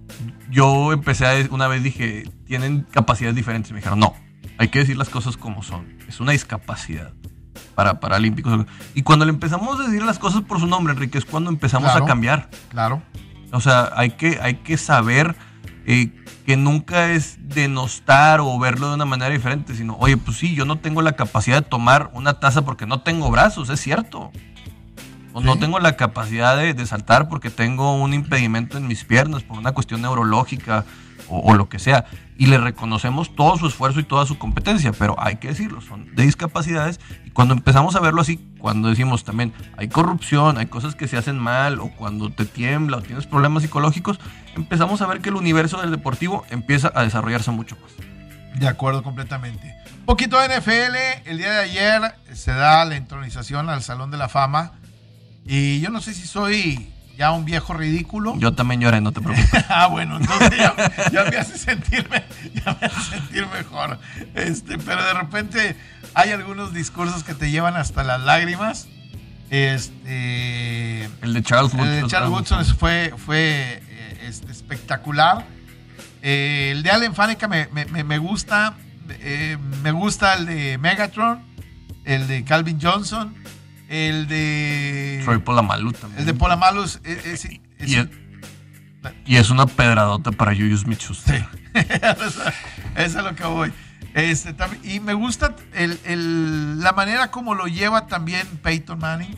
yo 0.50 0.92
empecé 0.92 1.26
a, 1.26 1.34
una 1.50 1.68
vez 1.68 1.84
dije, 1.84 2.28
tienen 2.44 2.82
capacidades 2.90 3.36
diferentes, 3.36 3.70
me 3.70 3.78
dijeron, 3.78 4.00
no, 4.00 4.14
hay 4.58 4.68
que 4.68 4.80
decir 4.80 4.96
las 4.96 5.10
cosas 5.10 5.36
como 5.36 5.62
son, 5.62 5.96
es 6.08 6.18
una 6.18 6.32
discapacidad 6.32 7.12
para 7.74 8.00
paralímpicos. 8.00 8.66
Y 8.94 9.02
cuando 9.02 9.24
le 9.24 9.30
empezamos 9.30 9.78
a 9.80 9.84
decir 9.84 10.02
las 10.02 10.18
cosas 10.18 10.42
por 10.42 10.60
su 10.60 10.66
nombre, 10.66 10.92
Enrique, 10.92 11.18
es 11.18 11.24
cuando 11.24 11.50
empezamos 11.50 11.94
a 11.94 12.04
cambiar. 12.04 12.48
Claro. 12.70 13.02
O 13.52 13.60
sea, 13.60 13.92
hay 13.94 14.10
que, 14.10 14.38
hay 14.42 14.56
que 14.56 14.76
saber 14.76 15.36
eh, 15.86 16.10
que 16.44 16.56
nunca 16.56 17.10
es 17.10 17.38
denostar 17.40 18.40
o 18.40 18.58
verlo 18.58 18.88
de 18.88 18.94
una 18.94 19.04
manera 19.04 19.30
diferente, 19.30 19.74
sino, 19.74 19.96
oye, 19.98 20.16
pues 20.16 20.36
sí, 20.36 20.54
yo 20.54 20.64
no 20.64 20.78
tengo 20.78 21.02
la 21.02 21.12
capacidad 21.12 21.62
de 21.62 21.68
tomar 21.68 22.10
una 22.12 22.40
taza 22.40 22.64
porque 22.64 22.86
no 22.86 23.00
tengo 23.00 23.30
brazos, 23.30 23.68
es 23.70 23.80
cierto. 23.80 24.30
O 25.32 25.40
no 25.42 25.58
tengo 25.58 25.78
la 25.80 25.96
capacidad 25.96 26.56
de, 26.56 26.72
de, 26.72 26.86
saltar 26.86 27.28
porque 27.28 27.50
tengo 27.50 27.94
un 27.94 28.14
impedimento 28.14 28.78
en 28.78 28.86
mis 28.86 29.04
piernas 29.04 29.42
por 29.42 29.58
una 29.58 29.72
cuestión 29.72 30.00
neurológica 30.00 30.86
o, 31.28 31.54
lo 31.54 31.68
que 31.68 31.78
sea. 31.78 32.06
Y 32.38 32.46
le 32.46 32.58
reconocemos 32.58 33.34
todo 33.34 33.56
su 33.56 33.66
esfuerzo 33.66 34.00
y 34.00 34.04
toda 34.04 34.26
su 34.26 34.36
competencia, 34.38 34.92
pero 34.92 35.16
hay 35.18 35.36
que 35.36 35.48
decirlo, 35.48 35.80
son 35.80 36.14
de 36.14 36.24
discapacidades. 36.24 37.00
Y 37.24 37.30
cuando 37.30 37.54
empezamos 37.54 37.96
a 37.96 38.00
verlo 38.00 38.20
así, 38.20 38.38
cuando 38.58 38.90
decimos 38.90 39.24
también 39.24 39.54
hay 39.78 39.88
corrupción, 39.88 40.58
hay 40.58 40.66
cosas 40.66 40.94
que 40.94 41.08
se 41.08 41.16
hacen 41.16 41.38
mal, 41.38 41.80
o 41.80 41.90
cuando 41.92 42.30
te 42.30 42.44
tiembla 42.44 42.98
o 42.98 43.02
tienes 43.02 43.26
problemas 43.26 43.62
psicológicos, 43.62 44.20
empezamos 44.54 45.00
a 45.00 45.06
ver 45.06 45.20
que 45.20 45.30
el 45.30 45.36
universo 45.36 45.80
del 45.80 45.90
deportivo 45.90 46.44
empieza 46.50 46.92
a 46.94 47.04
desarrollarse 47.04 47.50
mucho 47.50 47.76
más. 47.80 47.92
De 48.58 48.68
acuerdo, 48.68 49.02
completamente. 49.02 49.74
Poquito 50.06 50.38
de 50.40 50.48
NFL, 50.48 51.28
el 51.28 51.38
día 51.38 51.50
de 51.50 51.60
ayer 51.60 52.14
se 52.32 52.52
da 52.52 52.84
la 52.84 52.96
entronización 52.96 53.68
al 53.68 53.82
Salón 53.82 54.10
de 54.10 54.16
la 54.16 54.28
Fama. 54.28 54.72
Y 55.44 55.80
yo 55.80 55.90
no 55.90 56.00
sé 56.00 56.14
si 56.14 56.26
soy 56.26 56.92
ya 57.16 57.32
un 57.32 57.44
viejo 57.44 57.74
ridículo. 57.74 58.36
Yo 58.38 58.52
también 58.54 58.80
lloré, 58.80 59.00
no 59.00 59.12
te 59.12 59.20
preocupes. 59.20 59.64
ah, 59.68 59.86
bueno, 59.88 60.18
entonces 60.18 60.58
ya, 61.12 61.24
me 61.24 61.36
hace 61.36 61.58
sentirme, 61.58 62.24
ya 62.54 62.76
me 62.80 62.86
hace 62.86 63.16
sentir 63.16 63.46
mejor. 63.48 63.98
Este, 64.34 64.78
pero 64.78 65.02
de 65.02 65.14
repente 65.14 65.76
hay 66.14 66.30
algunos 66.30 66.74
discursos 66.74 67.24
que 67.24 67.34
te 67.34 67.50
llevan 67.50 67.76
hasta 67.76 68.04
las 68.04 68.20
lágrimas. 68.20 68.88
Este, 69.50 71.04
el 71.22 71.32
de 71.34 71.42
Charles 71.42 71.72
Woodson. 71.72 71.88
El 71.88 72.02
de 72.02 72.08
Charles 72.08 72.30
Woodson 72.30 72.64
fue, 72.66 73.14
fue 73.16 73.82
eh, 73.88 74.26
este, 74.28 74.52
espectacular. 74.52 75.46
Eh, 76.22 76.70
el 76.72 76.82
de 76.82 76.90
Allen 76.90 77.14
Faneca 77.14 77.48
me, 77.48 77.68
me, 77.68 78.18
gusta. 78.18 78.74
Eh, 79.08 79.56
me 79.82 79.92
gusta 79.92 80.34
el 80.34 80.46
de 80.46 80.78
Megatron. 80.78 81.44
El 82.04 82.28
de 82.28 82.44
Calvin 82.44 82.78
Johnson. 82.80 83.34
El 83.88 84.26
de. 84.26 85.20
Troy 85.24 85.38
Polamalu 85.38 85.92
también. 85.92 86.20
El 86.20 86.26
de 86.26 86.34
Polamalu 86.34 86.82
es. 86.84 87.00
es, 87.04 87.44
y, 89.24 89.36
es, 89.36 89.50
una 89.50 89.66
pedradota 89.66 90.32
para 90.32 90.52
Julius 90.52 90.80
smith 90.80 91.00
Sí. 91.00 91.14
Eso 91.74 92.42
es 92.96 93.14
lo 93.14 93.34
que 93.34 93.44
voy. 93.44 93.72
Este, 94.14 94.54
y 94.82 94.98
me 95.00 95.12
gusta 95.12 95.54
el, 95.74 96.80
la 96.80 96.92
manera 96.92 97.30
como 97.30 97.54
lo 97.54 97.66
lleva 97.66 98.06
también 98.06 98.46
Peyton 98.62 98.98
Manning. 98.98 99.36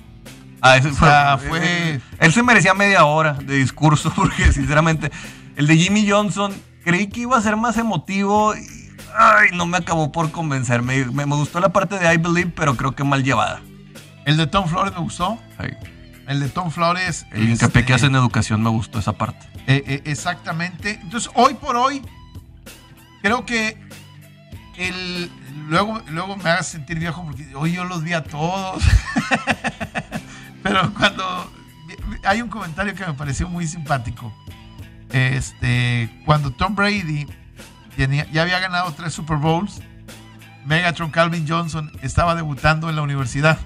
Ah, 0.61 0.77
ese 0.77 0.91
fue, 0.91 1.09
fue, 1.49 2.01
Él 2.19 2.33
se 2.33 2.43
merecía 2.43 2.75
media 2.75 3.05
hora 3.05 3.35
de 3.35 3.57
discurso, 3.57 4.13
porque 4.17 4.53
sinceramente, 4.53 5.11
el 5.57 5.67
de 5.67 5.77
Jimmy 5.77 6.09
Johnson, 6.09 6.55
creí 6.85 7.09
que 7.09 7.21
iba 7.21 7.37
a 7.37 7.41
ser 7.43 7.57
más 7.57 7.77
emotivo. 7.77 8.55
Y, 8.55 8.91
ay, 9.17 9.49
no 9.53 9.67
me 9.67 9.79
acabó 9.79 10.11
por 10.13 10.31
convencerme. 10.31 11.05
Me, 11.07 11.27
me, 11.27 11.37
gustó 11.37 11.61
la 11.61 11.71
parte 11.71 11.99
de 11.99 12.15
I 12.15 12.17
Believe, 12.17 12.53
pero 12.55 12.77
creo 12.77 12.95
que 12.95 13.05
mal 13.05 13.23
llevada. 13.23 13.61
El 14.29 14.37
de 14.37 14.47
Tom 14.47 14.69
Flores 14.69 14.93
me 14.93 15.01
gustó. 15.01 15.39
El 16.27 16.41
de 16.41 16.51
Tom 16.51 16.71
Flores. 16.71 17.25
El 17.31 17.49
hincapié 17.49 17.73
que 17.73 17.79
este, 17.79 17.95
hace 17.95 18.07
en 18.09 18.15
educación 18.15 18.63
me 18.63 18.69
gustó 18.69 18.99
esa 18.99 19.15
parte. 19.15 19.47
Eh, 19.67 19.83
eh, 19.87 20.03
exactamente. 20.05 21.01
Entonces, 21.03 21.31
hoy 21.35 21.55
por 21.55 21.77
hoy, 21.77 22.03
creo 23.23 23.47
que 23.47 23.79
el, 24.77 25.31
luego, 25.69 26.03
luego 26.11 26.37
me 26.37 26.51
hagas 26.51 26.69
sentir 26.69 26.99
viejo 26.99 27.25
porque 27.25 27.55
hoy 27.55 27.73
yo 27.73 27.85
los 27.85 28.03
vi 28.03 28.13
a 28.13 28.23
todos. 28.23 28.85
Pero 30.63 30.93
cuando 30.93 31.51
hay 32.23 32.43
un 32.43 32.51
comentario 32.51 32.95
que 32.95 33.07
me 33.07 33.15
pareció 33.15 33.49
muy 33.49 33.67
simpático. 33.67 34.31
Este, 35.11 36.11
cuando 36.27 36.51
Tom 36.51 36.75
Brady 36.75 37.27
ya 37.97 38.43
había 38.43 38.59
ganado 38.59 38.93
tres 38.93 39.15
Super 39.15 39.39
Bowls, 39.39 39.81
Megatron 40.67 41.11
Calvin 41.11 41.47
Johnson 41.49 41.91
estaba 42.03 42.35
debutando 42.35 42.91
en 42.91 42.97
la 42.97 43.01
universidad. 43.01 43.59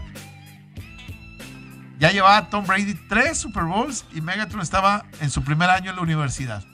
Ya 1.99 2.11
llevaba 2.11 2.49
Tom 2.49 2.67
Brady 2.67 2.95
tres 3.09 3.39
Super 3.39 3.65
Bowls 3.65 4.05
y 4.13 4.21
Megatron 4.21 4.61
estaba 4.61 5.05
en 5.21 5.31
su 5.31 5.45
primer 5.45 5.71
año 5.71 5.91
en 5.91 5.97
la 5.97 6.03
universidad. 6.03 6.65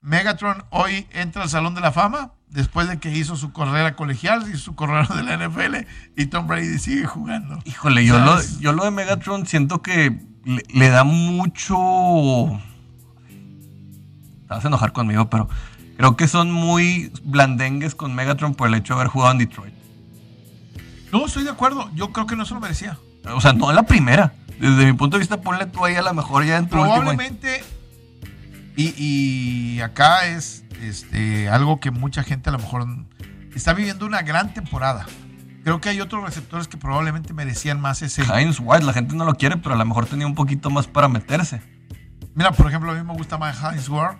Megatron 0.00 0.64
hoy 0.70 1.06
entra 1.10 1.42
al 1.42 1.48
Salón 1.48 1.74
de 1.74 1.80
la 1.80 1.92
Fama 1.92 2.32
después 2.50 2.88
de 2.88 2.98
que 2.98 3.10
hizo 3.10 3.36
su 3.36 3.52
carrera 3.52 3.94
colegial, 3.94 4.48
y 4.52 4.56
su 4.56 4.74
carrera 4.74 5.06
de 5.14 5.22
la 5.22 5.36
NFL 5.36 5.86
y 6.16 6.26
Tom 6.26 6.46
Brady 6.46 6.78
sigue 6.78 7.06
jugando. 7.06 7.58
Híjole, 7.64 8.04
yo 8.04 8.18
lo, 8.18 8.40
yo 8.60 8.72
lo 8.72 8.84
de 8.84 8.90
Megatron 8.90 9.46
siento 9.46 9.82
que 9.82 10.18
le, 10.44 10.88
da 10.88 11.04
mucho... 11.04 11.76
Te 13.28 14.54
vas 14.54 14.64
a 14.64 14.68
enojar 14.68 14.92
conmigo, 14.92 15.28
pero 15.28 15.48
creo 15.96 16.16
que 16.16 16.26
son 16.26 16.50
muy 16.50 17.12
blandengues 17.22 17.94
con 17.94 18.14
Megatron 18.14 18.54
por 18.54 18.68
el 18.68 18.74
hecho 18.74 18.94
de 18.94 19.00
haber 19.00 19.12
jugado 19.12 19.32
en 19.32 19.38
Detroit. 19.38 19.74
No, 21.12 21.26
estoy 21.26 21.44
de 21.44 21.50
acuerdo. 21.50 21.90
Yo 21.94 22.12
creo 22.12 22.26
que 22.26 22.36
no 22.36 22.44
se 22.44 22.54
lo 22.54 22.60
merecía. 22.60 22.98
O 23.24 23.40
sea, 23.40 23.52
no 23.52 23.70
en 23.70 23.76
la 23.76 23.82
primera. 23.84 24.32
Desde 24.58 24.86
mi 24.86 24.92
punto 24.92 25.16
de 25.16 25.20
vista, 25.20 25.40
ponle 25.40 25.66
tú 25.66 25.84
ahí 25.84 25.94
a 25.94 26.02
la 26.02 26.12
mejor 26.12 26.44
ya 26.44 26.56
en 26.56 26.64
tu 26.64 26.70
Probablemente, 26.70 27.62
y, 28.76 28.94
y, 28.96 29.80
acá 29.80 30.26
es 30.26 30.64
este, 30.82 31.48
algo 31.48 31.80
que 31.80 31.90
mucha 31.90 32.22
gente 32.22 32.48
a 32.48 32.52
lo 32.52 32.58
mejor 32.58 32.86
está 33.54 33.72
viviendo 33.72 34.06
una 34.06 34.22
gran 34.22 34.54
temporada. 34.54 35.06
Creo 35.64 35.80
que 35.80 35.88
hay 35.88 36.00
otros 36.00 36.24
receptores 36.24 36.68
que 36.68 36.76
probablemente 36.76 37.34
merecían 37.34 37.80
más 37.80 38.02
ese. 38.02 38.22
Heinz 38.22 38.58
White, 38.60 38.84
la 38.84 38.92
gente 38.92 39.14
no 39.14 39.24
lo 39.24 39.34
quiere, 39.34 39.56
pero 39.56 39.74
a 39.74 39.78
lo 39.78 39.84
mejor 39.84 40.06
tenía 40.06 40.26
un 40.26 40.34
poquito 40.34 40.70
más 40.70 40.86
para 40.86 41.08
meterse. 41.08 41.60
Mira, 42.34 42.52
por 42.52 42.68
ejemplo, 42.68 42.92
a 42.92 42.94
mí 42.94 43.02
me 43.02 43.14
gusta 43.14 43.36
más 43.36 43.58
Heinz 43.62 43.88
Ward 43.88 44.16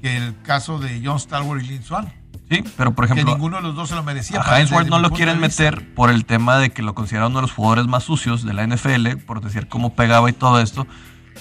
que 0.00 0.16
el 0.16 0.40
caso 0.42 0.78
de 0.78 1.00
John 1.04 1.20
Stalwart 1.20 1.62
y 1.62 1.68
Lin 1.68 1.82
Swan. 1.82 2.12
Sí, 2.52 2.62
pero 2.76 2.94
por 2.94 3.06
ejemplo. 3.06 3.24
Que 3.24 3.32
ninguno 3.32 3.56
de 3.56 3.62
los 3.62 3.74
dos 3.74 3.88
se 3.88 3.94
lo 3.94 4.02
merecía. 4.02 4.42
A 4.42 4.58
Heinz 4.58 4.70
Ward 4.70 4.88
no 4.88 4.98
lo 4.98 5.10
quieren 5.10 5.40
meter 5.40 5.94
por 5.94 6.10
el 6.10 6.26
tema 6.26 6.58
de 6.58 6.70
que 6.70 6.82
lo 6.82 6.94
consideran 6.94 7.28
uno 7.28 7.38
de 7.38 7.42
los 7.42 7.52
jugadores 7.52 7.86
más 7.86 8.04
sucios 8.04 8.44
de 8.44 8.52
la 8.52 8.66
NFL, 8.66 9.16
por 9.24 9.40
decir 9.40 9.68
cómo 9.68 9.94
pegaba 9.94 10.28
y 10.28 10.34
todo 10.34 10.60
esto. 10.60 10.86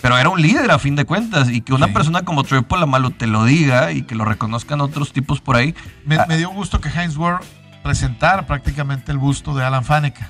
Pero 0.01 0.18
era 0.18 0.30
un 0.30 0.41
líder 0.41 0.72
a 0.72 0.80
fin 0.80 0.95
de 0.95 1.03
cuentas. 1.03 1.49
Y 1.49 1.62
que 1.62 1.74
una 1.74 1.89
persona 1.89 2.24
como 2.24 2.43
Troy 2.43 2.62
Polamalu 2.62 3.12
te 3.12 3.28
lo 3.28 3.43
diga 3.43 3.91
y 3.91 4.03
que 4.03 4.16
lo 4.16 4.24
reconozcan 4.24 4.80
otros 4.80 5.12
tipos 5.12 5.41
por 5.41 5.57
ahí. 5.57 5.76
Me, 6.05 6.16
ah, 6.16 6.26
dio 6.30 6.49
gusto 6.49 6.80
que 6.80 6.88
Heinz 6.88 7.18
Ward 7.18 7.43
presentara 7.84 8.47
prácticamente 8.47 9.12
el 9.12 9.18
busto 9.18 9.53
de 9.53 9.66
Alan 9.66 9.84
Faneca. 9.84 10.30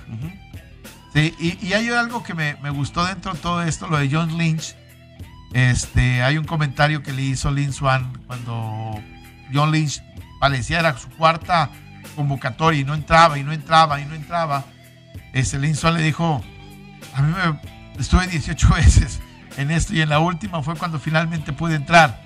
Sí, 1.13 1.35
y, 1.61 1.73
hay 1.73 1.89
algo 1.89 2.23
que 2.23 2.33
me, 2.33 2.55
me, 2.63 2.71
gustó 2.71 3.05
dentro 3.05 3.33
de 3.33 3.39
todo 3.39 3.61
esto, 3.61 3.87
lo 3.87 3.97
de 3.97 4.09
John 4.11 4.35
Lynch. 4.37 4.75
Este, 5.53 6.23
hay 6.23 6.37
un 6.37 6.45
comentario 6.45 7.03
que 7.03 7.11
le 7.11 7.21
hizo 7.21 7.51
Lin 7.51 7.73
Swan 7.73 8.17
cuando 8.25 8.99
John 9.53 9.71
Lynch 9.71 10.01
parecía 10.41 10.79
era 10.79 10.97
su 10.97 11.07
cuarta 11.09 11.69
convocatoria 12.15 12.81
y 12.81 12.83
no 12.83 12.95
entraba 12.95 13.37
y 13.37 13.43
no 13.43 13.53
entraba 13.53 14.01
y 14.01 14.05
no 14.05 14.15
entraba. 14.15 14.65
Este, 15.33 15.59
Lin 15.59 15.75
Swan 15.75 15.93
le 15.93 16.01
dijo, 16.01 16.43
a 17.13 17.21
mí 17.21 17.31
me 17.31 18.01
estuve 18.01 18.25
18 18.25 18.69
veces 18.75 19.19
en 19.57 19.69
esto 19.69 19.93
y 19.93 20.01
en 20.01 20.09
la 20.09 20.17
última 20.17 20.63
fue 20.63 20.75
cuando 20.75 20.99
finalmente 20.99 21.53
pude 21.53 21.75
entrar. 21.75 22.23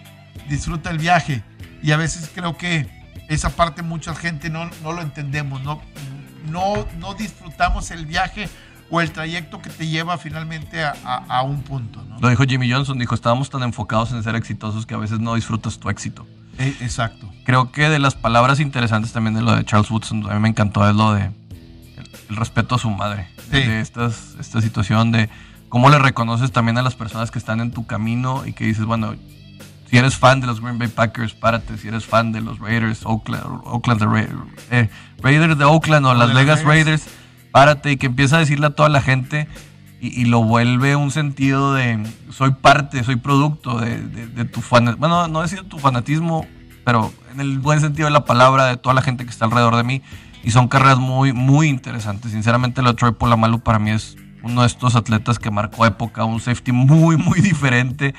Disfruta 0.47 0.91
el 0.91 0.97
viaje 0.97 1.43
y 1.83 1.91
a 1.91 1.97
veces 1.97 2.31
creo 2.33 2.57
que 2.57 2.87
esa 3.27 3.49
parte 3.49 3.81
mucha 3.81 4.15
gente 4.15 4.49
no, 4.49 4.69
no 4.81 4.93
lo 4.93 5.01
entendemos, 5.01 5.61
no, 5.61 5.81
no, 6.49 6.87
no 6.97 7.15
disfrutamos 7.15 7.91
el 7.91 8.05
viaje 8.05 8.47
o 8.89 9.01
el 9.01 9.11
trayecto 9.11 9.61
que 9.61 9.69
te 9.69 9.87
lleva 9.87 10.17
finalmente 10.17 10.85
a, 10.85 11.41
un 11.41 11.63
punto. 11.63 12.01
Lo 12.21 12.29
dijo 12.29 12.43
Jimmy 12.43 12.71
Johnson, 12.71 12.97
dijo, 12.97 13.13
estábamos 13.13 13.49
tan 13.49 13.63
enfocados 13.63 14.13
en 14.13 14.23
ser 14.23 14.35
exitosos 14.35 14.85
que 14.85 14.93
a 14.93 14.97
veces 14.97 15.19
no 15.19 15.35
disfrutas 15.35 15.79
tu 15.79 15.89
éxito. 15.89 16.25
E, 16.57 16.67
exacto. 16.81 17.31
Creo 17.43 17.71
que 17.71 17.89
de 17.89 17.99
las 17.99 18.15
palabras 18.15 18.59
interesantes 18.59 19.11
también 19.11 19.35
de 19.35 19.41
lo 19.41 19.55
de 19.55 19.63
Charles 19.65 19.89
Woodson, 19.91 20.29
a 20.29 20.33
mí 20.35 20.39
me 20.39 20.49
encantó 20.49 20.87
es 20.89 20.95
lo 20.95 21.13
de 21.13 21.31
el, 22.29 22.35
respeto 22.35 22.75
a 22.75 22.79
su 22.79 22.89
madre. 22.89 23.27
De 23.51 23.79
estas, 23.79 24.35
esta 24.39 24.59
situación 24.61 25.11
de 25.11 25.29
cómo 25.69 25.89
le 25.89 25.99
reconoces 25.99 26.51
también 26.51 26.77
a 26.77 26.81
las 26.81 26.95
personas 26.95 27.31
que 27.31 27.37
están 27.37 27.59
en 27.59 27.71
tu 27.71 27.85
camino 27.85 28.43
y 28.45 28.53
que 28.53 28.65
dices, 28.65 28.85
bueno, 28.85 29.15
si 29.89 29.97
eres 29.97 30.17
fan 30.17 30.41
de 30.41 30.47
los 30.47 30.61
Green 30.61 30.79
Bay 30.79 30.87
Packers, 30.87 31.33
párate. 31.33 31.77
Si 31.77 31.87
eres 31.87 32.05
fan 32.05 32.31
de 32.31 32.41
los 32.41 32.59
Raiders, 32.59 33.05
Oakland, 33.05 33.43
Oakland 33.65 34.01
eh, 34.71 34.89
Raiders 35.21 35.57
de 35.57 35.65
Oakland 35.65 36.05
o, 36.07 36.13
las 36.13 36.33
Vegas 36.33 36.63
Raiders, 36.63 37.05
párate 37.51 37.91
y 37.91 37.97
que 37.97 38.07
empieza 38.07 38.37
a 38.37 38.39
decirle 38.39 38.67
a 38.67 38.69
toda 38.71 38.89
la 38.89 39.01
gente 39.01 39.47
y, 40.01 40.25
lo 40.25 40.43
vuelve 40.43 40.95
un 40.95 41.09
sentido 41.09 41.73
de 41.73 42.03
soy 42.29 42.51
parte, 42.51 43.03
soy 43.03 43.15
producto 43.15 43.79
de, 43.79 44.45
tu 44.45 44.61
fanatismo. 44.61 44.99
Bueno, 44.99 45.27
no 45.27 45.41
decir 45.41 45.63
tu 45.63 45.79
fanatismo, 45.79 46.45
pero 46.83 47.11
en 47.33 47.41
el 47.41 47.59
buen 47.59 47.81
sentido 47.81 48.05
de 48.05 48.11
la 48.11 48.25
palabra 48.25 48.65
de 48.67 48.77
toda 48.77 48.93
la 48.93 49.01
gente 49.01 49.23
que 49.23 49.31
está 49.31 49.45
alrededor 49.45 49.75
de 49.75 49.83
mí. 49.83 50.01
Y 50.43 50.51
son 50.51 50.67
carreras 50.67 50.99
muy, 50.99 51.33
muy 51.33 51.69
interesantes. 51.69 52.31
Sinceramente, 52.31 52.83
lo 52.83 52.89
de 52.89 52.95
Troy 52.95 53.13
Polamalu 53.13 53.61
para 53.61 53.79
mí 53.79 53.89
es 53.89 54.15
uno 54.43 54.61
de 54.61 54.67
estos 54.67 54.95
atletas 54.95 55.39
que 55.39 55.49
marcó 55.49 55.87
época, 55.87 56.23
un 56.23 56.39
safety 56.39 56.71
muy, 56.71 57.17
muy 57.17 57.41
diferente 57.41 58.13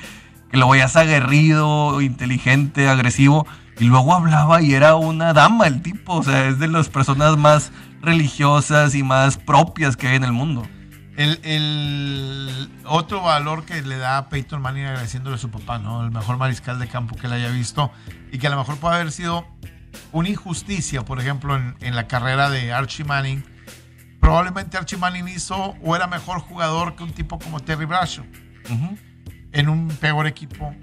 que 0.49 0.57
lo 0.57 0.69
veías 0.69 0.95
aguerrido, 0.95 2.01
inteligente, 2.01 2.87
agresivo, 2.87 3.45
y 3.79 3.85
luego 3.85 4.13
hablaba 4.13 4.61
y 4.61 4.73
era 4.73 4.95
una 4.95 5.33
dama 5.33 5.67
el 5.67 5.81
tipo, 5.81 6.15
o 6.15 6.23
sea, 6.23 6.47
es 6.47 6.59
de 6.59 6.67
las 6.67 6.89
personas 6.89 7.37
más 7.37 7.71
religiosas 8.01 8.95
y 8.95 9.03
más 9.03 9.37
propias 9.37 9.95
que 9.95 10.07
hay 10.07 10.15
en 10.15 10.23
el 10.23 10.31
mundo. 10.31 10.67
El, 11.17 12.69
otro 12.85 13.23
valor 13.23 13.65
que 13.65 13.81
le 13.81 13.97
da 13.97 14.19
a 14.19 14.29
Peyton 14.29 14.61
Manning 14.61 14.85
agradeciéndole 14.85 15.35
a 15.35 15.39
su 15.39 15.49
papá, 15.49 15.79
¿no? 15.79 16.03
El 16.03 16.11
mejor 16.11 16.37
mariscal 16.37 16.77
de 16.77 16.87
campo 16.87 17.15
que 17.15 17.25
él 17.25 17.33
haya 17.33 17.49
visto 17.49 17.91
y 18.31 18.37
que 18.37 18.45
a 18.45 18.49
lo 18.51 18.57
mejor 18.57 18.77
puede 18.77 18.95
haber 18.95 19.11
sido 19.11 19.47
una 20.11 20.29
injusticia, 20.29 21.03
por 21.03 21.19
ejemplo, 21.19 21.55
en, 21.55 21.95
la 21.95 22.07
carrera 22.07 22.51
de 22.51 22.71
Archie 22.71 23.03
Manning. 23.03 23.43
Probablemente 24.21 24.77
Archie 24.77 24.99
Manning 24.99 25.27
hizo 25.27 25.75
o 25.83 25.95
era 25.95 26.05
mejor 26.05 26.39
jugador 26.39 26.95
que 26.95 27.03
un 27.03 27.11
tipo 27.11 27.39
como 27.39 27.59
Terry 27.61 27.85
Bradshaw 27.85 28.25
en 29.53 29.69
un 29.69 29.87
peor 29.87 30.27
equipo 30.27 30.75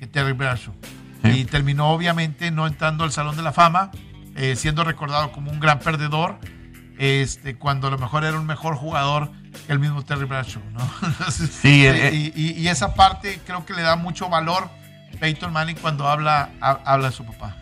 que 0.00 0.08
Terry 0.08 0.32
Bradshaw. 0.32 0.74
Y 1.22 1.44
terminó 1.44 1.90
obviamente 1.90 2.50
no 2.50 2.66
entrando 2.66 3.04
al 3.04 3.12
Salón 3.12 3.36
de 3.36 3.42
la 3.42 3.52
Fama, 3.52 3.92
eh, 4.34 4.56
siendo 4.56 4.82
recordado 4.82 5.30
como 5.30 5.52
un 5.52 5.60
gran 5.60 5.78
perdedor, 5.78 6.40
este, 6.98 7.56
cuando 7.56 7.86
a 7.86 7.90
lo 7.90 7.98
mejor 7.98 8.24
era 8.24 8.36
un 8.40 8.46
mejor 8.46 8.74
jugador 8.74 9.30
el 9.68 9.78
mismo 9.78 10.02
Terry 10.02 10.24
Bradshaw. 10.24 10.62
¿no? 10.72 10.80
sí, 11.30 11.86
eh, 11.86 12.08
eh. 12.08 12.32
y, 12.34 12.68
esa 12.68 12.94
parte 12.94 13.40
creo 13.46 13.64
que 13.64 13.74
le 13.74 13.82
da 13.82 13.96
mucho 13.96 14.28
valor 14.28 14.68
Peyton 15.20 15.52
Manning 15.52 15.76
cuando 15.76 16.08
habla, 16.08 16.50
habla 16.60 17.10
de 17.10 17.14
su 17.14 17.24
papá. 17.24 17.56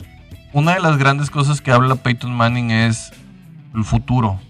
Una 0.53 0.75
de 0.75 0.81
las 0.81 0.97
grandes 0.97 1.31
cosas 1.31 1.61
que 1.61 1.73
habla 1.73 1.97
Peyton 1.97 2.33
Manning 2.33 2.71
es 2.71 3.13
el 3.75 3.85
futuro. 3.85 4.41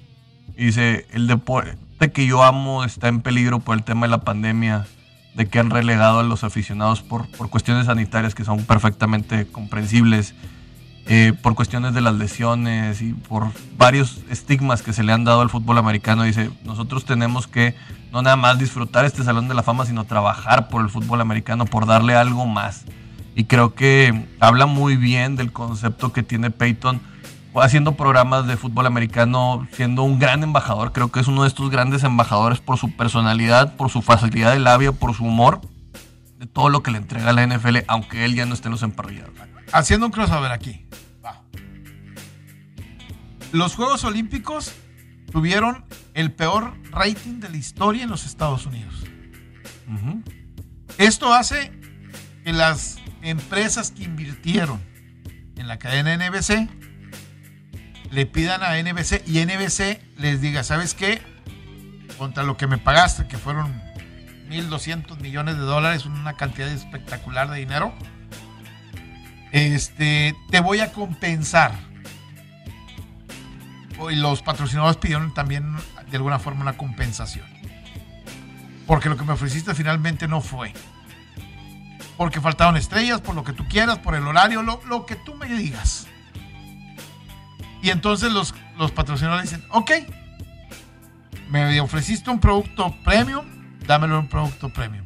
dice, 0.57 1.07
el 1.13 1.27
deporte 1.27 2.13
que 2.13 2.27
yo 2.27 2.43
amo 2.43 2.85
está 2.85 3.09
en 3.09 3.21
peligro 3.21 3.61
por 3.61 3.77
el 3.77 3.85
tema 3.85 4.07
de 4.07 4.11
la 4.11 4.21
pandemia 4.21 4.87
de 5.35 5.47
que 5.47 5.59
han 5.59 5.71
relegado 5.71 6.21
a 6.21 6.23
los 6.23 6.45
aficionados 6.45 7.03
por, 7.03 7.31
por 7.31 7.51
cuestiones 7.51 7.87
sanitarias 7.87 8.35
que 8.35 8.45
son 8.45 8.65
perfectamente 8.65 9.47
comprensibles, 9.47 10.35
eh, 11.13 11.33
por 11.33 11.57
cuestiones 11.57 11.93
de 11.93 12.01
las 12.01 12.15
lesiones 12.15 13.03
y 13.03 13.15
por 13.15 13.49
varios 13.77 14.21
estigmas 14.31 14.81
que 14.81 14.93
se 14.93 15.03
le 15.03 15.13
han 15.13 15.25
dado 15.25 15.41
al 15.41 15.51
fútbol 15.51 15.77
americano. 15.79 16.23
Dice, 16.23 16.51
nosotros 16.63 17.05
tenemos 17.05 17.49
que 17.49 17.75
no 18.13 18.23
nada 18.23 18.37
más 18.37 18.61
disfrutar 18.61 19.05
este 19.05 19.25
Salón 19.25 19.49
de 19.49 19.55
la 19.55 19.65
Fama, 19.65 19.85
sino 19.87 20.05
trabajar 20.05 20.69
por 20.69 20.83
el 20.83 20.89
fútbol 20.89 21.21
americano, 21.21 21.65
por 21.65 21.87
darle 21.87 22.15
algo 22.15 22.47
más. 22.47 22.85
Y 23.35 23.47
creo 23.47 23.75
que 23.75 24.25
habla 24.39 24.67
muy 24.67 24.97
bien 24.97 25.35
del 25.35 25.51
concepto 25.51 26.13
que 26.13 26.23
tiene 26.23 26.53
Peyton 26.53 27.01
haciendo 27.57 27.97
programas 27.97 28.47
de 28.47 28.57
fútbol 28.57 28.87
americano, 28.87 29.67
siendo 29.73 30.05
un 30.05 30.21
gran 30.21 30.45
embajador. 30.45 30.93
Creo 30.93 31.11
que 31.11 31.19
es 31.19 31.27
uno 31.27 31.43
de 31.43 31.49
estos 31.49 31.71
grandes 31.71 32.05
embajadores 32.05 32.61
por 32.61 32.79
su 32.79 32.95
personalidad, 32.95 33.75
por 33.75 33.91
su 33.91 34.01
facilidad 34.01 34.53
de 34.53 34.61
labia, 34.61 34.93
por 34.93 35.13
su 35.13 35.25
humor, 35.25 35.61
de 36.39 36.47
todo 36.47 36.69
lo 36.69 36.85
que 36.85 36.93
le 36.93 36.99
entrega 36.99 37.33
la 37.33 37.45
NFL, 37.45 37.79
aunque 37.89 38.25
él 38.25 38.37
ya 38.37 38.47
no 38.47 38.55
esté 38.55 38.69
en 38.69 38.73
los 38.73 38.85
emparrillados. 38.85 39.50
Haciendo 39.73 40.07
un 40.07 40.13
crossover 40.13 40.53
aquí. 40.53 40.87
Los 43.53 43.75
Juegos 43.75 44.05
Olímpicos 44.05 44.73
tuvieron 45.33 45.85
el 46.15 46.33
peor 46.33 46.77
rating 46.91 47.41
de 47.41 47.49
la 47.49 47.57
historia 47.57 48.05
en 48.05 48.11
los 48.11 48.25
Estados 48.25 48.67
Unidos. 48.67 49.05
Esto 50.99 51.33
hace 51.33 51.73
que 52.45 52.53
las 52.53 52.99
empresas 53.23 53.91
que 53.91 54.05
invirtieron 54.05 54.81
en 55.57 55.67
la 55.67 55.79
cadena 55.79 56.17
NBC 56.17 56.69
le 58.11 58.27
pidan 58.27 58.63
a 58.63 58.81
NBC 58.81 59.27
y 59.27 59.45
NBC 59.45 60.01
les 60.19 60.41
diga, 60.41 60.65
¿sabes 60.65 60.95
qué? 60.95 61.21
Contra 62.19 62.43
lo 62.43 62.57
que 62.57 62.67
me 62.67 62.79
pagaste, 62.79 63.27
que 63.29 63.39
fueron 63.39 63.73
1.200 64.49 65.21
millones 65.21 65.57
de 65.57 65.63
dólares, 65.63 66.07
una 66.07 66.35
cantidad 66.37 66.69
espectacular 66.69 67.51
de 67.51 67.59
dinero. 67.59 67.95
Este, 69.53 70.35
te 70.51 70.61
voy 70.61 70.81
a 70.81 70.93
compensar. 70.93 71.73
Y 74.11 74.17
los 74.17 74.43
patrocinadores 74.43 74.97
pidieron 74.97 75.35
también 75.35 75.77
de 76.11 76.17
alguna 76.17 76.39
forma 76.39 76.63
una 76.63 76.77
compensación. 76.77 77.47
Porque 78.87 79.09
lo 79.09 79.17
que 79.17 79.25
me 79.25 79.33
ofreciste 79.33 79.75
finalmente 79.75 80.27
no 80.27 80.41
fue. 80.41 80.73
Porque 82.17 82.41
faltaron 82.41 82.77
estrellas, 82.77 83.21
por 83.21 83.35
lo 83.35 83.45
que 83.45 83.53
tú 83.53 83.67
quieras, 83.69 83.99
por 83.99 84.15
el 84.15 84.27
horario, 84.27 84.63
lo, 84.63 84.81
lo 84.87 85.07
que 85.07 85.17
tú 85.17 85.35
me 85.35 85.47
digas. 85.47 86.07
Y 87.83 87.91
entonces 87.91 88.33
los, 88.33 88.55
los 88.79 88.91
patrocinadores 88.91 89.51
dicen, 89.51 89.65
ok, 89.71 89.91
me 91.49 91.81
ofreciste 91.81 92.31
un 92.31 92.41
producto 92.41 92.95
premium, 93.05 93.45
dámelo 93.87 94.19
un 94.19 94.29
producto 94.29 94.69
premium. 94.71 95.05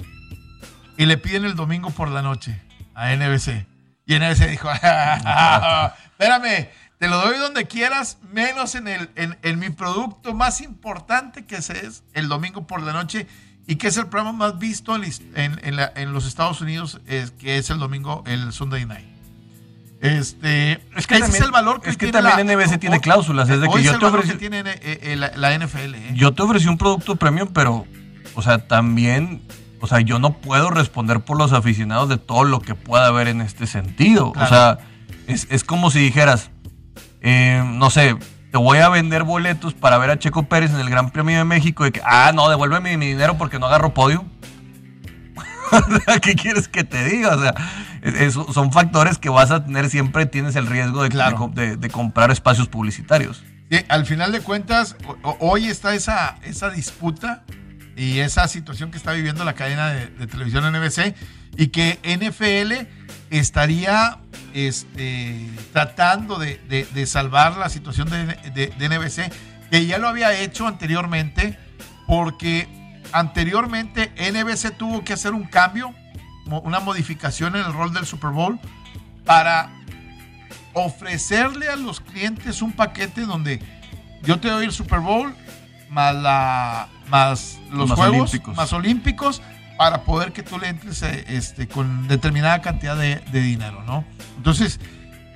Y 0.96 1.06
le 1.06 1.16
piden 1.16 1.44
el 1.44 1.56
domingo 1.56 1.90
por 1.90 2.08
la 2.08 2.22
noche 2.22 2.60
a 2.94 3.14
NBC. 3.14 3.73
Y 4.06 4.18
NBC 4.18 4.50
dijo, 4.50 4.70
espérame, 4.72 6.68
te 6.98 7.08
lo 7.08 7.20
doy 7.20 7.38
donde 7.38 7.66
quieras, 7.66 8.18
menos 8.32 8.74
en, 8.74 8.88
el, 8.88 9.08
en, 9.14 9.58
mi 9.58 9.70
producto 9.70 10.34
más 10.34 10.60
importante 10.60 11.46
que 11.46 11.56
es 11.56 12.02
el 12.12 12.28
domingo 12.28 12.66
por 12.66 12.82
la 12.82 12.92
noche 12.92 13.26
y 13.66 13.76
que 13.76 13.88
es 13.88 13.96
el 13.96 14.06
programa 14.06 14.32
más 14.32 14.58
visto 14.58 14.94
en, 14.94 15.10
en 15.34 16.12
los 16.12 16.26
Estados 16.26 16.60
Unidos, 16.60 17.00
es, 17.06 17.30
que 17.30 17.58
es 17.58 17.70
el 17.70 17.78
domingo, 17.78 18.22
el 18.26 18.52
Sunday 18.52 18.84
Night. 18.84 19.14
Este, 20.04 20.72
es 20.96 21.06
que 21.06 21.16
ese 21.16 21.30
es 21.30 21.40
el 21.40 21.50
valor 21.50 21.80
que, 21.80 21.88
es 21.88 21.96
que 21.96 22.12
también 22.12 22.46
NBC 22.46 22.78
tiene 22.78 23.00
cláusulas. 23.00 23.48
Es 23.48 23.58
de 23.58 23.68
que 23.68 23.82
yo 23.82 23.98
te 23.98 24.04
ofrecí, 24.04 24.34
tiene 24.34 24.60
eh, 24.60 24.76
eh, 24.82 25.16
la, 25.16 25.58
NFL. 25.58 25.94
¿eh? 25.94 26.10
Yo 26.14 26.34
te 26.34 26.42
ofrecí 26.42 26.68
un 26.68 26.76
producto 26.76 27.16
premium, 27.16 27.48
pero, 27.54 27.86
o 28.34 28.42
sea, 28.42 28.58
también, 28.58 29.40
o 29.84 29.86
sea, 29.86 30.00
yo 30.00 30.18
no 30.18 30.38
puedo 30.38 30.70
responder 30.70 31.20
por 31.20 31.36
los 31.36 31.52
aficionados 31.52 32.08
de 32.08 32.16
todo 32.16 32.44
lo 32.44 32.60
que 32.60 32.74
pueda 32.74 33.08
haber 33.08 33.28
en 33.28 33.42
este 33.42 33.66
sentido. 33.66 34.32
O 34.34 34.46
sea, 34.46 34.78
es, 35.26 35.62
como 35.62 35.90
si 35.90 35.98
dijeras, 35.98 36.50
no 37.22 37.90
sé, 37.90 38.16
te 38.50 38.56
voy 38.56 38.78
a 38.78 38.88
vender 38.88 39.24
boletos 39.24 39.74
para 39.74 39.98
ver 39.98 40.08
a 40.08 40.18
Checo 40.18 40.44
Pérez 40.44 40.70
en 40.70 40.80
el 40.80 40.88
Gran 40.88 41.10
Premio 41.10 41.36
de 41.36 41.44
México 41.44 41.86
y 41.86 41.92
que, 41.92 42.00
ah, 42.02 42.32
no, 42.34 42.48
devuélveme 42.48 42.96
mi 42.96 43.08
dinero 43.08 43.36
porque 43.36 43.58
no 43.58 43.66
agarro 43.66 43.92
podio. 43.92 44.24
¿Qué 46.22 46.34
quieres 46.34 46.66
que 46.66 46.82
te 46.82 47.04
diga? 47.04 47.36
O 47.36 47.42
sea, 47.42 47.54
son 48.54 48.72
factores 48.72 49.18
que 49.18 49.28
vas 49.28 49.50
a 49.50 49.66
tener 49.66 49.90
siempre, 49.90 50.24
tienes 50.24 50.56
el 50.56 50.66
riesgo 50.66 51.02
de, 51.02 51.76
de, 51.76 51.90
comprar 51.90 52.30
espacios 52.30 52.68
publicitarios. 52.68 53.44
al 53.90 54.06
final 54.06 54.32
de 54.32 54.40
cuentas, 54.40 54.96
hoy 55.40 55.66
está 55.66 55.94
esa, 55.94 56.36
esa 56.42 56.70
disputa 56.70 57.44
y 57.96 58.18
esa 58.20 58.48
situación 58.48 58.90
que 58.90 58.96
está 58.96 59.12
viviendo 59.12 59.44
la 59.44 59.54
cadena 59.54 59.90
de, 59.90 60.26
televisión 60.26 60.70
NBC 60.72 61.14
y 61.56 61.68
que 61.68 61.98
NFL 62.04 62.88
estaría 63.30 64.18
este, 64.52 65.48
tratando 65.72 66.38
de, 66.38 67.06
salvar 67.06 67.56
la 67.56 67.68
situación 67.68 68.08
de, 68.10 68.72
de 68.76 68.88
NBC, 68.88 69.32
que 69.70 69.86
ya 69.86 69.98
lo 69.98 70.08
había 70.08 70.38
hecho 70.38 70.66
anteriormente, 70.66 71.58
porque 72.06 72.68
anteriormente 73.12 74.12
NBC 74.18 74.76
tuvo 74.76 75.04
que 75.04 75.12
hacer 75.12 75.32
un 75.32 75.44
cambio 75.44 75.94
una 76.46 76.80
modificación 76.80 77.56
en 77.56 77.64
el 77.64 77.72
rol 77.72 77.92
del 77.92 78.06
Super 78.06 78.30
Bowl 78.30 78.58
para 79.24 79.70
ofrecerle 80.72 81.68
a 81.68 81.76
los 81.76 82.00
clientes 82.00 82.60
un 82.62 82.72
paquete 82.72 83.22
donde 83.22 83.60
yo 84.22 84.40
te 84.40 84.48
doy 84.48 84.66
el 84.66 84.72
Super 84.72 85.00
Bowl 85.00 85.34
más, 85.90 86.14
la, 86.14 86.88
más 87.08 87.58
los 87.70 87.90
Juegos 87.92 88.32
más 88.54 88.72
olímpicos 88.72 89.42
para 89.76 90.02
poder 90.02 90.32
que 90.32 90.42
tú 90.42 90.58
le 90.58 90.68
entres 90.68 91.02
eh, 91.02 91.24
este, 91.28 91.68
con 91.68 92.06
determinada 92.08 92.60
cantidad 92.60 92.96
de, 92.96 93.20
dinero, 93.32 93.82
¿no? 93.84 94.04
Entonces, 94.36 94.78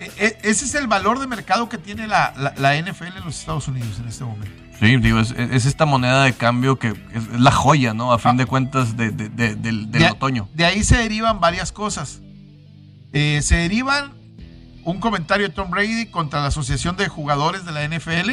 e, 0.01 0.05
e, 0.17 0.39
ese 0.43 0.65
es 0.65 0.75
el 0.75 0.87
valor 0.87 1.19
de 1.19 1.27
mercado 1.27 1.69
que 1.69 1.79
tiene 1.79 2.07
la, 2.07 2.33
la 2.57 2.81
NFL 2.81 3.17
en 3.17 3.25
los 3.25 3.41
Estados 3.41 3.67
Unidos 3.69 3.99
en 3.99 4.09
este 4.09 4.25
momento. 4.25 4.69
Sí, 4.81 4.97
digo, 4.99 5.19
es, 5.19 5.33
esta 5.67 5.87
moneda 5.87 6.23
de 6.23 6.33
cambio 6.35 6.79
que 6.79 6.89
es, 6.89 7.41
la 7.41 7.51
joya, 7.51 7.95
¿no? 7.95 8.13
A 8.13 8.19
fin 8.19 8.37
de 8.37 8.47
cuentas 8.47 8.97
del, 8.97 9.91
otoño. 10.11 10.49
De 10.55 10.65
ahí 10.65 10.85
se 10.85 10.97
derivan 10.97 11.41
varias 11.41 11.73
cosas. 11.73 12.21
Eh, 13.13 13.41
se 13.43 13.57
derivan 13.57 14.13
un 14.85 15.01
comentario 15.01 15.49
de 15.49 15.55
Tom 15.55 15.71
Brady 15.71 16.07
contra 16.07 16.41
la 16.41 16.49
Asociación 16.49 16.97
de 16.97 17.09
Jugadores 17.09 17.65
de 17.65 17.73
la 17.73 17.89
NFL, 17.89 18.31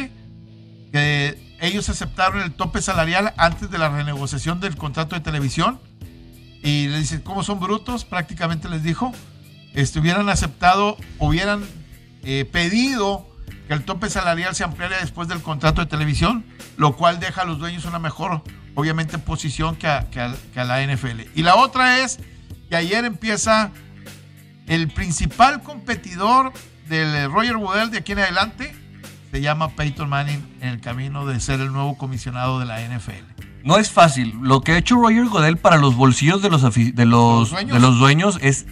que 0.92 1.45
ellos 1.60 1.88
aceptaron 1.88 2.42
el 2.42 2.52
tope 2.52 2.82
salarial 2.82 3.32
antes 3.36 3.70
de 3.70 3.78
la 3.78 3.88
renegociación 3.88 4.60
del 4.60 4.76
contrato 4.76 5.14
de 5.14 5.20
televisión. 5.20 5.80
Y 6.62 6.88
le 6.88 6.98
dicen, 6.98 7.20
¿cómo 7.20 7.42
son 7.42 7.60
brutos? 7.60 8.04
Prácticamente 8.04 8.68
les 8.68 8.82
dijo, 8.82 9.12
estuvieran 9.74 10.28
aceptado, 10.28 10.96
hubieran 11.18 11.64
eh, 12.24 12.44
pedido 12.44 13.26
que 13.68 13.74
el 13.74 13.84
tope 13.84 14.10
salarial 14.10 14.54
se 14.54 14.64
ampliara 14.64 14.98
después 14.98 15.28
del 15.28 15.42
contrato 15.42 15.80
de 15.80 15.86
televisión, 15.86 16.44
lo 16.76 16.96
cual 16.96 17.20
deja 17.20 17.42
a 17.42 17.44
los 17.44 17.58
dueños 17.58 17.84
una 17.84 17.98
mejor, 17.98 18.42
obviamente, 18.74 19.18
posición 19.18 19.76
que 19.76 19.88
a, 19.88 20.06
la 20.54 20.86
NFL. 20.86 21.22
Y 21.34 21.42
la 21.42 21.56
otra 21.56 21.98
es 21.98 22.18
que 22.68 22.76
ayer 22.76 23.04
empieza 23.04 23.70
el 24.66 24.88
principal 24.88 25.62
competidor 25.62 26.52
del 26.88 27.30
Roger 27.30 27.56
Woodell 27.56 27.90
de 27.90 27.98
aquí 27.98 28.12
en 28.12 28.20
adelante, 28.20 28.74
se 29.36 29.42
llama 29.42 29.68
Peyton 29.68 30.08
Manning 30.08 30.42
en 30.62 30.70
el 30.70 30.80
camino 30.80 31.26
de 31.26 31.40
ser 31.40 31.60
el 31.60 31.70
nuevo 31.70 31.98
comisionado 31.98 32.58
de 32.58 32.64
la 32.64 32.80
NFL. 32.80 33.42
No 33.64 33.76
es 33.76 33.90
fácil. 33.90 34.34
Lo 34.40 34.62
que 34.62 34.72
ha 34.72 34.78
hecho 34.78 34.96
Roger 34.96 35.26
Goodell 35.26 35.58
para 35.58 35.76
los 35.76 35.94
bolsillos 35.94 36.40
de 36.40 36.48
los, 36.48 36.62
de 36.62 37.04
los, 37.04 37.50
de 37.50 37.78
los 37.78 37.98
dueños 37.98 38.38
es 38.40 38.64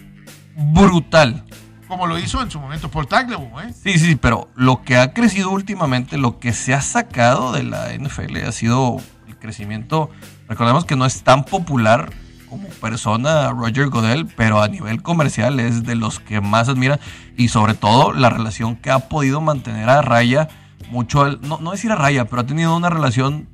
brutal 0.56 1.44
como 1.86 2.06
lo 2.06 2.18
hizo 2.18 2.40
en 2.40 2.50
su 2.50 2.58
momento 2.58 2.90
por 2.90 3.04
Taglebo, 3.04 3.60
¿eh? 3.60 3.74
Sí, 3.74 3.98
sí, 3.98 4.16
pero 4.16 4.48
lo 4.56 4.82
que 4.82 4.96
ha 4.96 5.12
crecido 5.12 5.50
últimamente, 5.50 6.16
lo 6.16 6.40
que 6.40 6.54
se 6.54 6.72
ha 6.72 6.80
sacado 6.80 7.52
de 7.52 7.62
la 7.62 7.92
NFL 7.92 8.38
ha 8.48 8.52
sido 8.52 8.96
el 9.28 9.36
crecimiento. 9.36 10.08
Recordemos 10.48 10.86
que 10.86 10.96
no 10.96 11.04
es 11.04 11.22
tan 11.22 11.44
popular 11.44 12.10
como 12.55 12.68
persona 12.68 13.50
Roger 13.50 13.88
Godel, 13.88 14.26
pero 14.26 14.62
a 14.62 14.68
nivel 14.68 15.02
comercial 15.02 15.59
es 15.59 15.82
de 15.82 15.96
los 15.96 16.20
que 16.20 16.40
más 16.40 16.68
admira 16.68 17.00
y 17.36 17.48
sobre 17.48 17.74
todo 17.74 18.12
la 18.12 18.30
relación 18.30 18.76
que 18.76 18.92
ha 18.92 19.09
podido 19.09 19.40
mantener 19.40 19.88
a 19.88 20.02
raya 20.02 20.48
mucho, 20.90 21.36
no, 21.38 21.59
no 21.59 21.72
decir 21.72 21.90
a 21.90 21.96
raya, 21.96 22.26
pero 22.26 22.42
ha 22.42 22.46
tenido 22.46 22.76
una 22.76 22.90
relación 22.90 23.48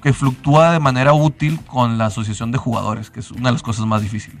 que 0.00 0.12
fluctúa 0.12 0.70
de 0.70 0.78
manera 0.78 1.12
útil 1.12 1.58
con 1.66 1.98
la 1.98 2.06
asociación 2.06 2.52
de 2.52 2.58
jugadores, 2.58 3.10
que 3.10 3.18
es 3.18 3.32
una 3.32 3.48
de 3.48 3.54
las 3.54 3.62
cosas 3.62 3.84
más 3.84 4.00
difíciles 4.02 4.40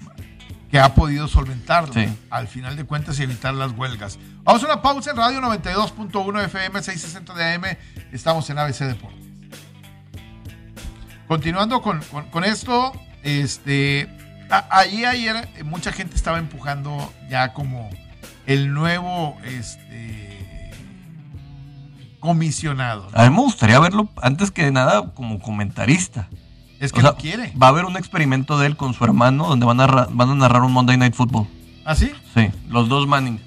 que 0.70 0.78
ha 0.78 0.94
podido 0.94 1.26
solventarlo 1.28 1.94
al 2.28 2.46
final 2.46 2.76
de 2.76 2.84
cuentas 2.84 3.18
y 3.18 3.22
evitar 3.22 3.54
las 3.54 3.72
huelgas. 3.72 4.18
Vamos 4.44 4.62
a 4.62 4.66
una 4.66 4.82
pausa 4.82 5.12
en 5.12 5.16
Radio 5.16 5.40
92.1 5.40 6.44
FM 6.44 6.82
660 6.82 7.32
de 7.32 7.54
AM. 7.54 7.64
Estamos 8.12 8.50
en 8.50 8.58
ABC 8.58 8.80
Deportes. 8.80 9.27
Continuando 11.28 11.82
con, 11.82 12.00
esto, 12.44 12.92
este, 13.22 14.08
ahí 14.70 15.04
ayer 15.04 15.46
mucha 15.64 15.92
gente 15.92 16.16
estaba 16.16 16.38
empujando 16.38 17.12
ya 17.28 17.52
como 17.52 17.90
el 18.46 18.72
nuevo 18.72 19.36
este, 19.44 20.72
comisionado. 22.18 23.08
A 23.12 23.24
mí 23.24 23.30
me 23.30 23.42
gustaría 23.42 23.78
verlo 23.78 24.08
antes 24.22 24.50
que 24.50 24.70
nada 24.70 25.10
como 25.14 25.38
comentarista. 25.38 26.30
Es 26.80 26.92
que 26.92 27.02
no 27.02 27.14
quiere. 27.16 27.52
Va 27.60 27.66
a 27.66 27.70
haber 27.70 27.84
un 27.84 27.98
experimento 27.98 28.58
de 28.58 28.66
él 28.66 28.76
con 28.78 28.94
su 28.94 29.04
hermano 29.04 29.48
donde 29.48 29.66
van 29.66 29.80
a, 29.82 29.86
van 29.86 30.30
a 30.30 30.34
narrar 30.34 30.62
un 30.62 30.72
Monday 30.72 30.96
Night 30.96 31.14
Football. 31.14 31.46
¿Ah, 31.84 31.94
sí? 31.94 32.10
Sí, 32.34 32.50
los 32.68 32.88
dos 32.88 33.06
Manning. 33.06 33.38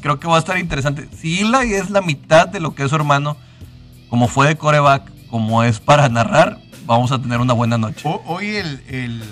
creo 0.00 0.18
que 0.18 0.26
va 0.26 0.36
a 0.36 0.38
estar 0.40 0.58
interesante. 0.58 1.08
Si 1.16 1.40
Eli 1.40 1.74
es 1.74 1.90
la 1.90 2.00
mitad 2.00 2.48
de 2.48 2.58
lo 2.58 2.74
que 2.74 2.82
es 2.82 2.90
su 2.90 2.96
hermano, 2.96 3.36
como 4.08 4.26
fue 4.26 4.48
de 4.48 4.56
coreback, 4.56 5.12
como 5.28 5.62
es 5.62 5.78
para 5.78 6.08
narrar, 6.08 6.58
vamos 6.88 7.12
a 7.12 7.20
tener 7.20 7.38
una 7.38 7.52
buena 7.52 7.78
noche. 7.78 8.02
hoy 8.04 8.56
el, 8.56 8.82
el, 8.88 9.22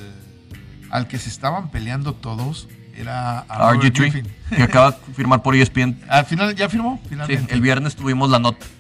al 0.91 1.09
que 1.09 1.19
se 1.19 1.29
estaban 1.29 1.71
peleando 1.71 2.13
todos 2.13 2.69
era 2.95 3.47
RG3, 3.49 4.27
que 4.55 4.63
acaba 4.63 4.93
de 4.93 5.15
firmar 5.15 5.43
por 5.43 5.57
ESPN. 5.57 5.99
Al 6.09 6.25
final, 6.27 6.55
¿ya 6.55 6.69
firmó? 6.69 7.01
Sí, 7.27 7.39
el 7.49 7.61
viernes 7.61 7.97
tuvimos 7.97 8.31
la 8.31 8.39
nota. 8.39 8.65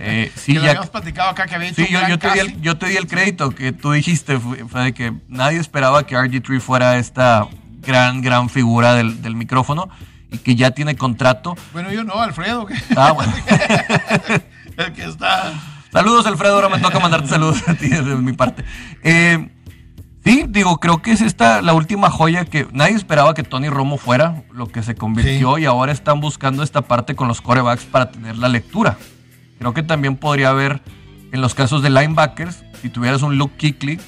Eh, 0.00 0.30
sí, 0.36 0.52
que 0.52 0.60
ya, 0.60 0.70
habíamos 0.70 0.90
platicado 0.90 1.30
acá 1.30 1.46
que 1.46 1.54
había 1.54 1.72
Sí, 1.72 1.86
yo, 1.90 2.06
yo, 2.06 2.18
te 2.18 2.30
di 2.30 2.38
el, 2.38 2.60
yo, 2.60 2.76
te 2.76 2.86
di 2.86 2.96
el, 2.96 3.06
crédito 3.06 3.50
que 3.50 3.72
tú 3.72 3.92
dijiste, 3.92 4.38
fue, 4.38 4.82
de 4.82 4.92
que 4.92 5.12
nadie 5.28 5.58
esperaba 5.58 6.06
que 6.06 6.16
RG3 6.16 6.60
fuera 6.60 6.98
esta 6.98 7.48
gran, 7.80 8.20
gran 8.20 8.50
figura 8.50 8.94
del, 8.94 9.22
del, 9.22 9.34
micrófono 9.34 9.88
y 10.30 10.38
que 10.38 10.54
ya 10.54 10.72
tiene 10.72 10.96
contrato. 10.96 11.56
Bueno, 11.72 11.90
yo 11.90 12.04
no, 12.04 12.20
Alfredo. 12.20 12.66
Ah, 12.96 13.12
bueno. 13.12 13.32
el 14.76 14.92
que 14.92 15.04
está... 15.04 15.52
Saludos, 15.92 16.26
Alfredo, 16.26 16.54
ahora 16.54 16.68
me 16.68 16.78
toca 16.78 16.98
mandarte 17.00 17.28
saludos 17.28 17.66
a 17.66 17.74
ti 17.74 17.88
de 17.88 18.02
mi 18.16 18.32
parte. 18.32 18.64
Eh, 19.02 19.50
Sí, 20.24 20.44
digo, 20.46 20.78
creo 20.78 21.00
que 21.00 21.12
es 21.12 21.22
esta 21.22 21.62
la 21.62 21.72
última 21.72 22.10
joya 22.10 22.44
que 22.44 22.66
nadie 22.72 22.94
esperaba 22.94 23.32
que 23.32 23.44
Tony 23.44 23.70
Romo 23.70 23.96
fuera 23.96 24.42
lo 24.52 24.66
que 24.66 24.82
se 24.82 24.94
convirtió 24.94 25.56
y 25.56 25.64
ahora 25.64 25.90
están 25.90 26.20
buscando 26.20 26.62
esta 26.62 26.82
parte 26.82 27.14
con 27.14 27.28
los 27.28 27.40
corebacks 27.40 27.84
para 27.84 28.10
tener 28.10 28.36
la 28.36 28.48
lectura. 28.50 28.98
Creo 29.58 29.72
que 29.72 29.82
también 29.82 30.16
podría 30.16 30.50
haber 30.50 30.82
en 31.32 31.40
los 31.40 31.54
casos 31.54 31.82
de 31.82 31.88
linebackers 31.88 32.62
si 32.82 32.90
tuvieras 32.90 33.22
un 33.22 33.38
Luke 33.38 33.54
Kuechly, 33.58 33.98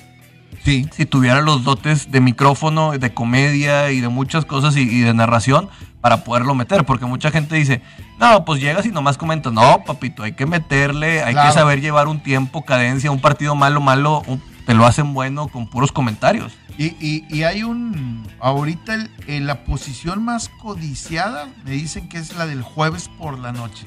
Sí. 0.63 0.87
si 0.93 1.07
tuviera 1.07 1.41
los 1.41 1.65
dotes 1.65 2.11
de 2.11 2.21
micrófono, 2.21 2.91
de 2.99 3.15
comedia 3.15 3.91
y 3.91 4.01
de 4.01 4.09
muchas 4.11 4.45
cosas 4.45 4.77
y, 4.77 4.81
y 4.83 5.01
de 5.01 5.15
narración 5.15 5.71
para 6.03 6.23
poderlo 6.23 6.55
meter. 6.55 6.85
Porque 6.85 7.07
mucha 7.07 7.31
gente 7.31 7.55
dice, 7.57 7.81
no, 8.21 8.45
pues 8.45 8.61
llegas 8.61 8.87
y 8.87 8.91
nomás 8.91 9.17
comentas. 9.19 9.53
No, 9.53 9.83
papito, 9.85 10.23
hay 10.23 10.33
que 10.33 10.47
meterle, 10.47 11.23
hay 11.25 11.33
Claro. 11.33 11.49
que 11.49 11.55
saber 11.59 11.81
llevar 11.81 12.07
un 12.07 12.21
tiempo, 12.23 12.65
cadencia, 12.65 13.11
un 13.11 13.21
partido 13.21 13.55
malo, 13.57 13.81
malo, 13.81 14.23
un- 14.27 14.41
te 14.67 14.75
lo 14.75 14.87
hacen 14.87 15.15
bueno 15.15 15.49
con 15.49 15.67
puros 15.69 15.91
comentarios. 15.91 16.53
Y, 16.79 16.95
y- 17.05 17.25
y 17.29 17.43
hay 17.43 17.63
un. 17.63 18.27
Ahorita 18.41 18.95
el- 18.95 19.11
en 19.27 19.47
la 19.47 19.65
posición 19.65 20.25
más 20.25 20.49
codiciada 20.49 21.49
me 21.65 21.73
dicen 21.73 22.09
que 22.09 22.19
es 22.19 22.37
la 22.37 22.47
del 22.47 22.63
jueves 22.63 23.11
por 23.19 23.39
la 23.39 23.53
noche. 23.53 23.87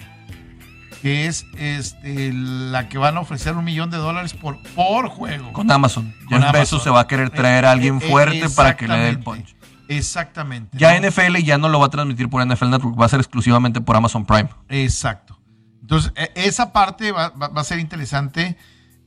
Que 1.01 1.25
es 1.27 1.45
este, 1.57 2.31
la 2.33 2.87
que 2.89 2.97
van 2.97 3.17
a 3.17 3.19
ofrecer 3.21 3.55
un 3.57 3.65
millón 3.65 3.89
de 3.89 3.97
dólares 3.97 4.33
por, 4.33 4.61
por 4.73 5.09
juego. 5.09 5.51
Con 5.51 5.69
Amazon. 5.71 6.13
Con 6.29 6.43
Amazon. 6.43 6.79
se 6.81 6.89
va 6.89 7.01
a 7.01 7.07
querer 7.07 7.29
traer 7.29 7.65
a 7.65 7.71
alguien 7.71 7.95
Eh, 7.95 8.05
eh, 8.05 8.09
fuerte 8.09 8.49
para 8.49 8.75
que 8.77 8.87
le 8.87 8.97
dé 8.97 9.09
el 9.09 9.19
punch. 9.19 9.53
Exactamente. 9.87 10.77
Ya 10.77 10.99
¿no? 10.99 11.07
NFL 11.09 11.37
ya 11.43 11.57
no 11.57 11.69
lo 11.69 11.79
va 11.79 11.87
a 11.87 11.89
transmitir 11.89 12.29
por 12.29 12.45
NFL 12.45 12.69
Network, 12.69 12.99
va 12.99 13.05
a 13.05 13.09
ser 13.09 13.19
exclusivamente 13.19 13.81
por 13.81 13.95
Amazon 13.95 14.25
Prime. 14.25 14.49
Exacto. 14.69 15.39
Entonces, 15.81 16.13
e- 16.15 16.31
esa 16.35 16.71
parte 16.73 17.11
va, 17.11 17.29
va- 17.29 17.49
va 17.49 17.61
a 17.61 17.65
ser 17.65 17.79
interesante. 17.79 18.57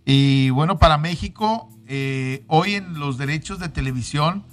Y 0.04 0.50
bueno, 0.50 0.78
para 0.78 0.98
México, 0.98 1.68
eh, 1.88 2.44
hoy 2.48 2.74
en 2.74 2.98
los 2.98 3.18
derechos 3.18 3.58
de 3.58 3.68
televisión, 3.68 4.44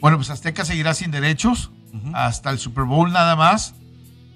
bueno, 0.00 0.18
pues 0.18 0.30
Azteca 0.30 0.64
seguirá 0.64 0.94
sin 0.94 1.10
derechos 1.10 1.70
hasta 2.12 2.50
el 2.50 2.58
Super 2.58 2.84
Bowl 2.84 3.12
nada 3.12 3.36
más. 3.36 3.74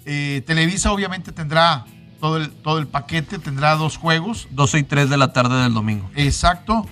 Eh, 0.05 0.41
Televisa 0.47 0.91
obviamente 0.93 1.31
tendrá 1.33 1.85
todo 2.21 2.37
el, 2.37 2.49
todo 2.51 2.79
el 2.79 2.87
paquete, 2.87 3.37
tendrá 3.37 3.75
dos 3.75 3.97
juegos. 3.97 4.47
12 4.51 4.79
y 4.79 4.83
3 4.83 5.09
de 5.09 5.17
la 5.17 5.33
tarde 5.33 5.61
del 5.61 5.73
domingo. 5.73 6.09
Exacto. 6.15 6.87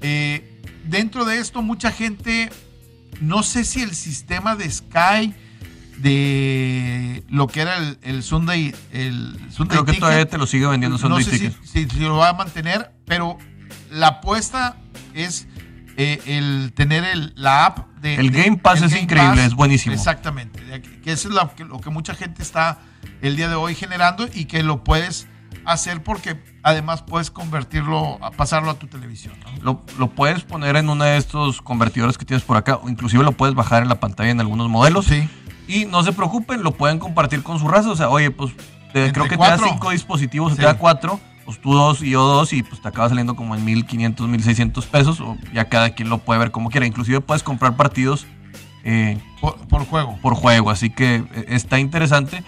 Eh, 0.00 0.62
dentro 0.84 1.24
de 1.24 1.38
esto, 1.38 1.62
mucha 1.62 1.90
gente, 1.90 2.50
no 3.20 3.42
sé 3.42 3.64
si 3.64 3.82
el 3.82 3.94
sistema 3.94 4.56
de 4.56 4.70
Sky, 4.70 5.34
de 5.98 7.22
lo 7.28 7.46
que 7.46 7.60
era 7.62 7.76
el, 7.78 7.98
el 8.02 8.22
Sunday, 8.22 8.74
el 8.92 9.36
Sunday 9.50 9.76
Creo 9.76 9.84
que 9.84 9.92
Ticket, 9.92 10.00
todavía 10.00 10.28
te 10.28 10.38
lo 10.38 10.46
sigue 10.46 10.66
vendiendo 10.66 10.96
no 10.98 11.00
Sunday 11.02 11.24
sé 11.24 11.30
si, 11.30 11.38
Ticket. 11.50 11.64
si- 11.64 11.88
si 11.88 12.00
lo 12.00 12.16
va 12.16 12.30
a 12.30 12.34
mantener, 12.34 12.92
pero 13.06 13.38
la 13.90 14.08
apuesta 14.08 14.76
es 15.14 15.46
eh, 15.96 16.20
el 16.26 16.72
tener 16.74 17.04
el, 17.04 17.32
la 17.36 17.66
app 17.66 17.86
de... 18.00 18.16
El 18.16 18.30
de- 18.30 18.42
Game 18.42 18.56
Pass 18.58 18.82
es 18.82 18.96
increíble, 19.00 19.44
es 19.44 19.54
buenísimo. 19.54 19.94
Exactamente. 19.94 20.60
Que 21.02 21.12
eso 21.12 21.28
es 21.28 21.34
lo 21.34 21.54
que, 21.54 21.64
lo 21.64 21.80
que 21.80 21.90
mucha 21.90 22.14
gente 22.14 22.42
está 22.42 22.78
el 23.22 23.36
día 23.36 23.48
de 23.48 23.54
hoy 23.54 23.74
generando 23.74 24.28
y 24.32 24.46
que 24.46 24.62
lo 24.62 24.82
puedes 24.84 25.28
hacer 25.66 26.02
porque 26.02 26.38
además 26.62 27.02
puedes 27.02 27.30
convertirlo, 27.30 28.18
a 28.24 28.30
pasarlo 28.30 28.70
a 28.70 28.74
tu 28.78 28.86
televisión. 28.86 29.34
¿no? 29.44 29.62
Lo, 29.62 29.82
lo 29.98 30.10
puedes 30.10 30.42
poner 30.42 30.76
en 30.76 30.88
uno 30.88 31.04
de 31.04 31.16
estos 31.16 31.60
convertidores 31.62 32.18
que 32.18 32.24
tienes 32.24 32.44
por 32.44 32.56
acá, 32.56 32.76
o 32.82 32.88
inclusive 32.88 33.24
lo 33.24 33.32
puedes 33.32 33.54
bajar 33.54 33.82
en 33.82 33.88
la 33.88 34.00
pantalla 34.00 34.30
en 34.30 34.40
algunos 34.40 34.68
modelos. 34.68 35.06
Sí. 35.06 35.28
Y 35.66 35.86
no 35.86 36.02
se 36.02 36.12
preocupen, 36.12 36.62
lo 36.62 36.72
pueden 36.72 36.98
compartir 36.98 37.42
con 37.42 37.58
su 37.58 37.68
raza. 37.68 37.90
O 37.90 37.96
sea, 37.96 38.08
oye, 38.10 38.30
pues 38.30 38.52
te- 38.92 39.12
creo 39.12 39.26
que 39.28 39.36
cuatro. 39.36 39.56
te 39.56 39.62
da 39.62 39.68
cinco 39.70 39.90
dispositivos, 39.90 40.52
Sí. 40.52 40.58
te 40.58 40.64
da 40.64 40.76
cuatro, 40.76 41.18
pues 41.46 41.60
tú 41.60 41.72
dos 41.74 42.02
y 42.02 42.10
yo 42.10 42.22
dos, 42.26 42.52
y 42.52 42.62
pues 42.62 42.80
te 42.82 42.88
acaba 42.88 43.08
saliendo 43.08 43.34
como 43.36 43.54
en 43.54 43.64
1500, 43.64 44.28
1600 44.28 44.86
pesos, 44.86 45.20
o 45.20 45.36
ya 45.52 45.64
cada 45.68 45.90
quien 45.90 46.08
lo 46.10 46.18
puede 46.18 46.40
ver 46.40 46.50
como 46.50 46.68
quiera. 46.70 46.86
Inclusive 46.86 47.20
puedes 47.20 47.42
comprar 47.42 47.76
partidos 47.76 48.26
eh, 48.84 49.18
Por, 49.40 49.56
por 49.68 49.86
juego. 49.86 50.18
por 50.20 50.34
juego, 50.34 50.68
así 50.70 50.90
que 50.90 51.16
eh, 51.34 51.44
está 51.48 51.78
interesante. 51.78 52.44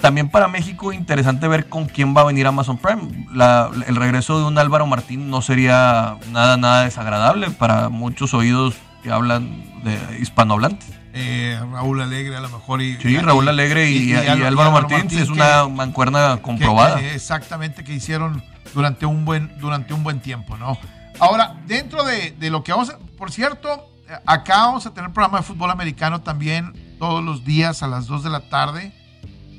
También 0.00 0.28
para 0.28 0.48
México, 0.48 0.92
interesante 0.92 1.46
ver 1.46 1.68
con 1.68 1.86
quién 1.86 2.16
va 2.16 2.22
a 2.22 2.24
venir 2.24 2.46
Amazon 2.46 2.78
Prime. 2.78 3.26
La- 3.32 3.70
el 3.86 3.94
regreso 3.96 4.38
de 4.38 4.44
un 4.46 4.58
Álvaro 4.58 4.86
Martín 4.86 5.30
no 5.30 5.40
sería 5.42 6.16
nada, 6.30 6.56
nada 6.56 6.84
desagradable 6.84 7.50
para 7.50 7.88
muchos 7.88 8.34
oídos 8.34 8.74
que 9.02 9.10
hablan 9.12 9.82
de 9.84 10.18
hispanohablantes. 10.20 10.90
Eh, 11.14 11.60
Raúl 11.72 12.00
Alegre 12.00 12.36
a 12.36 12.40
lo 12.40 12.48
mejor. 12.48 12.80
Y, 12.82 12.96
Sí, 12.96 13.16
Raúl 13.18 13.46
Alegre 13.48 13.90
y, 13.90 13.98
y- 13.98 14.10
y 14.12 14.14
Álvaro- 14.14 14.72
Martín, 14.72 15.06
es 15.18 15.28
una 15.28 15.62
que- 15.64 15.68
mancuerna 15.70 16.38
comprobada. 16.42 16.98
que- 16.98 17.14
exactamente, 17.14 17.84
que 17.84 17.92
hicieron 17.94 18.42
durante 18.74 19.04
un 19.06 19.24
buen, 19.24 19.52
durante 19.60 19.92
un 19.94 20.02
buen 20.02 20.20
tiempo, 20.20 20.56
¿no? 20.56 20.78
Ahora, 21.20 21.54
dentro 21.66 22.02
de, 22.04 22.30
de 22.32 22.50
lo 22.50 22.64
que 22.64 22.72
vamos 22.72 22.90
a, 22.90 22.98
por 23.18 23.30
cierto, 23.30 23.86
acá 24.26 24.56
vamos 24.66 24.86
a 24.86 24.94
tener 24.94 25.12
programa 25.12 25.38
de 25.38 25.44
fútbol 25.44 25.70
americano 25.70 26.22
también 26.22 26.72
todos 26.98 27.22
los 27.22 27.44
días 27.44 27.82
a 27.82 27.86
las 27.88 28.06
2 28.06 28.24
de 28.24 28.30
la 28.30 28.48
tarde. 28.48 28.92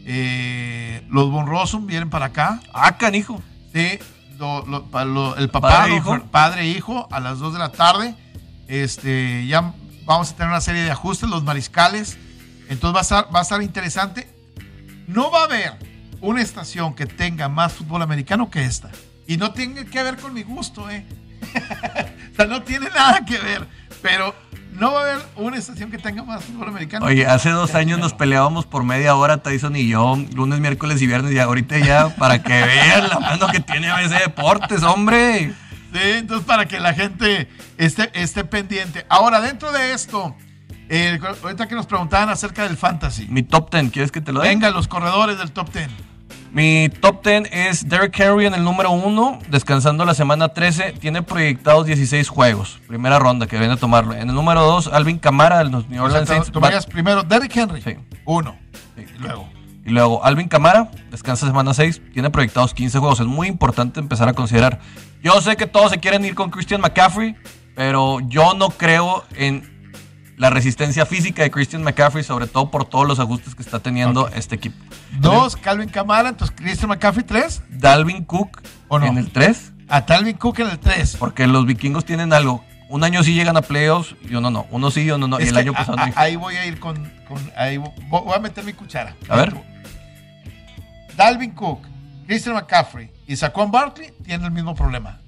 Eh, 0.06 1.06
los 1.10 1.30
Von 1.32 1.47
Rossum 1.47 1.88
vienen 1.88 2.10
para 2.10 2.26
acá. 2.28 2.60
ah, 2.74 2.97
canijo. 2.97 3.41
Sí, 3.74 3.99
lo- 4.38 4.66
lo- 4.66 5.06
lo- 5.06 5.36
el 5.38 5.49
papá, 5.49 5.70
Padre 5.70 5.93
e 5.93 5.97
hijo. 5.97 6.20
Padre 6.32 6.62
e 6.62 6.68
hijo, 6.68 7.08
a 7.12 7.20
las 7.20 7.39
2 7.39 7.54
de 7.54 7.60
la 7.60 7.72
tarde. 7.72 8.16
Este, 8.68 9.45
ya 9.47 9.74
vamos 10.06 10.32
a 10.32 10.36
tener 10.36 10.49
una 10.49 10.62
serie 10.62 10.84
de 10.84 10.91
ajustes, 10.91 11.30
los 11.30 11.43
mariscales. 11.43 12.18
Entonces 12.70 12.95
va 12.95 12.99
a 12.99 13.01
estar, 13.01 13.36
va 13.36 13.39
a 13.39 13.43
estar 13.43 13.62
interesante. 13.62 14.28
No 15.08 15.32
va 15.32 15.41
a 15.41 15.43
haber 15.45 15.74
una 16.22 16.41
estación 16.41 16.93
que 16.95 17.06
tenga 17.06 17.49
más 17.49 17.74
fútbol 17.74 18.01
americano 18.01 18.49
que 18.49 18.64
esta. 18.64 18.89
Y 19.28 19.38
no 19.38 19.51
tiene 19.51 19.86
que 19.86 20.04
ver 20.04 20.18
con 20.18 20.34
mi 20.34 20.43
gusto, 20.43 20.89
¿eh? 20.89 21.06
o 22.34 22.36
sea, 22.36 22.46
no 22.46 22.64
tiene 22.64 22.89
nada 22.89 23.24
que 23.26 23.38
ver. 23.38 23.68
Pero 24.02 24.36
no 24.74 24.91
va 24.94 25.02
a 25.02 25.12
haber 25.12 25.26
una 25.36 25.58
estación 25.58 25.91
que 25.91 25.98
tenga 25.98 26.24
más 26.24 26.44
fútbol 26.44 26.70
americano. 26.70 27.06
Oye, 27.06 27.26
hace 27.26 27.50
dos 27.50 27.76
años 27.76 28.00
nos 28.00 28.14
peleábamos 28.14 28.66
por 28.66 28.84
media 28.84 29.16
hora 29.16 29.38
Tyson 29.38 29.76
y 29.76 29.88
yo, 29.88 30.18
lunes, 30.34 30.60
miércoles 30.60 31.02
y 31.02 31.08
viernes, 31.08 31.32
y 31.32 31.39
ahorita 31.39 31.78
ya, 31.80 32.10
para 32.16 32.41
que 32.41 32.54
vean 32.66 33.08
la 33.10 33.20
mano 33.20 33.48
que 33.48 33.60
tiene 33.60 33.89
ABC 33.89 34.20
Deportes, 34.20 34.84
hombre. 34.84 35.54
Sí, 35.94 36.00
entonces 36.02 36.46
para 36.46 36.68
que 36.68 36.80
la 36.80 36.94
gente 36.94 37.48
esté, 37.78 38.10
esté 38.14 38.44
pendiente. 38.44 39.06
Ahora, 39.10 39.41
dentro 39.41 39.72
de 39.72 39.94
esto, 39.94 40.36
eh, 40.89 41.20
ahorita 41.44 41.68
que 41.68 41.76
nos 41.76 41.86
preguntaban 41.86 42.30
acerca 42.30 42.64
del 42.64 42.78
fantasy. 42.78 43.28
Mi 43.28 43.44
top 43.44 43.72
10, 43.72 43.91
¿quieres 43.91 44.12
que 44.12 44.22
te 44.22 44.32
lo 44.32 44.41
dé? 44.41 44.50
Venga, 44.50 44.72
los 44.72 44.88
corredores 44.88 45.38
del 45.38 45.52
top 45.52 45.72
10. 45.72 45.88
Mi 46.54 46.88
top 46.88 47.26
10 47.26 47.49
es 47.51 47.89
Derrick 47.89 48.20
Henry 48.20 48.45
en 48.45 48.54
el 48.54 48.64
número 48.64 48.91
1, 48.91 49.39
descansando 49.49 50.06
la 50.06 50.14
semana 50.14 50.49
13. 50.49 50.93
Tiene 50.99 51.24
proyectados 51.24 51.88
16 51.88 52.30
juegos. 52.30 52.80
Primera 52.88 53.18
ronda 53.18 53.47
que 53.47 53.58
viene 53.58 53.74
a 53.74 53.78
tomarlo. 53.78 54.14
En 54.14 54.30
el 54.30 54.36
número 54.36 54.62
2, 54.62 54.89
Alvin 54.93 55.18
Kamara 55.18 55.58
de 55.58 55.72
los 55.72 55.89
New 55.89 56.04
O 56.04 56.12
sea, 56.12 56.22
Orleans 56.22 56.30
Saints. 56.30 56.51
veías 56.62 56.86
primero 56.86 57.24
Derrick 57.24 57.58
Henry. 57.58 57.82
Sí. 57.82 57.95
Uno. 58.26 58.56
Sí. 58.95 59.04
Y 59.16 59.20
luego. 59.20 59.49
Y 59.84 59.89
luego 59.89 60.24
Alvin 60.24 60.47
Kamara, 60.47 60.91
descansa 61.10 61.47
semana 61.47 61.74
6, 61.74 61.99
tiene 62.14 62.30
proyectados 62.30 62.76
15 62.76 62.99
juegos. 62.99 63.20
Es 63.20 63.26
muy 63.26 63.47
importante 63.47 63.99
empezar 63.99 64.30
a 64.30 64.34
considerar. 64.34 64.80
Yo 65.24 65.41
sé 65.41 65.56
que 65.56 65.66
todos 65.66 65.89
se 65.89 65.97
quieren 65.97 66.24
ir 66.24 66.36
con 66.36 66.51
Christian 66.51 66.82
McCaffrey, 66.82 67.36
pero 67.74 68.20
yo 68.20 68.54
no 68.54 68.70
creo 68.70 69.24
en 69.36 69.72
la 70.38 70.49
resistencia 70.49 71.05
física 71.05 71.43
de 71.43 71.51
Christian 71.51 71.84
McCaffrey, 71.84 72.23
sobre 72.23 72.47
todo 72.47 72.71
por 72.71 72.86
todos 72.86 73.07
los 73.07 73.19
ajustes 73.19 73.55
que 73.55 73.61
está 73.61 73.79
teniendo 73.79 74.27
este 74.29 74.55
equipo. 74.55 74.75
Dos, 75.19 75.55
Calvin 75.55 75.89
Kamara. 75.89 76.29
Entonces, 76.29 76.55
Christian 76.57 76.89
McCaffrey, 76.89 77.23
tres. 77.25 77.61
Dalvin 77.69 78.23
Cook 78.25 78.61
¿O 78.88 78.99
no? 78.99 79.05
en 79.05 79.17
el 79.17 79.31
3, 79.31 79.71
A 79.89 80.05
Talvin 80.05 80.36
Cook 80.38 80.59
en 80.59 80.69
el 80.69 80.79
tres. 80.79 81.15
porque 81.17 81.45
los 81.47 81.65
vikingos 81.65 82.03
tienen 82.05 82.34
algo. 82.34 82.63
Un 82.89 83.03
año 83.03 83.23
sí 83.23 83.34
llegan 83.34 83.57
a 83.57 83.61
playoffs 83.61 84.15
y 84.27 84.36
uno 84.36 84.49
no. 84.51 84.67
Uno 84.71 84.91
sí 84.91 85.01
y 85.01 85.11
uno 85.11 85.27
no. 85.27 85.39
y 85.39 85.43
el 85.43 85.57
año 85.57 85.71
a- 85.71 85.75
pasado 85.75 85.97
a- 85.99 86.07
no. 86.07 86.13
ahí 86.15 86.36
voy 86.36 86.55
a 86.55 86.65
ir 86.65 86.79
con. 86.79 86.95
con- 87.27 87.51
ahí 87.57 87.77
vo- 87.77 87.93
voy 88.23 88.34
a 88.36 88.39
meter 88.39 88.63
mi 88.63 88.73
cuchara. 88.73 89.15
A 89.29 89.36
ver. 89.36 89.53
Dalvin 91.15 91.51
Cook, 91.51 91.86
Christian 92.27 92.55
McCaffrey 92.55 93.09
y 93.27 93.36
Saquon 93.36 93.71
Barkley 93.71 94.11
tienen 94.23 94.45
el 94.45 94.51
mismo 94.51 94.73
problema. 94.75 95.19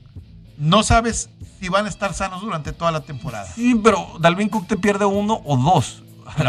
No 0.58 0.84
sabes 0.84 1.30
si 1.60 1.70
van 1.70 1.86
a 1.86 1.90
estar 1.90 2.14
sanos 2.14 2.42
durante 2.42 2.72
toda 2.74 2.92
la 2.92 3.02
temporada. 3.02 3.46
Sí, 3.54 3.76
pero 3.84 4.08
Dalvin 4.20 4.50
Cook 4.50 4.68
te 4.68 4.78
pierde 4.78 5.06
uno 5.06 5.42
o 5.46 5.58
dos. 5.58 6.04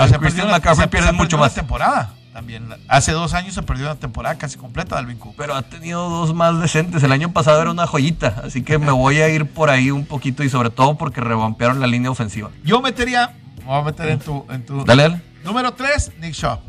Se 0.09 0.19
Christian 0.19 0.49
McCaffrey 0.51 0.89
pierde 0.89 1.13
mucho 1.13 1.37
más. 1.39 1.55
Temporada 1.55 2.13
también. 2.33 2.69
Hace 2.89 3.13
dos 3.13 3.33
años 3.35 3.55
se 3.55 3.63
perdió 3.63 3.87
una 3.87 3.95
temporada 3.97 4.37
casi 4.37 4.57
completa 4.59 4.95
Dalvin 4.97 5.19
Cook. 5.19 5.35
Pero 5.37 5.55
ha 5.55 5.63
tenido 5.63 6.09
dos 6.09 6.35
más 6.35 6.61
decentes. 6.61 7.03
El 7.03 7.13
año 7.13 7.33
pasado 7.33 7.61
era 7.63 7.71
una 7.71 7.87
joyita. 7.87 8.43
Así 8.45 8.63
que 8.63 8.79
me 8.79 8.91
voy 8.93 9.21
a 9.21 9.29
ir 9.29 9.47
por 9.47 9.71
ahí 9.71 9.91
un 9.91 10.05
poquito 10.07 10.45
y 10.45 10.49
sobre 10.51 10.71
todo 10.71 10.97
porque 10.97 11.21
revampearon 11.21 11.81
la 11.81 11.87
línea 11.87 12.11
ofensiva. 12.11 12.51
Yo 12.65 12.81
metería, 12.81 13.35
me 13.59 13.65
voy 13.65 13.81
a 13.81 13.83
meter 13.83 14.09
en 14.09 14.19
tu, 14.19 14.45
en 14.51 14.65
tu 14.67 14.85
Dale, 14.85 15.03
dale. 15.05 15.23
número 15.45 15.73
3, 15.75 16.13
Nick 16.21 16.35
Shop. 16.35 16.61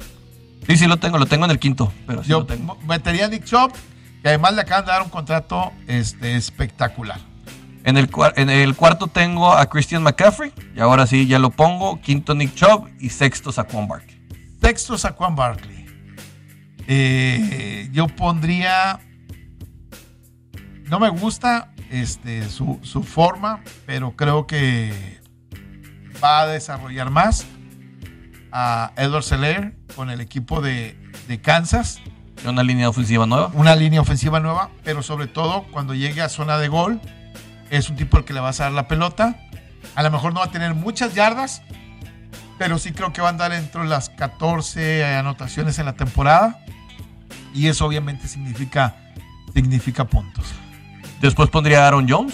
Sí, 0.68 0.76
sí 0.78 0.86
lo 0.88 0.98
tengo. 0.98 1.18
Lo 1.18 1.26
tengo 1.26 1.46
en 1.46 1.52
el 1.52 1.60
quinto. 1.60 1.92
Pero 2.06 2.24
sí 2.24 2.30
Yo 2.30 2.40
lo 2.40 2.46
tengo. 2.46 2.78
metería 2.88 3.26
a 3.26 3.30
Nick 3.30 3.46
Shop, 3.46 3.72
que 4.28 4.32
además 4.32 4.56
le 4.56 4.62
acaban 4.64 4.84
de 4.84 4.92
dar 4.92 5.04
un 5.04 5.10
contrato 5.10 5.72
este, 5.88 6.36
espectacular. 6.36 7.18
En 7.86 7.96
el, 7.96 8.12
cua- 8.12 8.34
en 8.36 8.50
el 8.50 8.76
cuarto 8.76 9.08
tengo 9.08 9.54
a 9.54 9.66
Christian 9.70 10.04
McCaffrey. 10.04 10.52
Y 10.76 10.82
ahora 10.82 11.08
sí, 11.08 11.28
ya 11.28 11.40
lo 11.40 11.50
pongo. 11.50 12.02
Quinto 12.02 12.36
Nick 12.36 12.54
Chubb 12.54 12.90
y 13.00 13.08
sexto 13.08 13.54
Saquon 13.54 13.88
Barkley. 13.88 14.22
Sexto 14.62 14.98
Saquon 14.98 15.34
Barkley. 15.38 15.86
Eh, 16.90 17.88
yo 17.94 18.08
pondría. 18.08 19.00
No 20.90 21.00
me 21.00 21.08
gusta 21.08 21.72
este, 21.90 22.50
su, 22.50 22.82
su 22.84 23.04
forma, 23.04 23.62
pero 23.86 24.18
creo 24.18 24.46
que 24.46 25.22
va 26.22 26.42
a 26.42 26.48
desarrollar 26.48 27.12
más 27.12 27.46
a 28.52 28.92
Edward 28.98 29.24
Seller 29.24 29.78
con 29.96 30.10
el 30.10 30.20
equipo 30.20 30.60
de, 30.60 30.98
de 31.30 31.40
Kansas. 31.40 32.02
Una 32.46 32.64
línea 32.64 32.88
ofensiva 32.90 33.26
nueva. 33.26 33.52
Una 33.54 33.76
línea 33.76 34.00
ofensiva 34.02 34.40
nueva, 34.40 34.70
pero 34.84 35.02
sobre 35.04 35.28
todo 35.28 35.64
cuando 35.72 35.94
llegue 35.94 36.22
a 36.22 36.30
zona 36.30 36.58
de 36.58 36.68
gol, 36.68 37.02
es 37.70 37.90
un 37.90 37.96
tipo 37.96 38.18
al 38.18 38.26
que 38.26 38.34
le 38.34 38.40
vas 38.40 38.60
a 38.60 38.66
dar 38.66 38.74
la 38.74 38.88
pelota. 38.88 39.38
A 39.96 40.04
lo 40.04 40.12
mejor 40.12 40.34
no 40.34 40.40
va 40.40 40.46
a 40.46 40.52
tener 40.52 40.74
muchas 40.76 41.14
yardas, 41.14 41.62
pero 42.58 42.78
sí 42.80 42.92
creo 42.92 43.12
que 43.14 43.22
va 43.22 43.28
a 43.28 43.32
andar 43.32 43.52
entre 43.54 43.86
las 43.86 44.10
14 44.10 45.04
anotaciones 45.06 45.80
en 45.80 45.86
la 45.86 45.94
temporada. 45.94 46.60
Y 47.54 47.68
eso 47.68 47.86
obviamente 47.86 48.28
significa, 48.28 48.96
significa 49.54 50.06
puntos. 50.06 50.46
Después 51.22 51.50
pondría 51.50 51.84
a 51.84 51.88
Aaron 51.88 52.08
Jones. 52.08 52.34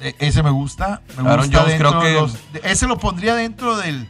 E- 0.00 0.14
ese 0.20 0.42
me 0.42 0.50
gusta. 0.50 1.02
Me 1.20 1.28
Aaron 1.28 1.46
gusta 1.46 1.58
Jones 1.60 1.72
dentro 1.72 1.90
creo 1.90 2.02
de 2.02 2.08
que- 2.14 2.20
los- 2.20 2.52
de- 2.52 2.60
ese 2.64 2.86
lo 2.86 2.98
pondría 2.98 3.34
dentro 3.34 3.76
del, 3.76 4.08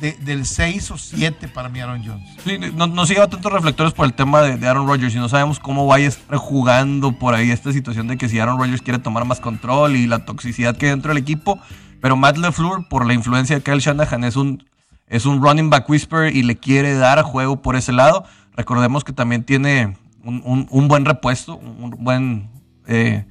de- 0.00 0.12
del 0.24 0.46
6 0.46 0.90
o 0.90 0.98
7 0.98 1.48
para 1.48 1.68
mí, 1.68 1.80
Aaron 1.80 2.02
Jones. 2.04 2.28
Sí, 2.44 2.58
no, 2.74 2.86
no 2.86 3.06
se 3.06 3.14
lleva 3.14 3.28
tantos 3.28 3.52
reflectores 3.52 3.92
por 3.92 4.06
el 4.06 4.14
tema 4.14 4.42
de, 4.42 4.66
Aaron 4.68 4.86
Rodgers 4.86 5.14
y 5.14 5.18
no 5.18 5.28
sabemos 5.28 5.58
cómo 5.58 5.86
vaya 5.86 6.06
a 6.06 6.08
estar 6.08 6.36
jugando 6.38 7.12
por 7.12 7.34
ahí 7.34 7.50
esta 7.50 7.72
situación 7.72 8.06
de 8.08 8.16
que 8.16 8.28
si 8.28 8.38
Aaron 8.38 8.58
Rodgers 8.58 8.82
quiere 8.82 8.98
tomar 8.98 9.24
más 9.24 9.40
control 9.40 9.96
y 9.96 10.06
la 10.06 10.24
toxicidad 10.24 10.76
que 10.76 10.86
hay 10.86 10.90
dentro 10.90 11.10
del 11.12 11.18
equipo. 11.22 11.58
Pero 12.00 12.16
Matt 12.16 12.36
LeFleur, 12.38 12.88
por 12.88 13.06
la 13.06 13.14
influencia 13.14 13.56
de 13.56 13.62
Kyle 13.62 13.78
Shanahan, 13.80 14.24
es 14.24 14.36
un, 14.36 14.64
es 15.08 15.26
un 15.26 15.42
running 15.42 15.70
back 15.70 15.88
whisper 15.88 16.34
y 16.34 16.42
le 16.42 16.56
quiere 16.56 16.94
dar 16.94 17.22
juego 17.22 17.62
por 17.62 17.74
ese 17.76 17.92
lado. 17.92 18.24
Recordemos 18.56 19.02
que 19.04 19.12
también 19.12 19.44
tiene 19.44 19.96
un, 20.22 20.66
un- 20.70 20.88
buen 20.88 21.04
repuesto, 21.04 21.56
un 21.56 21.90
buen 22.00 22.50
eh, 22.86 23.24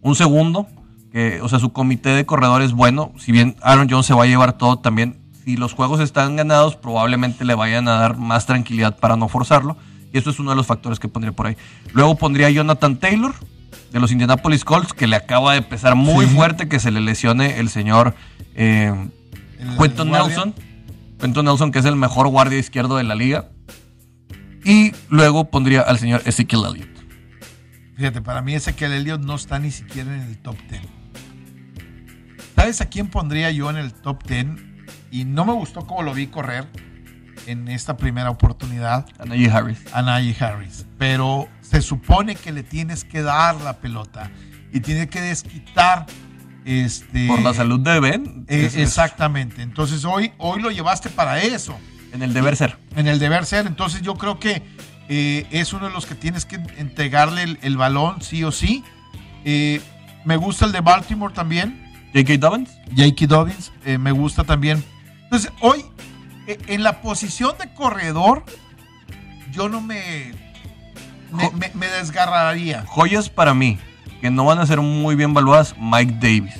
un 0.00 0.14
segundo. 0.14 0.66
Que, 1.12 1.40
o 1.42 1.48
sea, 1.50 1.58
su 1.58 1.72
comité 1.74 2.08
de 2.10 2.24
corredores 2.24 2.68
es 2.68 2.72
bueno. 2.72 3.12
Si 3.18 3.32
bien 3.32 3.56
Aaron 3.60 3.86
Jones 3.90 4.06
se 4.06 4.14
va 4.14 4.22
a 4.24 4.26
llevar 4.26 4.54
todo 4.54 4.78
también, 4.78 5.20
si 5.44 5.56
los 5.56 5.72
juegos 5.72 6.00
están 6.00 6.36
ganados, 6.36 6.76
probablemente 6.76 7.44
le 7.44 7.54
vayan 7.54 7.88
a 7.88 7.92
dar 7.94 8.16
más 8.16 8.46
tranquilidad 8.46 8.98
para 8.98 9.16
no 9.16 9.28
forzarlo. 9.28 9.76
Y 10.12 10.18
eso 10.18 10.30
es 10.30 10.38
uno 10.38 10.50
de 10.50 10.56
los 10.56 10.66
factores 10.66 10.98
que 10.98 11.08
pondría 11.08 11.32
por 11.32 11.46
ahí. 11.46 11.56
Luego 11.92 12.16
pondría 12.16 12.48
a 12.48 12.50
Jonathan 12.50 12.96
Taylor, 12.98 13.34
de 13.92 14.00
los 14.00 14.12
Indianapolis 14.12 14.64
Colts, 14.64 14.92
que 14.92 15.06
le 15.06 15.16
acaba 15.16 15.54
de 15.54 15.62
pesar 15.62 15.94
muy 15.96 16.26
Sí. 16.26 16.34
fuerte 16.34 16.68
que 16.68 16.78
se 16.80 16.90
le 16.90 17.00
lesione 17.00 17.58
el 17.60 17.68
señor 17.70 18.14
eh, 18.54 18.92
El 19.58 19.76
Quentin 19.78 20.08
guardia. 20.08 20.22
Nelson. 20.28 20.54
Quentin 21.18 21.44
Nelson, 21.44 21.72
que 21.72 21.78
es 21.78 21.84
el 21.86 21.96
mejor 21.96 22.28
guardia 22.28 22.58
izquierdo 22.58 22.96
de 22.96 23.04
la 23.04 23.14
liga. 23.14 23.48
Y 24.64 24.92
luego 25.08 25.50
pondría 25.50 25.80
al 25.80 25.98
señor 25.98 26.22
Ezekiel 26.26 26.62
Elliott. 26.70 26.88
Fíjate, 27.96 28.20
para 28.22 28.42
mí 28.42 28.54
ese 28.54 28.74
que 28.74 28.84
el 28.86 28.92
Elliott 28.92 29.22
no 29.22 29.34
está 29.36 29.58
ni 29.58 29.70
siquiera 29.70 30.14
en 30.14 30.20
el 30.22 30.38
top 30.38 30.56
10. 30.70 30.82
¿Sabes 32.56 32.80
a 32.80 32.86
quién 32.86 33.08
pondría 33.08 33.50
yo 33.50 33.70
en 33.70 33.76
el 33.76 33.92
top 33.92 34.22
10? 34.26 34.46
Y 35.12 35.24
no 35.24 35.44
me 35.44 35.52
gustó 35.52 35.86
cómo 35.86 36.02
lo 36.02 36.12
vi 36.14 36.26
correr 36.26 36.66
en 37.46 37.68
esta 37.68 37.96
primera 37.96 38.30
oportunidad 38.30 39.06
A 39.18 39.24
Najee 39.26 39.50
Harris. 39.50 39.78
a 39.92 40.02
Najee 40.02 40.36
Harris. 40.44 40.86
Pero 40.98 41.48
se 41.60 41.80
supone 41.82 42.34
que 42.34 42.50
le 42.50 42.62
tienes 42.64 43.04
que 43.04 43.22
dar 43.22 43.56
la 43.60 43.78
pelota 43.78 44.30
y 44.72 44.80
tiene 44.80 45.08
que 45.08 45.20
desquitar 45.20 46.06
este 46.64 47.26
Por 47.26 47.42
la 47.42 47.52
salud 47.54 47.80
de 47.80 48.00
Ben. 48.00 48.44
eh, 48.48 48.70
exactamente. 48.76 49.62
Entonces 49.62 50.04
hoy, 50.04 50.32
hoy 50.38 50.60
lo 50.62 50.70
llevaste 50.70 51.10
para 51.10 51.40
eso. 51.40 51.76
En 52.12 52.22
el 52.22 52.32
deber 52.34 52.56
ser. 52.56 52.78
en 52.96 53.06
el 53.06 53.18
deber 53.18 53.44
ser. 53.46 53.66
Entonces 53.66 54.02
yo 54.02 54.14
creo 54.16 54.38
que 54.38 54.62
eh, 55.08 55.46
es 55.50 55.72
uno 55.72 55.86
de 55.88 55.92
los 55.92 56.06
que 56.06 56.14
tienes 56.14 56.44
que 56.46 56.56
entregarle 56.76 57.42
el, 57.42 57.58
el 57.62 57.76
balón 57.76 58.22
sí 58.22 58.44
o 58.44 58.52
sí. 58.52 58.84
Eh, 59.44 59.80
me 60.24 60.36
gusta 60.36 60.66
el 60.66 60.72
de 60.72 60.80
Baltimore 60.80 61.34
también, 61.34 61.82
J.K. 62.14 62.36
Dobbins. 62.38 62.70
J.K. 62.96 63.26
Dobbins, 63.26 63.72
eh, 63.84 63.98
me 63.98 64.12
gusta 64.12 64.44
también. 64.44 64.84
Entonces 65.32 65.50
hoy, 65.62 65.82
eh, 66.46 66.58
en 66.66 66.82
la 66.82 67.00
posición 67.00 67.54
de 67.58 67.72
corredor, 67.72 68.44
yo 69.50 69.70
no 69.70 69.80
me, 69.80 70.32
me, 71.32 71.44
Jo- 71.46 71.52
me- 71.52 71.70
me 71.72 71.86
desgarraría. 71.88 72.84
Joyas 72.86 73.30
para 73.30 73.54
mí, 73.54 73.78
que 74.20 74.30
no 74.30 74.44
van 74.44 74.58
a 74.58 74.66
ser 74.66 74.82
muy 74.82 75.14
bien 75.14 75.32
valuadas, 75.32 75.74
Mike 75.78 76.16
Davis. 76.20 76.54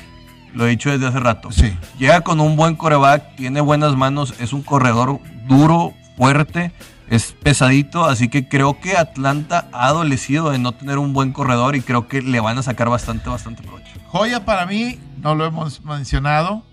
Lo 0.55 0.65
he 0.67 0.71
dicho 0.71 0.91
desde 0.91 1.07
hace 1.07 1.21
rato. 1.21 1.53
Sí. 1.53 1.77
Llega 1.99 2.23
con 2.23 2.41
un 2.41 2.57
buen 2.57 2.75
coreback, 2.75 3.37
tiene 3.37 3.61
buenas 3.61 3.95
manos, 3.95 4.33
es 4.41 4.55
un 4.55 4.63
corredor 4.63 5.21
duro, 5.47 5.93
fuerte, 6.17 6.73
es 7.11 7.33
pesadito, 7.43 8.07
así 8.07 8.29
que 8.29 8.49
creo 8.49 8.81
que 8.81 8.97
Atlanta 8.97 9.69
ha 9.73 9.89
adolecido 9.89 10.49
de 10.51 10.59
no 10.59 10.73
tener 10.73 10.97
un 10.97 11.13
buen 11.13 11.35
corredor 11.35 11.77
y 11.77 11.83
creo 11.83 12.09
que 12.09 12.23
le 12.23 12.41
van 12.41 12.57
a 12.57 12.63
sacar 12.63 12.89
bastante, 12.89 13.29
bastante 13.29 13.63
provecho. 13.63 14.01
Joya 14.09 14.47
para 14.47 14.65
mí, 14.65 14.99
no 15.19 15.35
lo 15.35 15.45
hemos 15.45 15.85
mencionado, 15.85 16.65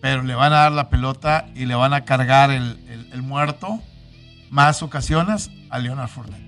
pero 0.00 0.22
le 0.22 0.34
van 0.34 0.52
a 0.52 0.56
dar 0.56 0.72
la 0.72 0.88
pelota 0.90 1.46
y 1.54 1.66
le 1.66 1.74
van 1.74 1.92
a 1.94 2.04
cargar 2.04 2.50
el, 2.50 2.78
el- 2.88 3.10
el 3.12 3.22
muerto 3.22 3.80
más 4.50 4.82
ocasiones 4.82 5.50
a 5.70 5.78
Leonard 5.78 6.08
Fournette. 6.08 6.40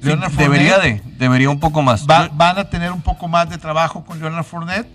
Sí, 0.00 0.08
Leonard 0.08 0.32
debería 0.32 0.74
Fournette 0.76 1.02
de, 1.04 1.10
debería 1.18 1.50
un 1.50 1.60
poco 1.60 1.82
más. 1.82 2.06
va- 2.06 2.28
van 2.32 2.58
a 2.58 2.64
tener 2.70 2.92
un 2.92 3.02
poco 3.02 3.28
más 3.28 3.48
de 3.50 3.58
trabajo 3.58 4.04
con 4.04 4.18
Leonard 4.20 4.44
Fournette. 4.44 4.88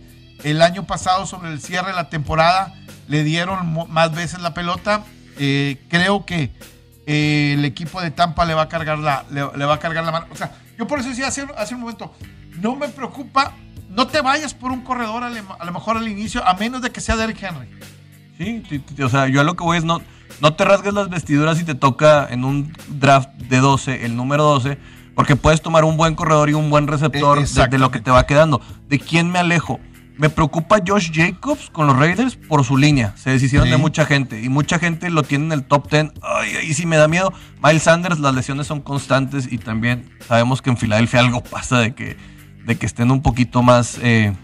El 0.44 0.62
año 0.62 0.84
pasado, 0.86 1.26
sobre 1.26 1.52
el 1.52 1.60
cierre 1.62 1.88
de 1.88 1.94
la 1.96 2.10
temporada, 2.10 2.74
le 3.08 3.24
dieron 3.24 3.76
más 3.90 4.12
veces 4.14 4.40
la 4.42 4.54
pelota. 4.54 5.04
Eh, 5.40 5.78
creo 5.90 6.26
que 6.26 6.52
eh, 7.08 7.54
el 7.58 7.66
equipo 7.66 8.02
de 8.02 8.12
Tampa 8.12 8.46
le 8.46 8.54
va 8.54 8.64
a 8.64 8.70
cargar 8.70 9.00
la, 9.00 9.24
le, 9.32 9.48
le 9.56 9.66
va 9.66 9.76
a 9.76 9.80
cargar 9.80 10.04
la 10.04 10.12
mano. 10.12 10.28
O 10.32 10.36
sea, 10.36 10.52
yo 10.78 10.86
por 10.88 11.00
eso 11.00 11.10
decía 11.10 11.28
hace, 11.28 11.48
hace 11.58 11.74
un 11.76 11.82
momento, 11.82 12.14
no 12.60 12.76
me 12.76 12.88
preocupa, 12.90 13.54
no 13.98 14.08
te 14.08 14.22
vayas 14.22 14.54
por 14.54 14.72
un 14.72 14.82
corredor 14.82 15.24
a, 15.24 15.30
le- 15.30 15.44
a 15.60 15.66
lo 15.66 15.72
mejor 15.74 15.98
al 15.98 16.08
inicio, 16.08 16.48
a 16.48 16.54
menos 16.54 16.82
de 16.82 16.92
que 16.92 17.02
sea 17.02 17.18
Derrick 17.18 17.44
Henry. 17.44 17.68
Sí, 18.38 18.64
o 19.04 19.10
sea, 19.10 19.28
yo 19.28 19.42
a 19.42 19.44
lo 19.44 19.56
que 19.56 19.64
voy 19.64 19.78
es 19.80 19.84
no, 19.84 20.00
no 20.42 20.54
te 20.54 20.64
rasgues 20.64 20.94
las 20.94 21.10
vestiduras 21.10 21.58
si 21.58 21.64
te 21.66 21.76
toca 21.76 22.28
en 22.30 22.46
un 22.46 22.72
draft 22.88 23.30
de 23.34 23.58
12, 23.58 24.06
el 24.06 24.16
número 24.16 24.44
12, 24.44 24.78
porque 25.16 25.36
puedes 25.36 25.62
tomar 25.62 25.84
un 25.84 25.98
buen 25.98 26.14
corredor 26.16 26.50
y 26.50 26.54
un 26.54 26.70
buen 26.70 26.88
receptor 26.88 27.44
de, 27.46 27.68
de 27.68 27.78
lo 27.80 27.90
que 27.92 28.00
te 28.00 28.12
va 28.12 28.26
quedando. 28.28 28.62
¿De 28.88 29.00
quién 29.00 29.32
me 29.32 29.40
alejo? 29.40 29.80
Me 30.20 30.30
preocupa 30.30 30.78
Josh 30.86 31.12
Jacobs 31.14 31.70
con 31.72 31.86
los 31.88 31.96
Raiders 31.98 32.36
por 32.36 32.64
su 32.64 32.76
línea. 32.78 33.14
Se 33.18 33.30
deshicieron 33.32 33.68
Sí. 33.68 33.72
de 33.72 33.78
mucha 33.78 34.06
gente 34.06 34.42
y 34.42 34.50
mucha 34.50 34.80
gente 34.80 35.10
lo 35.12 35.22
tiene 35.24 35.46
en 35.46 35.52
el 35.54 35.64
top 35.64 35.90
10. 35.92 36.12
Ay, 36.24 36.56
ahí 36.56 36.74
sí 36.74 36.86
me 36.88 36.98
da 36.98 37.08
miedo. 37.08 37.32
Miles 37.64 37.84
Sanders, 37.84 38.20
las 38.20 38.34
lesiones 38.36 38.66
son 38.68 38.82
constantes 38.82 39.52
y 39.52 39.58
también 39.60 40.10
sabemos 40.28 40.62
que 40.64 40.70
en 40.72 40.78
Filadelfia 40.78 41.20
algo 41.20 41.44
pasa 41.44 41.80
de 41.80 41.94
que, 41.94 42.18
de 42.68 42.78
que 42.78 42.86
estén 42.86 43.10
un 43.10 43.22
poquito 43.22 43.64
más 43.64 43.98
eh, 44.04 44.36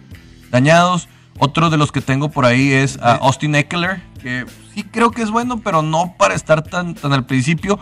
dañados. 0.50 1.10
Otro 1.38 1.70
de 1.70 1.78
los 1.78 1.92
que 1.92 2.02
tengo 2.02 2.30
por 2.30 2.46
ahí 2.46 2.72
es 2.72 2.98
a 3.02 3.16
Austin 3.16 3.56
Eckler, 3.56 4.02
que 4.22 4.46
sí 4.74 4.84
creo 4.84 5.12
que 5.12 5.22
es 5.22 5.30
bueno, 5.30 5.60
pero 5.60 5.82
no 5.82 6.16
para 6.18 6.34
estar 6.34 6.64
tan, 6.64 6.96
tan 6.96 7.12
al 7.14 7.26
principio. 7.26 7.78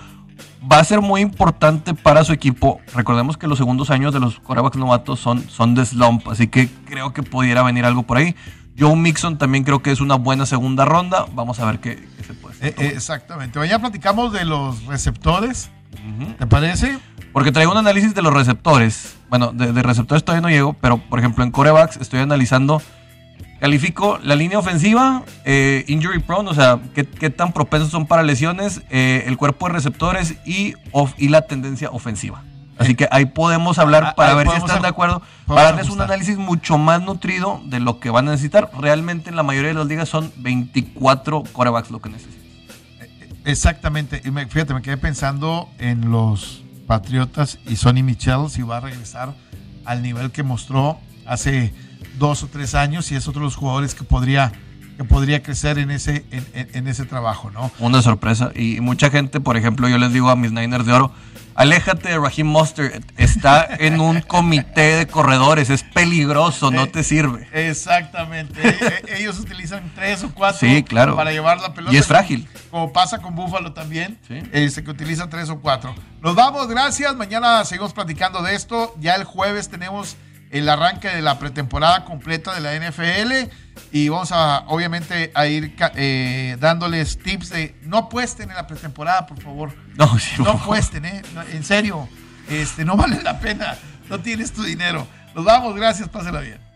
Va 0.69 0.79
a 0.79 0.83
ser 0.83 1.01
muy 1.01 1.21
importante 1.21 1.93
para 1.93 2.23
su 2.23 2.33
equipo. 2.33 2.79
Recordemos 2.95 3.37
que 3.37 3.47
los 3.47 3.57
segundos 3.57 3.89
años 3.89 4.13
de 4.13 4.19
los 4.19 4.39
corebacks 4.39 4.77
novatos 4.77 5.19
son, 5.19 5.47
son 5.49 5.75
de 5.75 5.85
slump, 5.85 6.27
así 6.27 6.47
que 6.47 6.69
creo 6.85 7.13
que 7.13 7.23
pudiera 7.23 7.61
venir 7.63 7.85
algo 7.85 8.03
por 8.03 8.17
ahí. 8.17 8.35
Joe 8.79 8.95
Mixon 8.95 9.37
también 9.37 9.63
creo 9.63 9.83
que 9.83 9.91
es 9.91 10.01
una 10.01 10.15
buena 10.15 10.45
segunda 10.45 10.85
ronda. 10.85 11.25
Vamos 11.33 11.59
a 11.59 11.65
ver 11.65 11.79
qué, 11.79 12.07
qué 12.17 12.23
se 12.23 12.33
puede 12.33 12.55
hacer. 12.55 12.69
Eh, 12.69 12.75
eh, 12.77 12.91
exactamente. 12.95 13.59
Mañana 13.59 13.79
platicamos 13.79 14.33
de 14.33 14.45
los 14.45 14.85
receptores, 14.85 15.69
¿te 16.37 16.47
parece? 16.47 16.97
Porque 17.33 17.51
traigo 17.51 17.71
un 17.71 17.77
análisis 17.77 18.13
de 18.13 18.21
los 18.21 18.33
receptores. 18.33 19.15
Bueno, 19.29 19.51
de, 19.53 19.71
de 19.71 19.83
receptores 19.83 20.23
todavía 20.23 20.41
no 20.41 20.49
llego, 20.49 20.73
pero 20.73 20.97
por 20.97 21.19
ejemplo 21.19 21.43
en 21.43 21.51
corebacks 21.51 21.97
estoy 21.97 22.19
analizando. 22.19 22.81
Califico 23.59 24.17
la 24.23 24.35
línea 24.35 24.57
ofensiva, 24.57 25.23
eh, 25.45 25.85
injury 25.87 26.19
prone, 26.19 26.49
o 26.49 26.53
sea, 26.55 26.79
qué, 26.95 27.05
qué 27.05 27.29
tan 27.29 27.53
propensos 27.53 27.89
son 27.91 28.07
para 28.07 28.23
lesiones, 28.23 28.81
eh, 28.89 29.23
el 29.27 29.37
cuerpo 29.37 29.67
de 29.67 29.73
receptores 29.73 30.35
y, 30.45 30.73
of- 30.91 31.13
y 31.17 31.27
la 31.29 31.43
tendencia 31.43 31.89
ofensiva. 31.91 32.41
Así 32.79 32.89
Sí. 32.89 32.95
que 32.95 33.07
ahí 33.11 33.25
podemos 33.27 33.77
hablar 33.77 34.03
Ah, 34.07 34.15
para 34.15 34.31
ahí 34.31 34.37
ver 34.37 34.49
si 34.49 34.55
están 34.55 34.81
de 34.81 34.87
acuerdo, 34.87 35.21
para 35.45 35.61
darles 35.65 35.89
un 35.89 36.01
análisis 36.01 36.37
mucho 36.37 36.79
más 36.79 37.01
nutrido 37.03 37.61
de 37.65 37.79
lo 37.79 37.99
que 37.99 38.09
van 38.09 38.27
a 38.27 38.31
necesitar. 38.31 38.71
Realmente 38.79 39.29
en 39.29 39.35
la 39.35 39.43
mayoría 39.43 39.67
de 39.69 39.75
las 39.75 39.85
ligas 39.85 40.09
son 40.09 40.31
24 40.37 41.43
corebacks 41.53 41.91
lo 41.91 41.99
que 42.01 42.09
necesitan. 42.09 42.40
Exactamente. 43.45 44.21
Y 44.23 44.31
me- 44.31 44.45
fíjate, 44.47 44.73
me 44.73 44.81
quedé 44.81 44.97
pensando 44.97 45.69
en 45.79 46.11
los 46.11 46.63
Patriotas 46.87 47.57
y 47.67 47.75
Sonny 47.77 48.03
Michel 48.03 48.49
si 48.49 48.61
va 48.63 48.77
a 48.77 48.79
regresar 48.81 49.33
al 49.85 50.01
nivel 50.01 50.31
que 50.31 50.43
mostró 50.43 50.99
hace 51.25 51.73
dos 52.19 52.43
o 52.43 52.47
tres 52.47 52.75
años 52.75 53.11
y 53.11 53.15
es 53.15 53.27
otro 53.27 53.41
de 53.41 53.45
los 53.45 53.55
jugadores 53.55 53.95
que 53.95 54.03
podría, 54.03 54.51
que 54.97 55.03
podría 55.03 55.41
crecer 55.41 55.77
en 55.79 55.89
ese, 55.91 56.25
en, 56.31 56.45
en- 56.73 56.87
ese 56.87 57.05
trabajo, 57.05 57.49
¿no? 57.51 57.71
Una 57.79 58.01
sorpresa. 58.01 58.51
Y 58.55 58.79
mucha 58.81 59.09
gente, 59.09 59.39
por 59.39 59.55
ejemplo, 59.57 59.87
yo 59.87 59.97
les 59.97 60.11
digo 60.13 60.29
a 60.29 60.35
mis 60.35 60.51
Niners 60.51 60.85
de 60.85 60.93
Oro, 60.93 61.13
aléjate 61.55 62.09
de 62.09 62.17
Raheem 62.19 62.47
Mostert. 62.47 63.03
Está 63.17 63.67
en 63.79 63.99
un 64.01 64.21
comité 64.21 64.97
de 64.97 65.07
corredores. 65.07 65.69
Es 65.69 65.83
peligroso, 65.83 66.71
no 66.71 66.87
te 66.89 67.03
sirve. 67.03 67.47
Exactamente. 67.53 68.59
E- 68.67 69.03
e- 69.07 69.17
Ellos 69.21 69.39
utilizan 69.39 69.91
tres 69.95 70.23
o 70.23 70.33
cuatro 70.33 70.59
Sí, 70.59 70.83
claro. 70.83 71.15
para 71.15 71.31
llevar 71.31 71.59
la 71.59 71.73
pelota. 71.73 71.93
Y 71.93 71.97
es 71.97 72.07
frágil. 72.07 72.47
Como 72.69 72.93
pasa 72.93 73.19
con 73.19 73.35
Búfalo 73.35 73.73
también. 73.73 74.17
Sí. 74.27 74.41
Este, 74.51 74.83
que 74.83 74.91
utiliza 74.91 75.29
tres 75.29 75.49
o 75.49 75.59
cuatro. 75.59 75.93
Nos 76.21 76.35
vamos, 76.35 76.67
gracias. 76.67 77.15
Mañana 77.15 77.63
seguimos 77.65 77.93
platicando 77.93 78.41
de 78.41 78.55
esto. 78.55 78.95
Ya 78.99 79.15
el 79.15 79.23
jueves 79.23 79.69
tenemos 79.69 80.15
el 80.51 80.67
arranque 80.69 81.07
de 81.09 81.21
la 81.21 81.39
pretemporada 81.39 82.03
completa 82.05 82.53
de 82.53 82.61
la 82.61 82.73
NFL. 82.75 83.49
Y 83.91 84.07
vamos 84.09 84.31
a, 84.31 84.59
obviamente, 84.67 85.31
a 85.33 85.47
ir 85.47 85.75
eh, 85.95 86.55
dándoles 86.59 87.17
tips 87.17 87.49
de 87.49 87.75
no 87.83 87.97
apuesten 87.97 88.49
en 88.49 88.55
la 88.55 88.65
pretemporada, 88.65 89.25
por 89.27 89.41
favor. 89.41 89.73
No, 89.95 90.17
sí, 90.17 90.41
No 90.41 90.51
apuesten, 90.51 91.03
¿eh? 91.05 91.21
No, 91.33 91.41
en 91.41 91.63
serio. 91.63 92.07
Este, 92.49 92.85
no 92.85 92.95
vale 92.95 93.21
la 93.21 93.39
pena. 93.39 93.77
No 94.09 94.19
tienes 94.19 94.53
tu 94.53 94.63
dinero. 94.63 95.05
Nos 95.35 95.43
vamos, 95.43 95.75
gracias, 95.75 96.07
pásela 96.09 96.39
bien. 96.39 96.70